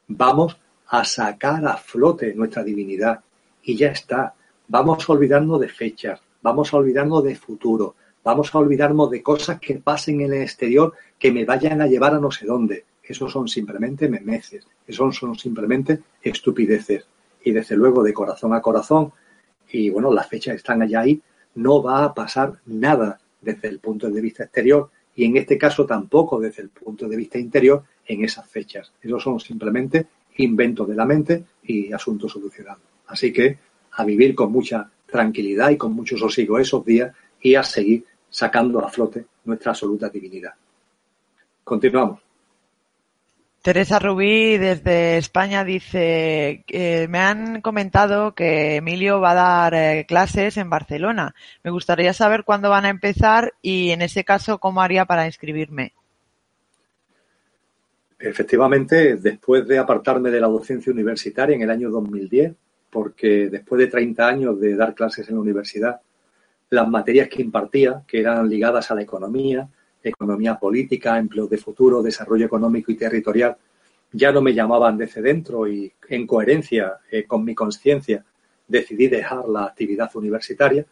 Vamos 0.08 0.58
a 0.88 1.06
sacar 1.06 1.66
a 1.66 1.78
flote 1.78 2.34
nuestra 2.34 2.62
divinidad 2.62 3.20
y 3.62 3.78
ya 3.78 3.92
está. 3.92 4.34
Vamos 4.68 5.08
a 5.08 5.12
olvidarnos 5.14 5.58
de 5.58 5.70
fechas, 5.70 6.20
vamos 6.42 6.74
a 6.74 6.76
olvidarnos 6.76 7.24
de 7.24 7.34
futuro, 7.34 7.94
vamos 8.22 8.54
a 8.54 8.58
olvidarnos 8.58 9.10
de 9.10 9.22
cosas 9.22 9.58
que 9.58 9.76
pasen 9.76 10.20
en 10.20 10.34
el 10.34 10.42
exterior 10.42 10.92
que 11.18 11.32
me 11.32 11.46
vayan 11.46 11.80
a 11.80 11.86
llevar 11.86 12.14
a 12.14 12.20
no 12.20 12.30
sé 12.30 12.44
dónde. 12.44 12.84
Esos 13.02 13.32
son 13.32 13.48
simplemente 13.48 14.06
memeces, 14.06 14.66
esos 14.86 15.16
son 15.16 15.34
simplemente 15.38 16.02
estupideces. 16.20 17.06
Y 17.42 17.52
desde 17.52 17.74
luego, 17.74 18.02
de 18.02 18.12
corazón 18.12 18.52
a 18.52 18.60
corazón, 18.60 19.12
y 19.70 19.88
bueno, 19.88 20.12
las 20.12 20.28
fechas 20.28 20.56
están 20.56 20.82
allá 20.82 21.00
ahí, 21.00 21.22
no 21.54 21.82
va 21.82 22.04
a 22.04 22.14
pasar 22.14 22.60
nada 22.66 23.20
desde 23.40 23.68
el 23.68 23.78
punto 23.78 24.08
de 24.10 24.20
vista 24.20 24.44
exterior 24.44 24.90
y 25.14 25.24
en 25.24 25.36
este 25.36 25.58
caso 25.58 25.84
tampoco 25.84 26.40
desde 26.40 26.62
el 26.62 26.70
punto 26.70 27.08
de 27.08 27.16
vista 27.16 27.38
interior 27.38 27.84
en 28.06 28.24
esas 28.24 28.48
fechas. 28.48 28.92
Esos 29.02 29.22
son 29.22 29.40
simplemente 29.40 30.06
inventos 30.36 30.88
de 30.88 30.94
la 30.94 31.04
mente 31.04 31.44
y 31.64 31.92
asuntos 31.92 32.32
solucionados. 32.32 32.82
Así 33.06 33.32
que 33.32 33.58
a 33.92 34.04
vivir 34.04 34.34
con 34.34 34.50
mucha 34.50 34.90
tranquilidad 35.06 35.70
y 35.70 35.76
con 35.76 35.92
mucho 35.92 36.16
sosiego 36.16 36.58
esos 36.58 36.84
días 36.84 37.14
y 37.40 37.54
a 37.54 37.62
seguir 37.62 38.04
sacando 38.30 38.84
a 38.84 38.88
flote 38.88 39.26
nuestra 39.44 39.72
absoluta 39.72 40.08
divinidad. 40.08 40.54
Continuamos. 41.62 42.21
Teresa 43.62 44.00
Rubí 44.00 44.58
desde 44.58 45.18
España 45.18 45.62
dice, 45.64 46.64
que 46.66 47.06
me 47.08 47.20
han 47.20 47.60
comentado 47.60 48.34
que 48.34 48.76
Emilio 48.76 49.20
va 49.20 49.30
a 49.30 49.34
dar 49.34 49.74
eh, 49.74 50.04
clases 50.06 50.56
en 50.56 50.68
Barcelona. 50.68 51.32
Me 51.62 51.70
gustaría 51.70 52.12
saber 52.12 52.42
cuándo 52.42 52.70
van 52.70 52.86
a 52.86 52.90
empezar 52.90 53.54
y 53.62 53.90
en 53.90 54.02
ese 54.02 54.24
caso 54.24 54.58
cómo 54.58 54.82
haría 54.82 55.04
para 55.04 55.26
inscribirme. 55.26 55.92
Efectivamente, 58.18 59.16
después 59.16 59.66
de 59.68 59.78
apartarme 59.78 60.30
de 60.30 60.40
la 60.40 60.48
docencia 60.48 60.92
universitaria 60.92 61.54
en 61.54 61.62
el 61.62 61.70
año 61.70 61.88
2010, 61.88 62.54
porque 62.90 63.48
después 63.48 63.78
de 63.78 63.86
30 63.86 64.26
años 64.26 64.60
de 64.60 64.74
dar 64.74 64.92
clases 64.92 65.28
en 65.28 65.36
la 65.36 65.40
universidad, 65.40 66.00
las 66.70 66.88
materias 66.88 67.28
que 67.28 67.42
impartía, 67.42 68.02
que 68.08 68.20
eran 68.20 68.48
ligadas 68.48 68.90
a 68.90 68.96
la 68.96 69.02
economía, 69.02 69.68
economía 70.02 70.58
política, 70.58 71.18
empleo 71.18 71.46
de 71.46 71.58
futuro, 71.58 72.02
desarrollo 72.02 72.46
económico 72.46 72.92
y 72.92 72.96
territorial, 72.96 73.56
ya 74.12 74.30
no 74.30 74.42
me 74.42 74.54
llamaban 74.54 74.98
desde 74.98 75.22
dentro 75.22 75.66
y 75.66 75.92
en 76.08 76.26
coherencia 76.26 76.98
eh, 77.10 77.24
con 77.24 77.44
mi 77.44 77.54
conciencia 77.54 78.24
decidí 78.68 79.08
dejar 79.08 79.48
la 79.48 79.64
actividad 79.64 80.10
universitaria. 80.14 80.84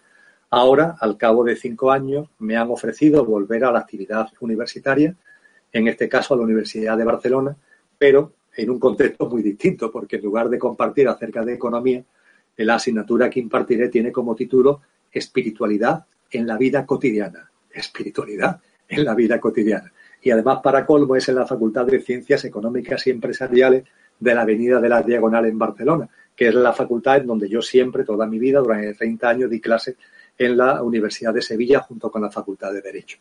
Ahora, 0.51 0.96
al 1.01 1.16
cabo 1.16 1.44
de 1.44 1.57
cinco 1.57 1.90
años, 1.90 2.29
me 2.38 2.57
han 2.57 2.70
ofrecido 2.70 3.25
volver 3.25 3.64
a 3.64 3.73
la 3.73 3.81
actividad 3.81 4.29
universitaria, 4.40 5.14
en 5.73 5.87
este 5.87 6.09
caso 6.09 6.35
a 6.35 6.37
la 6.37 6.42
Universidad 6.42 6.96
de 6.96 7.05
Barcelona, 7.05 7.57
pero 7.96 8.33
en 8.57 8.70
un 8.70 8.81
contexto 8.81 9.29
muy 9.29 9.42
distinto, 9.42 9.92
porque 9.92 10.16
en 10.16 10.23
lugar 10.23 10.49
de 10.49 10.59
compartir 10.59 11.07
acerca 11.09 11.44
de 11.44 11.55
economía, 11.55 12.03
la 12.57 12.75
asignatura 12.75 13.31
que 13.31 13.40
impartiré 13.40 13.88
tiene 13.88 14.12
como 14.12 14.35
título 14.35 14.83
Espiritualidad 15.12 16.05
en 16.31 16.46
la 16.46 16.57
vida 16.57 16.85
cotidiana. 16.87 17.51
Espiritualidad 17.73 18.61
en 18.90 19.05
la 19.05 19.14
vida 19.14 19.40
cotidiana. 19.40 19.90
Y 20.22 20.31
además, 20.31 20.61
para 20.62 20.85
colmo, 20.85 21.16
es 21.16 21.29
en 21.29 21.37
la 21.37 21.46
Facultad 21.46 21.87
de 21.87 22.00
Ciencias 22.00 22.44
Económicas 22.44 23.07
y 23.07 23.11
Empresariales 23.11 23.85
de 24.18 24.35
la 24.35 24.42
Avenida 24.42 24.81
de 24.81 24.88
la 24.88 25.03
Diagonal 25.03 25.46
en 25.46 25.59
Barcelona, 25.59 26.09
que 26.37 26.48
es 26.48 26.55
la 26.55 26.72
facultad 26.72 27.18
en 27.18 27.26
donde 27.26 27.48
yo 27.48 27.62
siempre, 27.62 28.05
toda 28.05 28.26
mi 28.26 28.38
vida, 28.38 28.61
durante 28.61 28.92
30 28.92 29.29
años, 29.29 29.50
di 29.50 29.61
clases 29.61 29.96
en 30.37 30.57
la 30.57 30.83
Universidad 30.83 31.33
de 31.33 31.40
Sevilla 31.40 31.81
junto 31.81 32.11
con 32.11 32.20
la 32.20 32.31
Facultad 32.31 32.72
de 32.72 32.83
Derecho. 32.83 33.18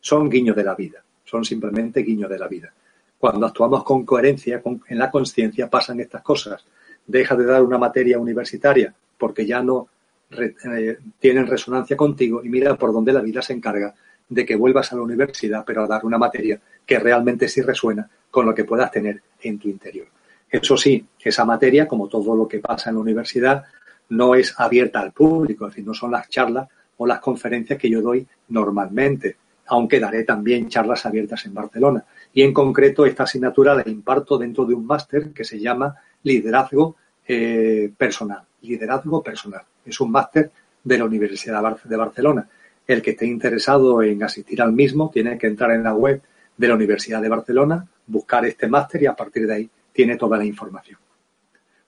Son 0.00 0.28
guiños 0.28 0.56
de 0.56 0.64
la 0.64 0.74
vida, 0.74 1.02
son 1.24 1.44
simplemente 1.44 2.00
guiños 2.00 2.28
de 2.28 2.38
la 2.38 2.48
vida. 2.48 2.72
Cuando 3.18 3.46
actuamos 3.46 3.84
con 3.84 4.04
coherencia, 4.04 4.60
en 4.64 4.98
la 4.98 5.10
conciencia, 5.10 5.70
pasan 5.70 6.00
estas 6.00 6.22
cosas. 6.22 6.64
Deja 7.06 7.36
de 7.36 7.44
dar 7.44 7.62
una 7.62 7.78
materia 7.78 8.18
universitaria 8.18 8.92
porque 9.16 9.46
ya 9.46 9.62
no 9.62 9.88
eh, 10.30 10.98
tienen 11.20 11.46
resonancia 11.46 11.96
contigo 11.96 12.42
y 12.42 12.48
mira 12.48 12.74
por 12.74 12.92
dónde 12.92 13.12
la 13.12 13.20
vida 13.20 13.42
se 13.42 13.52
encarga 13.52 13.94
de 14.28 14.46
que 14.46 14.56
vuelvas 14.56 14.92
a 14.92 14.96
la 14.96 15.02
universidad, 15.02 15.64
pero 15.66 15.84
a 15.84 15.86
dar 15.86 16.04
una 16.04 16.18
materia 16.18 16.60
que 16.86 16.98
realmente 16.98 17.48
sí 17.48 17.62
resuena 17.62 18.08
con 18.30 18.46
lo 18.46 18.54
que 18.54 18.64
puedas 18.64 18.90
tener 18.90 19.22
en 19.42 19.58
tu 19.58 19.68
interior. 19.68 20.06
Eso 20.50 20.76
sí, 20.76 21.04
esa 21.20 21.44
materia, 21.44 21.88
como 21.88 22.08
todo 22.08 22.36
lo 22.36 22.46
que 22.46 22.58
pasa 22.58 22.90
en 22.90 22.96
la 22.96 23.02
universidad, 23.02 23.64
no 24.10 24.34
es 24.34 24.54
abierta 24.58 25.00
al 25.00 25.12
público, 25.12 25.66
es 25.66 25.72
decir, 25.72 25.86
no 25.86 25.94
son 25.94 26.10
las 26.10 26.28
charlas 26.28 26.68
o 26.98 27.06
las 27.06 27.20
conferencias 27.20 27.78
que 27.78 27.88
yo 27.88 28.02
doy 28.02 28.26
normalmente, 28.48 29.36
aunque 29.66 29.98
daré 29.98 30.24
también 30.24 30.68
charlas 30.68 31.06
abiertas 31.06 31.46
en 31.46 31.54
Barcelona. 31.54 32.04
Y 32.34 32.42
en 32.42 32.52
concreto, 32.52 33.06
esta 33.06 33.22
asignatura 33.22 33.74
la 33.74 33.88
imparto 33.88 34.36
dentro 34.36 34.64
de 34.66 34.74
un 34.74 34.86
máster 34.86 35.32
que 35.32 35.44
se 35.44 35.58
llama 35.58 35.96
Liderazgo 36.22 36.96
eh, 37.26 37.90
Personal. 37.96 38.42
Liderazgo 38.60 39.22
Personal. 39.22 39.62
Es 39.84 40.00
un 40.00 40.10
máster 40.10 40.50
de 40.84 40.98
la 40.98 41.04
Universidad 41.04 41.62
de 41.84 41.96
Barcelona. 41.96 42.48
El 42.92 43.00
que 43.00 43.12
esté 43.12 43.24
interesado 43.24 44.02
en 44.02 44.22
asistir 44.22 44.60
al 44.60 44.72
mismo 44.72 45.10
tiene 45.10 45.38
que 45.38 45.46
entrar 45.46 45.70
en 45.70 45.82
la 45.82 45.94
web 45.94 46.20
de 46.58 46.68
la 46.68 46.74
Universidad 46.74 47.22
de 47.22 47.30
Barcelona, 47.30 47.86
buscar 48.06 48.44
este 48.44 48.68
máster 48.68 49.02
y 49.02 49.06
a 49.06 49.14
partir 49.14 49.46
de 49.46 49.54
ahí 49.54 49.70
tiene 49.92 50.16
toda 50.16 50.36
la 50.36 50.44
información. 50.44 50.98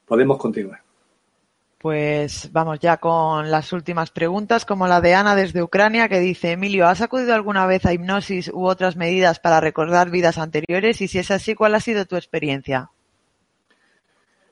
Podemos 0.06 0.38
continuar. 0.38 0.80
Pues 1.76 2.48
vamos 2.52 2.80
ya 2.80 2.96
con 2.96 3.50
las 3.50 3.70
últimas 3.74 4.10
preguntas, 4.10 4.64
como 4.64 4.88
la 4.88 5.02
de 5.02 5.14
Ana 5.14 5.36
desde 5.36 5.62
Ucrania, 5.62 6.08
que 6.08 6.20
dice, 6.20 6.52
Emilio, 6.52 6.86
¿has 6.88 7.02
acudido 7.02 7.34
alguna 7.34 7.66
vez 7.66 7.84
a 7.84 7.92
hipnosis 7.92 8.48
u 8.48 8.64
otras 8.64 8.96
medidas 8.96 9.38
para 9.40 9.60
recordar 9.60 10.08
vidas 10.08 10.38
anteriores? 10.38 11.02
Y 11.02 11.08
si 11.08 11.18
es 11.18 11.30
así, 11.30 11.54
¿cuál 11.54 11.74
ha 11.74 11.80
sido 11.80 12.06
tu 12.06 12.16
experiencia? 12.16 12.90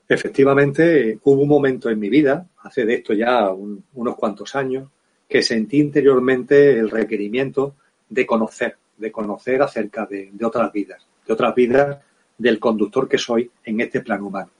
Efectivamente, 0.07 1.17
hubo 1.23 1.41
un 1.41 1.49
momento 1.49 1.89
en 1.89 1.99
mi 1.99 2.09
vida, 2.09 2.45
hace 2.61 2.85
de 2.85 2.93
esto 2.93 3.13
ya 3.13 3.49
unos 3.49 4.15
cuantos 4.15 4.55
años, 4.55 4.87
que 5.27 5.41
sentí 5.41 5.79
interiormente 5.79 6.77
el 6.77 6.89
requerimiento 6.89 7.75
de 8.09 8.25
conocer, 8.25 8.77
de 8.97 9.11
conocer 9.11 9.61
acerca 9.61 10.05
de, 10.05 10.31
otras 10.43 10.71
vidas, 10.71 11.05
de 11.25 11.33
otras 11.33 11.55
vidas 11.55 11.97
del 12.37 12.59
conductor 12.59 13.07
que 13.07 13.17
soy 13.17 13.49
en 13.63 13.81
este 13.81 14.01
plano 14.01 14.27
humano. 14.27 14.51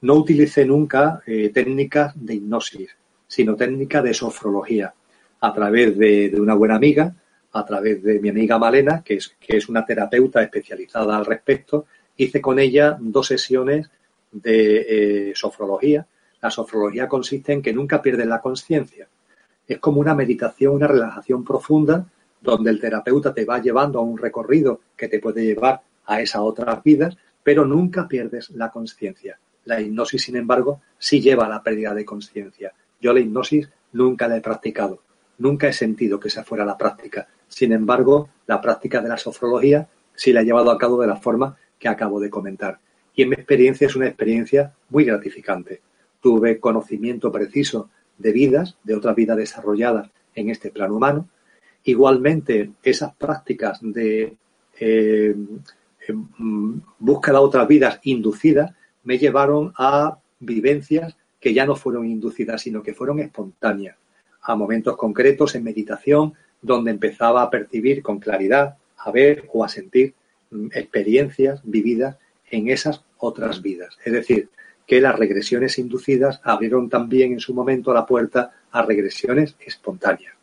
No 0.00 0.14
utilicé 0.14 0.64
nunca 0.64 1.22
eh, 1.26 1.50
técnicas 1.50 2.12
de 2.14 2.34
hipnosis, 2.34 2.96
sino 3.26 3.56
técnicas 3.56 4.02
de 4.04 4.14
sofrología, 4.14 4.94
a 5.40 5.52
través 5.52 5.96
de, 5.96 6.34
una 6.38 6.54
buena 6.54 6.76
amiga, 6.76 7.14
a 7.52 7.64
través 7.64 8.02
de 8.02 8.20
mi 8.20 8.28
amiga 8.28 8.58
Malena, 8.58 9.02
que 9.04 9.14
es, 9.14 9.36
que 9.40 9.56
es 9.56 9.68
una 9.68 9.84
terapeuta 9.84 10.42
especializada 10.42 11.16
al 11.16 11.26
respecto, 11.26 11.86
hice 12.16 12.40
con 12.40 12.58
ella 12.58 12.96
dos 13.00 13.28
sesiones 13.28 13.90
de 14.32 15.30
eh, 15.30 15.32
sofrología. 15.34 16.06
La 16.40 16.50
sofrología 16.50 17.08
consiste 17.08 17.52
en 17.52 17.62
que 17.62 17.72
nunca 17.72 18.02
pierdes 18.02 18.26
la 18.26 18.40
conciencia, 18.40 19.08
es 19.68 19.78
como 19.78 20.00
una 20.00 20.14
meditación, 20.14 20.74
una 20.74 20.88
relajación 20.88 21.44
profunda, 21.44 22.06
donde 22.40 22.70
el 22.70 22.80
terapeuta 22.80 23.34
te 23.34 23.44
va 23.44 23.60
llevando 23.60 23.98
a 23.98 24.02
un 24.02 24.16
recorrido 24.16 24.80
que 24.96 25.08
te 25.08 25.20
puede 25.20 25.44
llevar 25.44 25.82
a 26.06 26.20
esas 26.22 26.40
otras 26.40 26.82
vidas, 26.82 27.16
pero 27.42 27.64
nunca 27.66 28.08
pierdes 28.08 28.50
la 28.50 28.70
conciencia. 28.70 29.38
La 29.64 29.80
hipnosis, 29.80 30.22
sin 30.22 30.36
embargo, 30.36 30.80
sí 30.98 31.20
lleva 31.20 31.46
a 31.46 31.48
la 31.48 31.62
pérdida 31.62 31.92
de 31.94 32.04
conciencia. 32.04 32.72
Yo 33.00 33.12
la 33.12 33.20
hipnosis 33.20 33.68
nunca 33.92 34.26
la 34.26 34.38
he 34.38 34.40
practicado, 34.40 35.02
nunca 35.36 35.68
he 35.68 35.72
sentido 35.72 36.18
que 36.18 36.28
esa 36.28 36.44
fuera 36.44 36.64
la 36.64 36.78
práctica. 36.78 37.28
Sin 37.46 37.72
embargo, 37.72 38.30
la 38.46 38.60
práctica 38.60 39.00
de 39.02 39.08
la 39.08 39.18
sofrología 39.18 39.88
sí 40.14 40.32
la 40.32 40.40
he 40.40 40.44
llevado 40.44 40.70
a 40.70 40.78
cabo 40.78 41.00
de 41.00 41.06
la 41.06 41.16
forma 41.16 41.56
que 41.78 41.88
acabo 41.88 42.20
de 42.20 42.30
comentar. 42.30 42.78
Y 43.14 43.22
en 43.22 43.30
mi 43.30 43.34
experiencia 43.34 43.86
es 43.86 43.96
una 43.96 44.06
experiencia 44.06 44.72
muy 44.88 45.04
gratificante. 45.04 45.82
Tuve 46.20 46.58
conocimiento 46.58 47.30
preciso 47.30 47.90
de 48.18 48.32
vidas, 48.32 48.76
de 48.84 48.94
otras 48.94 49.14
vidas 49.16 49.36
desarrolladas 49.36 50.10
en 50.34 50.50
este 50.50 50.70
plano 50.70 50.96
humano. 50.96 51.28
Igualmente, 51.84 52.72
esas 52.82 53.14
prácticas 53.14 53.78
de 53.80 54.36
eh, 54.78 55.34
em, 56.06 56.80
búsqueda 56.98 57.38
de 57.38 57.44
otras 57.44 57.68
vidas 57.68 58.00
inducidas 58.02 58.72
me 59.04 59.18
llevaron 59.18 59.72
a 59.76 60.18
vivencias 60.40 61.16
que 61.40 61.54
ya 61.54 61.64
no 61.64 61.76
fueron 61.76 62.06
inducidas, 62.06 62.62
sino 62.62 62.82
que 62.82 62.94
fueron 62.94 63.20
espontáneas, 63.20 63.96
a 64.42 64.56
momentos 64.56 64.96
concretos 64.96 65.54
en 65.54 65.64
meditación, 65.64 66.34
donde 66.60 66.90
empezaba 66.90 67.42
a 67.42 67.50
percibir 67.50 68.02
con 68.02 68.18
claridad, 68.18 68.76
a 68.96 69.10
ver 69.12 69.48
o 69.52 69.64
a 69.64 69.68
sentir 69.68 70.14
mm, 70.50 70.68
experiencias 70.72 71.60
vividas 71.64 72.16
en 72.50 72.68
esas 72.68 73.04
otras 73.18 73.62
vidas. 73.62 73.96
Es 74.04 74.12
decir, 74.12 74.48
que 74.88 75.02
las 75.02 75.18
regresiones 75.18 75.78
inducidas 75.78 76.40
abrieron 76.42 76.88
también 76.88 77.32
en 77.32 77.40
su 77.40 77.52
momento 77.52 77.92
la 77.92 78.06
puerta 78.06 78.50
a 78.72 78.82
regresiones 78.82 79.54
espontáneas. 79.60 80.34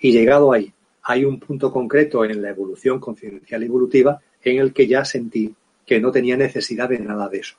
Y 0.00 0.10
llegado 0.10 0.54
ahí, 0.54 0.72
hay 1.02 1.26
un 1.26 1.38
punto 1.38 1.70
concreto 1.70 2.24
en 2.24 2.40
la 2.40 2.48
evolución 2.48 2.98
conciencial 2.98 3.62
evolutiva 3.62 4.18
en 4.42 4.58
el 4.58 4.72
que 4.72 4.86
ya 4.86 5.04
sentí 5.04 5.54
que 5.86 6.00
no 6.00 6.10
tenía 6.10 6.34
necesidad 6.34 6.88
de 6.88 6.98
nada 6.98 7.28
de 7.28 7.38
eso. 7.38 7.56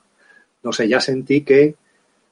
No 0.64 0.72
sé, 0.72 0.88
ya 0.88 1.00
sentí 1.00 1.42
que 1.42 1.76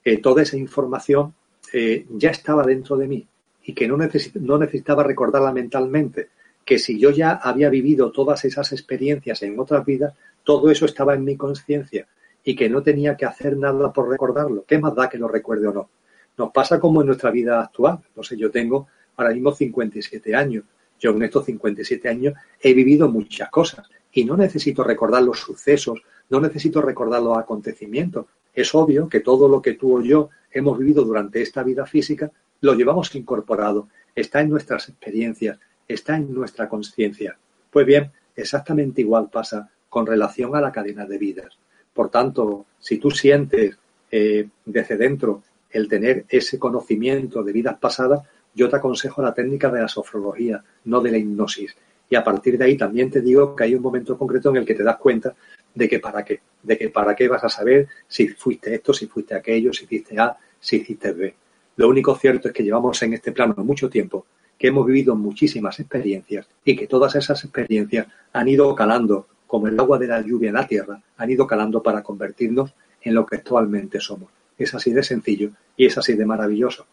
eh, 0.05 0.19
toda 0.19 0.43
esa 0.43 0.57
información 0.57 1.33
eh, 1.73 2.05
ya 2.11 2.31
estaba 2.31 2.65
dentro 2.65 2.97
de 2.97 3.07
mí 3.07 3.25
y 3.63 3.75
que 3.75 3.87
no, 3.87 3.97
no 3.97 4.59
necesitaba 4.59 5.05
recordarla 5.05 5.53
mentalmente, 5.53 6.31
que 6.65 6.81
si 6.81 6.99
yo 6.99 7.11
ya 7.11 7.35
había 7.35 7.71
vivido 7.71 8.11
todas 8.11 8.45
esas 8.45 8.73
experiencias 8.73 9.41
en 9.45 9.57
otras 9.61 9.87
vidas, 9.87 10.15
todo 10.43 10.69
eso 10.69 10.85
estaba 10.85 11.15
en 11.15 11.23
mi 11.23 11.37
conciencia 11.37 12.09
y 12.45 12.55
que 12.55 12.69
no 12.69 12.83
tenía 12.83 13.17
que 13.17 13.25
hacer 13.25 13.57
nada 13.57 13.93
por 13.93 14.09
recordarlo. 14.09 14.65
¿Qué 14.67 14.79
más 14.79 14.95
da 14.95 15.09
que 15.09 15.19
lo 15.19 15.29
recuerde 15.29 15.67
o 15.69 15.73
no? 15.73 15.91
Nos 16.37 16.53
pasa 16.53 16.79
como 16.79 17.01
en 17.01 17.07
nuestra 17.07 17.31
vida 17.31 17.61
actual. 17.61 18.01
No 18.15 18.23
sé, 18.23 18.37
yo 18.37 18.51
tengo 18.51 18.87
ahora 19.17 19.33
mismo 19.33 19.53
57 19.53 20.35
años. 20.35 20.65
Yo 21.01 21.11
en 21.11 21.23
estos 21.23 21.47
57 21.47 22.09
años 22.09 22.35
he 22.61 22.75
vivido 22.75 23.09
muchas 23.09 23.51
cosas 23.51 23.89
y 24.13 24.25
no 24.25 24.37
necesito 24.37 24.85
recordar 24.85 25.23
los 25.23 25.41
sucesos, 25.41 26.03
no 26.31 26.41
necesito 26.41 26.81
recordar 26.81 27.23
los 27.23 27.37
acontecimientos. 27.37 28.27
Es 28.53 28.75
obvio 28.75 29.09
que 29.09 29.21
todo 29.21 29.49
lo 29.49 29.61
que 29.61 29.75
tú 29.75 29.99
o 29.99 30.03
yo 30.03 30.31
hemos 30.53 30.79
vivido 30.79 31.05
durante 31.05 31.43
esta 31.43 31.63
vida 31.63 31.87
física 31.87 32.31
lo 32.61 32.75
llevamos 32.75 33.15
incorporado, 33.15 33.89
está 34.15 34.41
en 34.41 34.51
nuestras 34.51 34.89
experiencias, 34.89 35.59
está 35.89 36.17
en 36.17 36.33
nuestra 36.33 36.69
conciencia. 36.69 37.37
Pues 37.71 37.85
bien, 37.85 38.13
exactamente 38.37 39.01
igual 39.01 39.29
pasa 39.31 39.71
con 39.89 40.07
relación 40.07 40.55
a 40.57 40.61
la 40.61 40.73
cadena 40.73 41.05
de 41.05 41.19
vidas. 41.19 41.59
Por 41.95 42.11
tanto, 42.11 42.67
si 42.79 42.99
tú 42.99 43.11
sientes 43.11 43.79
eh, 44.11 44.49
desde 44.65 44.97
dentro 44.97 45.43
el 45.71 45.89
tener 45.89 46.25
ese 46.29 46.59
conocimiento 46.59 47.43
de 47.43 47.53
vidas 47.53 47.79
pasadas, 47.79 48.21
yo 48.55 48.69
te 48.69 48.77
aconsejo 48.77 49.23
la 49.23 49.35
técnica 49.35 49.71
de 49.71 49.81
la 49.81 49.89
sofrología, 49.89 50.63
no 50.85 51.01
de 51.01 51.11
la 51.11 51.19
hipnosis. 51.19 51.75
Y 52.11 52.17
a 52.17 52.23
partir 52.23 52.59
de 52.59 52.67
ahí 52.67 52.77
también 52.77 53.11
te 53.11 53.21
digo 53.21 53.57
que 53.57 53.65
hay 53.65 53.75
un 53.75 53.83
momento 53.83 54.17
concreto 54.19 54.51
en 54.51 54.57
el 54.57 54.67
que 54.67 54.75
te 54.75 54.85
das 54.85 54.97
cuenta 54.97 55.35
de 55.75 55.89
que 55.89 55.99
para 55.99 56.25
qué, 56.25 56.41
de 56.63 56.79
que 56.79 56.91
para 56.91 57.15
qué 57.17 57.29
vas 57.29 57.43
a 57.45 57.49
saber 57.49 57.89
si 58.07 58.29
fuiste 58.29 58.75
esto, 58.75 58.93
si 58.93 59.07
fuiste 59.07 59.35
aquello, 59.35 59.73
si 59.73 59.85
hiciste 59.85 60.19
A, 60.19 60.37
si 60.61 60.77
hiciste 60.77 61.13
B. 61.13 61.35
Lo 61.77 61.89
único 61.89 62.15
cierto 62.15 62.49
es 62.49 62.55
que 62.55 62.63
llevamos 62.63 63.03
en 63.03 63.15
este 63.15 63.33
plano 63.33 63.55
mucho 63.59 63.89
tiempo, 63.89 64.27
que 64.57 64.69
hemos 64.69 64.87
vivido 64.87 65.17
muchísimas 65.17 65.81
experiencias 65.81 66.47
y 66.65 66.77
que 66.77 66.87
todas 66.87 67.17
esas 67.17 67.43
experiencias 67.43 68.07
han 68.33 68.49
ido 68.49 68.73
calando, 68.75 69.27
como 69.55 69.69
el 69.69 69.79
agua 69.79 70.01
de 70.01 70.09
la 70.09 70.21
lluvia 70.21 70.49
en 70.49 70.57
la 70.57 70.67
tierra, 70.67 71.01
han 71.17 71.31
ido 71.31 71.47
calando 71.47 71.81
para 71.81 72.03
convertirnos 72.03 72.75
en 73.01 73.15
lo 73.15 73.25
que 73.25 73.37
actualmente 73.37 74.01
somos. 74.01 74.29
Es 74.59 74.75
así 74.75 74.93
de 74.93 75.05
sencillo 75.05 75.53
y 75.77 75.87
es 75.87 75.97
así 75.97 76.15
de 76.15 76.27
maravilloso. 76.27 76.85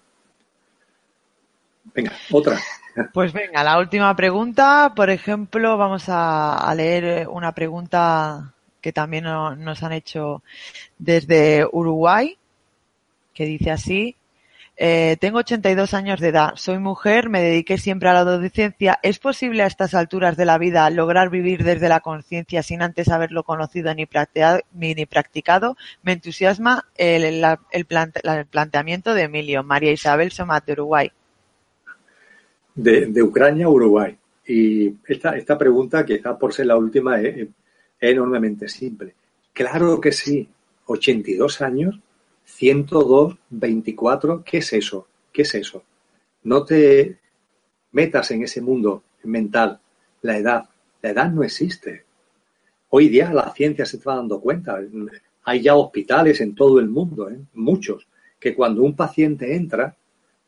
Venga, 1.86 2.12
otra. 2.32 2.60
Pues 3.14 3.34
venga, 3.34 3.64
la 3.64 3.80
última 3.80 4.16
pregunta. 4.16 4.94
Por 4.96 5.10
ejemplo, 5.10 5.76
vamos 5.76 6.04
a, 6.08 6.72
leer 6.76 7.28
una 7.30 7.52
pregunta 7.52 8.54
que 8.80 8.94
también 8.94 9.24
nos 9.24 9.82
han 9.82 9.94
hecho 9.94 10.44
desde 11.00 11.66
Uruguay, 11.72 12.38
que 13.34 13.46
dice 13.46 13.72
así. 13.72 14.16
Eh, 14.84 15.16
tengo 15.20 15.38
82 15.38 15.94
años 15.94 16.20
de 16.20 16.30
edad, 16.30 16.54
soy 16.56 16.80
mujer, 16.80 17.30
me 17.30 17.40
dediqué 17.40 17.78
siempre 17.78 18.10
a 18.10 18.14
la 18.14 18.24
docencia. 18.24 18.98
¿Es 19.04 19.20
posible 19.20 19.62
a 19.62 19.68
estas 19.68 19.94
alturas 19.94 20.36
de 20.38 20.46
la 20.46 20.58
vida 20.58 20.90
lograr 20.90 21.30
vivir 21.30 21.64
desde 21.64 21.88
la 21.88 22.00
conciencia 22.00 22.64
sin 22.64 22.82
antes 22.82 23.10
haberlo 23.10 23.44
conocido 23.44 23.94
ni, 23.94 24.08
practicado? 24.08 25.78
Me 26.02 26.14
entusiasma 26.14 26.88
el, 26.98 27.46
planteamiento 28.50 29.14
de 29.14 29.22
Emilio, 29.22 29.62
María 29.62 29.92
Isabel 29.92 30.32
Somat 30.32 30.66
de 30.66 30.74
Uruguay. 30.74 31.12
De, 32.74 33.22
Ucrania 33.22 33.70
Uruguay. 33.70 34.18
Y 34.48 34.96
esta, 35.08 35.60
pregunta, 35.60 36.04
quizás 36.04 36.38
por 36.38 36.56
ser 36.56 36.66
la 36.66 36.78
última, 36.78 37.22
es 37.22 37.48
enormemente 38.00 38.68
simple. 38.68 39.14
Claro 39.54 40.02
que 40.02 40.12
sí, 40.12 40.50
82 40.88 41.62
años 41.62 42.00
102, 42.46 43.38
24, 43.50 44.44
¿qué 44.44 44.58
es 44.60 44.74
eso? 44.74 45.08
¿Qué 45.32 45.44
es 45.44 45.56
eso? 45.56 45.84
No 46.44 46.64
te 46.66 47.18
metas 47.92 48.32
en 48.32 48.44
ese 48.44 48.62
mundo 48.62 49.04
mental, 49.24 49.80
la 50.22 50.38
edad. 50.38 50.70
La 51.02 51.10
edad 51.10 51.32
no 51.32 51.44
existe. 51.44 52.06
Hoy 52.90 53.10
día 53.10 53.34
la 53.34 53.52
ciencia 53.54 53.86
se 53.86 53.98
está 53.98 54.16
dando 54.16 54.40
cuenta. 54.40 54.80
Hay 55.44 55.62
ya 55.62 55.76
hospitales 55.76 56.42
en 56.42 56.54
todo 56.54 56.80
el 56.80 56.90
mundo, 56.90 57.30
¿eh? 57.30 57.40
muchos, 57.54 58.08
que 58.40 58.54
cuando 58.54 58.84
un 58.84 58.96
paciente 58.96 59.56
entra, 59.56 59.96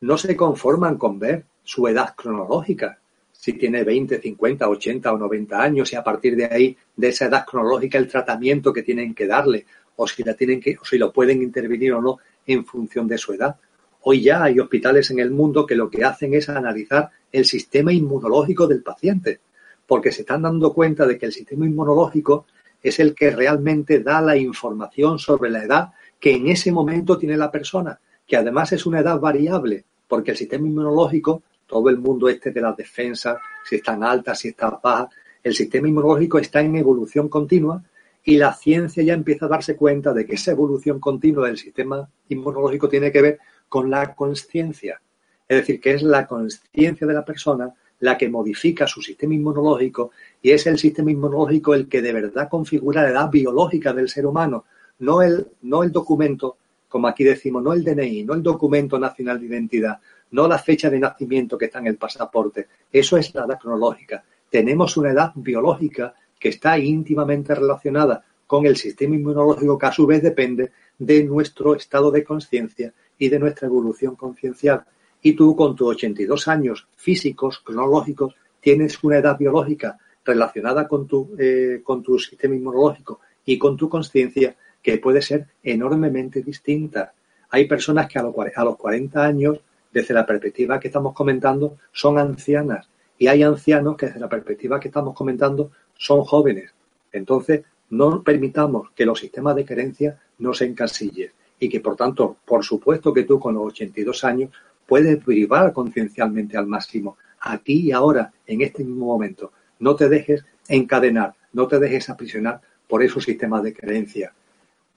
no 0.02 0.18
se 0.18 0.36
conforman 0.36 0.98
con 0.98 1.18
ver 1.18 1.46
su 1.64 1.88
edad 1.88 2.14
cronológica, 2.16 3.00
si 3.32 3.54
tiene 3.54 3.84
20, 3.84 4.22
50, 4.22 4.70
80 4.70 5.12
o 5.12 5.18
90 5.18 5.62
años 5.62 5.92
y 5.92 5.96
a 5.96 6.04
partir 6.04 6.36
de 6.36 6.46
ahí, 6.46 6.78
de 6.96 7.08
esa 7.10 7.26
edad 7.26 7.46
cronológica, 7.46 7.98
el 7.98 8.08
tratamiento 8.08 8.72
que 8.72 8.84
tienen 8.84 9.14
que 9.14 9.28
darle 9.28 9.66
o 9.96 10.08
si 10.08 10.24
la 10.24 10.34
tienen 10.34 10.60
que, 10.60 10.78
o 10.82 10.86
si 10.86 10.98
lo 10.98 11.12
pueden 11.12 11.42
intervenir 11.42 11.94
o 11.94 12.02
no 12.02 12.20
en 12.46 12.66
función 12.66 13.08
de 13.08 13.18
su 13.18 13.34
edad. 13.34 13.56
Hoy 14.02 14.22
ya 14.22 14.44
hay 14.44 14.60
hospitales 14.60 15.12
en 15.12 15.20
el 15.20 15.32
mundo 15.32 15.66
que 15.66 15.76
lo 15.76 15.90
que 15.90 16.04
hacen 16.04 16.34
es 16.34 16.50
analizar 16.50 17.10
el 17.32 17.46
sistema 17.46 17.94
inmunológico 17.94 18.68
del 18.68 18.84
paciente, 18.84 19.40
porque 19.88 20.12
se 20.12 20.22
están 20.22 20.42
dando 20.42 20.74
cuenta 20.74 21.06
de 21.06 21.18
que 21.18 21.26
el 21.26 21.32
sistema 21.32 21.66
inmunológico 21.66 22.46
es 22.82 23.00
el 23.00 23.16
que 23.16 23.32
realmente 23.32 24.00
da 24.00 24.22
la 24.22 24.36
información 24.36 25.20
sobre 25.20 25.50
la 25.50 25.64
edad 25.64 25.90
que 26.20 26.36
en 26.36 26.50
ese 26.50 26.72
momento 26.72 27.18
tiene 27.18 27.38
la 27.38 27.52
persona, 27.52 28.00
que 28.28 28.36
además 28.36 28.72
es 28.74 28.86
una 28.86 29.00
edad 29.00 29.20
variable, 29.20 29.86
porque 30.08 30.32
el 30.32 30.38
sistema 30.38 30.68
inmunológico, 30.68 31.44
todo 31.66 31.90
el 31.90 31.98
mundo 31.98 32.28
este 32.28 32.52
de 32.52 32.62
las 32.62 32.76
defensas, 32.76 33.38
si 33.64 33.78
están 33.78 34.04
altas, 34.04 34.40
si 34.40 34.50
están 34.50 34.80
bajas, 34.84 35.10
el 35.44 35.54
sistema 35.54 35.88
inmunológico 35.88 36.40
está 36.40 36.62
en 36.62 36.76
evolución 36.76 37.30
continua 37.30 37.84
y 38.24 38.38
la 38.38 38.54
ciencia 38.54 39.04
ya 39.04 39.14
empieza 39.14 39.46
a 39.46 39.50
darse 39.50 39.76
cuenta 39.76 40.14
de 40.14 40.26
que 40.26 40.36
esa 40.36 40.52
evolución 40.52 41.00
continua 41.00 41.48
del 41.48 41.58
sistema 41.58 42.10
inmunológico 42.30 42.88
tiene 42.88 43.12
que 43.12 43.22
ver 43.22 43.40
con 43.68 43.90
la 43.90 44.16
conciencia. 44.16 45.02
Es 45.48 45.58
decir, 45.58 45.82
que 45.82 45.92
es 45.92 46.04
la 46.04 46.26
conciencia 46.26 47.06
de 47.06 47.14
la 47.14 47.26
persona 47.26 47.74
la 48.00 48.18
que 48.18 48.30
modifica 48.30 48.86
su 48.88 49.02
sistema 49.02 49.34
inmunológico 49.34 50.12
y 50.42 50.52
es 50.52 50.68
el 50.68 50.78
sistema 50.78 51.12
inmunológico 51.12 51.74
el 51.74 51.88
que 51.88 52.02
de 52.02 52.12
verdad 52.12 52.50
configura 52.50 53.04
la 53.04 53.10
edad 53.10 53.30
biológica 53.30 53.94
del 53.94 54.10
ser 54.10 54.26
humano, 54.26 54.66
no 55.00 55.22
el, 55.22 55.48
no 55.62 55.84
el 55.84 55.92
documento, 55.92 56.58
como 56.90 57.08
aquí 57.08 57.24
decimos, 57.24 57.64
no 57.64 57.72
el 57.72 57.84
DNI, 57.84 58.24
no 58.24 58.34
el 58.34 58.44
documento 58.44 59.00
nacional 59.00 59.40
de 59.40 59.46
identidad, 59.46 60.00
no 60.32 60.48
la 60.48 60.58
fecha 60.58 60.90
de 60.90 61.00
nacimiento 61.00 61.58
que 61.58 61.66
está 61.66 61.80
en 61.80 61.88
el 61.88 61.98
pasaporte. 61.98 62.68
Eso 62.92 63.18
es 63.18 63.34
la 63.36 63.46
edad 63.46 63.60
cronológica. 63.60 64.24
Tenemos 64.50 64.98
una 64.98 65.12
edad 65.12 65.32
biológica 65.36 66.14
que 66.44 66.50
está 66.50 66.78
íntimamente 66.78 67.56
relacionada 67.56 68.22
con 68.46 68.66
el 68.66 68.76
sistema 68.76 69.16
inmunológico 69.16 69.78
que 69.78 69.86
a 69.86 69.94
su 69.94 70.06
vez 70.06 70.22
depende 70.22 70.74
de 71.00 71.24
nuestro 71.24 71.74
estado 71.74 72.12
de 72.12 72.26
conciencia 72.26 72.94
y 73.18 73.30
de 73.30 73.40
nuestra 73.40 73.70
evolución 73.70 74.18
conciencial. 74.18 74.84
Y 75.22 75.38
tú 75.38 75.56
con 75.56 75.74
tus 75.74 75.96
82 75.96 76.50
años 76.50 76.86
físicos, 76.98 77.60
cronológicos, 77.60 78.36
tienes 78.60 79.02
una 79.06 79.20
edad 79.20 79.38
biológica 79.38 79.98
relacionada 80.26 80.86
con 80.86 81.08
tu, 81.08 81.34
eh, 81.40 81.80
con 81.82 82.04
tu 82.04 82.20
sistema 82.20 82.56
inmunológico 82.56 83.22
y 83.46 83.58
con 83.58 83.78
tu 83.78 83.88
conciencia 83.88 84.54
que 84.82 84.98
puede 84.98 85.22
ser 85.22 85.48
enormemente 85.64 86.42
distinta. 86.42 87.14
Hay 87.52 87.70
personas 87.70 88.10
que 88.10 88.20
a 88.20 88.24
los, 88.24 88.36
a 88.54 88.66
los 88.66 88.76
40 88.76 89.26
años, 89.26 89.62
desde 89.94 90.14
la 90.14 90.26
perspectiva 90.26 90.78
que 90.78 90.90
estamos 90.90 91.14
comentando, 91.14 91.78
son 91.94 92.20
ancianas. 92.20 92.90
Y 93.18 93.28
hay 93.28 93.44
ancianos 93.44 93.96
que 93.96 94.08
desde 94.08 94.20
la 94.20 94.30
perspectiva 94.30 94.80
que 94.80 94.88
estamos 94.90 95.16
comentando 95.16 95.72
son 95.96 96.24
jóvenes. 96.24 96.74
Entonces, 97.12 97.64
no 97.90 98.24
permitamos 98.24 98.90
que 98.96 99.06
los 99.06 99.20
sistemas 99.20 99.56
de 99.56 99.66
creencia 99.66 100.20
no 100.40 100.54
se 100.54 100.66
encasillen 100.66 101.32
y 101.60 101.70
que, 101.70 101.80
por 101.80 101.96
tanto, 101.96 102.38
por 102.46 102.64
supuesto 102.64 103.14
que 103.14 103.24
tú 103.24 103.40
con 103.40 103.54
los 103.54 103.68
82 103.68 104.24
años 104.24 104.52
puedes 104.86 105.24
privar 105.24 105.72
conciencialmente 105.74 106.58
al 106.58 106.68
máximo, 106.68 107.18
aquí 107.40 107.88
y 107.88 107.92
ahora, 107.92 108.34
en 108.48 108.62
este 108.62 108.84
mismo 108.84 109.06
momento. 109.06 109.52
No 109.80 109.96
te 109.96 110.10
dejes 110.10 110.46
encadenar, 110.68 111.36
no 111.54 111.68
te 111.68 111.80
dejes 111.80 112.10
aprisionar 112.10 112.62
por 112.88 113.04
esos 113.04 113.24
sistemas 113.24 113.64
de 113.64 113.74
creencia. 113.74 114.34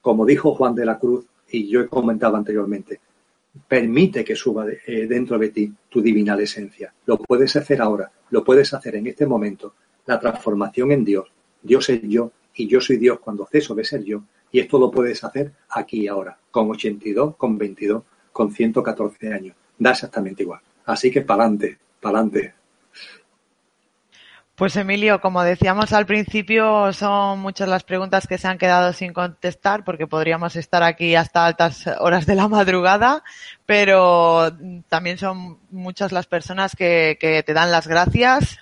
Como 0.00 0.26
dijo 0.26 0.54
Juan 0.54 0.74
de 0.74 0.86
la 0.86 0.98
Cruz, 0.98 1.26
y 1.50 1.68
yo 1.68 1.80
he 1.80 1.86
comentado 1.86 2.36
anteriormente, 2.36 3.00
permite 3.68 4.24
que 4.24 4.34
suba 4.34 4.66
eh, 4.68 5.06
dentro 5.06 5.38
de 5.38 5.48
ti 5.50 5.72
tu 5.88 6.00
divina 6.00 6.36
esencia. 6.36 6.92
Lo 7.06 7.18
puedes 7.18 7.54
hacer 7.56 7.80
ahora, 7.80 8.10
lo 8.30 8.44
puedes 8.44 8.72
hacer 8.74 8.96
en 8.96 9.06
este 9.06 9.26
momento, 9.26 9.74
la 10.06 10.18
transformación 10.18 10.92
en 10.92 11.04
Dios. 11.04 11.30
Dios 11.62 11.88
es 11.88 12.02
yo 12.02 12.32
y 12.54 12.66
yo 12.66 12.80
soy 12.80 12.96
Dios 12.96 13.18
cuando 13.20 13.46
ceso 13.46 13.74
de 13.74 13.84
ser 13.84 14.04
yo. 14.04 14.22
Y 14.52 14.60
esto 14.60 14.78
lo 14.78 14.90
puedes 14.90 15.22
hacer 15.24 15.52
aquí 15.70 16.02
y 16.02 16.08
ahora, 16.08 16.38
con 16.50 16.70
82, 16.70 17.36
con 17.36 17.58
22, 17.58 18.02
con 18.32 18.52
114 18.52 19.32
años. 19.32 19.56
Da 19.78 19.90
exactamente 19.90 20.42
igual. 20.42 20.60
Así 20.84 21.10
que 21.10 21.22
para 21.22 21.44
adelante, 21.44 21.78
para 22.00 22.20
adelante. 22.20 22.54
Pues 24.56 24.74
Emilio, 24.76 25.20
como 25.20 25.42
decíamos 25.42 25.92
al 25.92 26.06
principio, 26.06 26.90
son 26.94 27.40
muchas 27.40 27.68
las 27.68 27.84
preguntas 27.84 28.26
que 28.26 28.38
se 28.38 28.48
han 28.48 28.56
quedado 28.56 28.94
sin 28.94 29.12
contestar 29.12 29.84
porque 29.84 30.06
podríamos 30.06 30.56
estar 30.56 30.82
aquí 30.82 31.14
hasta 31.14 31.44
altas 31.44 31.86
horas 31.98 32.24
de 32.24 32.36
la 32.36 32.48
madrugada, 32.48 33.22
pero 33.66 34.56
también 34.88 35.18
son 35.18 35.58
muchas 35.72 36.12
las 36.12 36.26
personas 36.26 36.76
que, 36.76 37.18
que, 37.20 37.42
te 37.42 37.52
dan 37.52 37.72
las 37.72 37.88
gracias, 37.88 38.58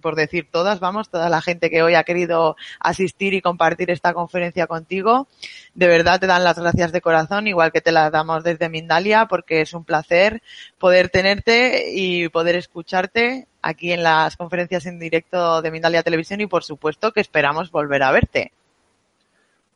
por 0.00 0.14
decir 0.14 0.46
todas, 0.48 0.78
vamos, 0.78 1.10
toda 1.10 1.28
la 1.28 1.42
gente 1.42 1.70
que 1.70 1.82
hoy 1.82 1.94
ha 1.94 2.04
querido 2.04 2.56
asistir 2.78 3.34
y 3.34 3.42
compartir 3.42 3.90
esta 3.90 4.14
conferencia 4.14 4.68
contigo. 4.68 5.26
De 5.74 5.88
verdad 5.88 6.20
te 6.20 6.28
dan 6.28 6.44
las 6.44 6.56
gracias 6.56 6.92
de 6.92 7.00
corazón, 7.00 7.48
igual 7.48 7.72
que 7.72 7.80
te 7.80 7.90
las 7.90 8.12
damos 8.12 8.44
desde 8.44 8.68
Mindalia, 8.68 9.26
porque 9.26 9.60
es 9.60 9.74
un 9.74 9.84
placer 9.84 10.40
poder 10.78 11.08
tenerte 11.08 11.90
y 11.92 12.28
poder 12.28 12.54
escucharte 12.54 13.48
aquí 13.60 13.92
en 13.92 14.04
las 14.04 14.36
conferencias 14.36 14.86
en 14.86 15.00
directo 15.00 15.62
de 15.62 15.70
Mindalia 15.72 16.04
Televisión 16.04 16.40
y 16.40 16.46
por 16.46 16.62
supuesto 16.62 17.12
que 17.12 17.20
esperamos 17.20 17.72
volver 17.72 18.04
a 18.04 18.12
verte. 18.12 18.52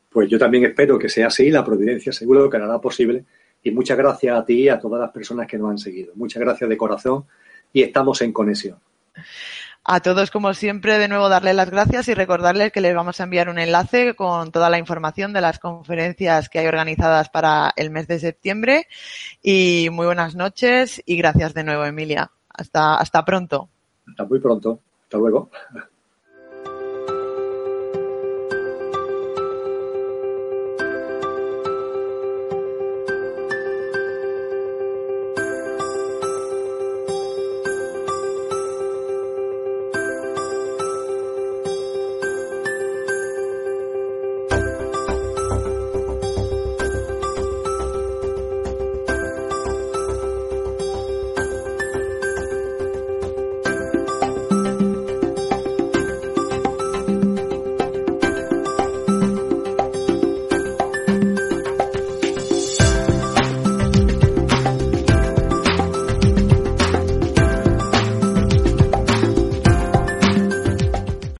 Pues 0.09 0.29
yo 0.29 0.39
también 0.39 0.63
espero 0.63 0.97
que 0.97 1.09
sea 1.09 1.27
así, 1.27 1.51
la 1.51 1.65
providencia 1.65 2.13
seguro 2.13 2.49
que 2.49 2.57
hará 2.57 2.79
posible 2.79 3.25
y 3.63 3.71
muchas 3.71 3.97
gracias 3.97 4.37
a 4.37 4.45
ti 4.45 4.63
y 4.63 4.69
a 4.69 4.79
todas 4.79 4.99
las 4.99 5.11
personas 5.11 5.47
que 5.47 5.57
nos 5.57 5.71
han 5.71 5.77
seguido. 5.77 6.13
Muchas 6.15 6.41
gracias 6.41 6.69
de 6.69 6.77
corazón 6.77 7.25
y 7.73 7.81
estamos 7.81 8.21
en 8.21 8.33
conexión. 8.33 8.77
A 9.83 10.01
todos, 10.01 10.29
como 10.29 10.53
siempre, 10.53 10.99
de 10.99 11.07
nuevo 11.07 11.29
darles 11.29 11.55
las 11.55 11.71
gracias 11.71 12.07
y 12.09 12.13
recordarles 12.13 12.71
que 12.71 12.81
les 12.81 12.93
vamos 12.93 13.19
a 13.19 13.23
enviar 13.23 13.49
un 13.49 13.57
enlace 13.57 14.13
con 14.13 14.51
toda 14.51 14.69
la 14.69 14.77
información 14.77 15.33
de 15.33 15.41
las 15.41 15.57
conferencias 15.57 16.47
que 16.49 16.59
hay 16.59 16.67
organizadas 16.67 17.29
para 17.29 17.73
el 17.75 17.89
mes 17.89 18.07
de 18.07 18.19
septiembre. 18.19 18.87
Y 19.41 19.87
muy 19.91 20.05
buenas 20.05 20.35
noches 20.35 21.01
y 21.05 21.17
gracias 21.17 21.53
de 21.53 21.63
nuevo, 21.63 21.85
Emilia. 21.85 22.29
Hasta, 22.49 22.97
hasta 22.97 23.25
pronto. 23.25 23.69
Hasta 24.07 24.25
muy 24.25 24.39
pronto. 24.39 24.79
Hasta 25.03 25.17
luego. 25.17 25.49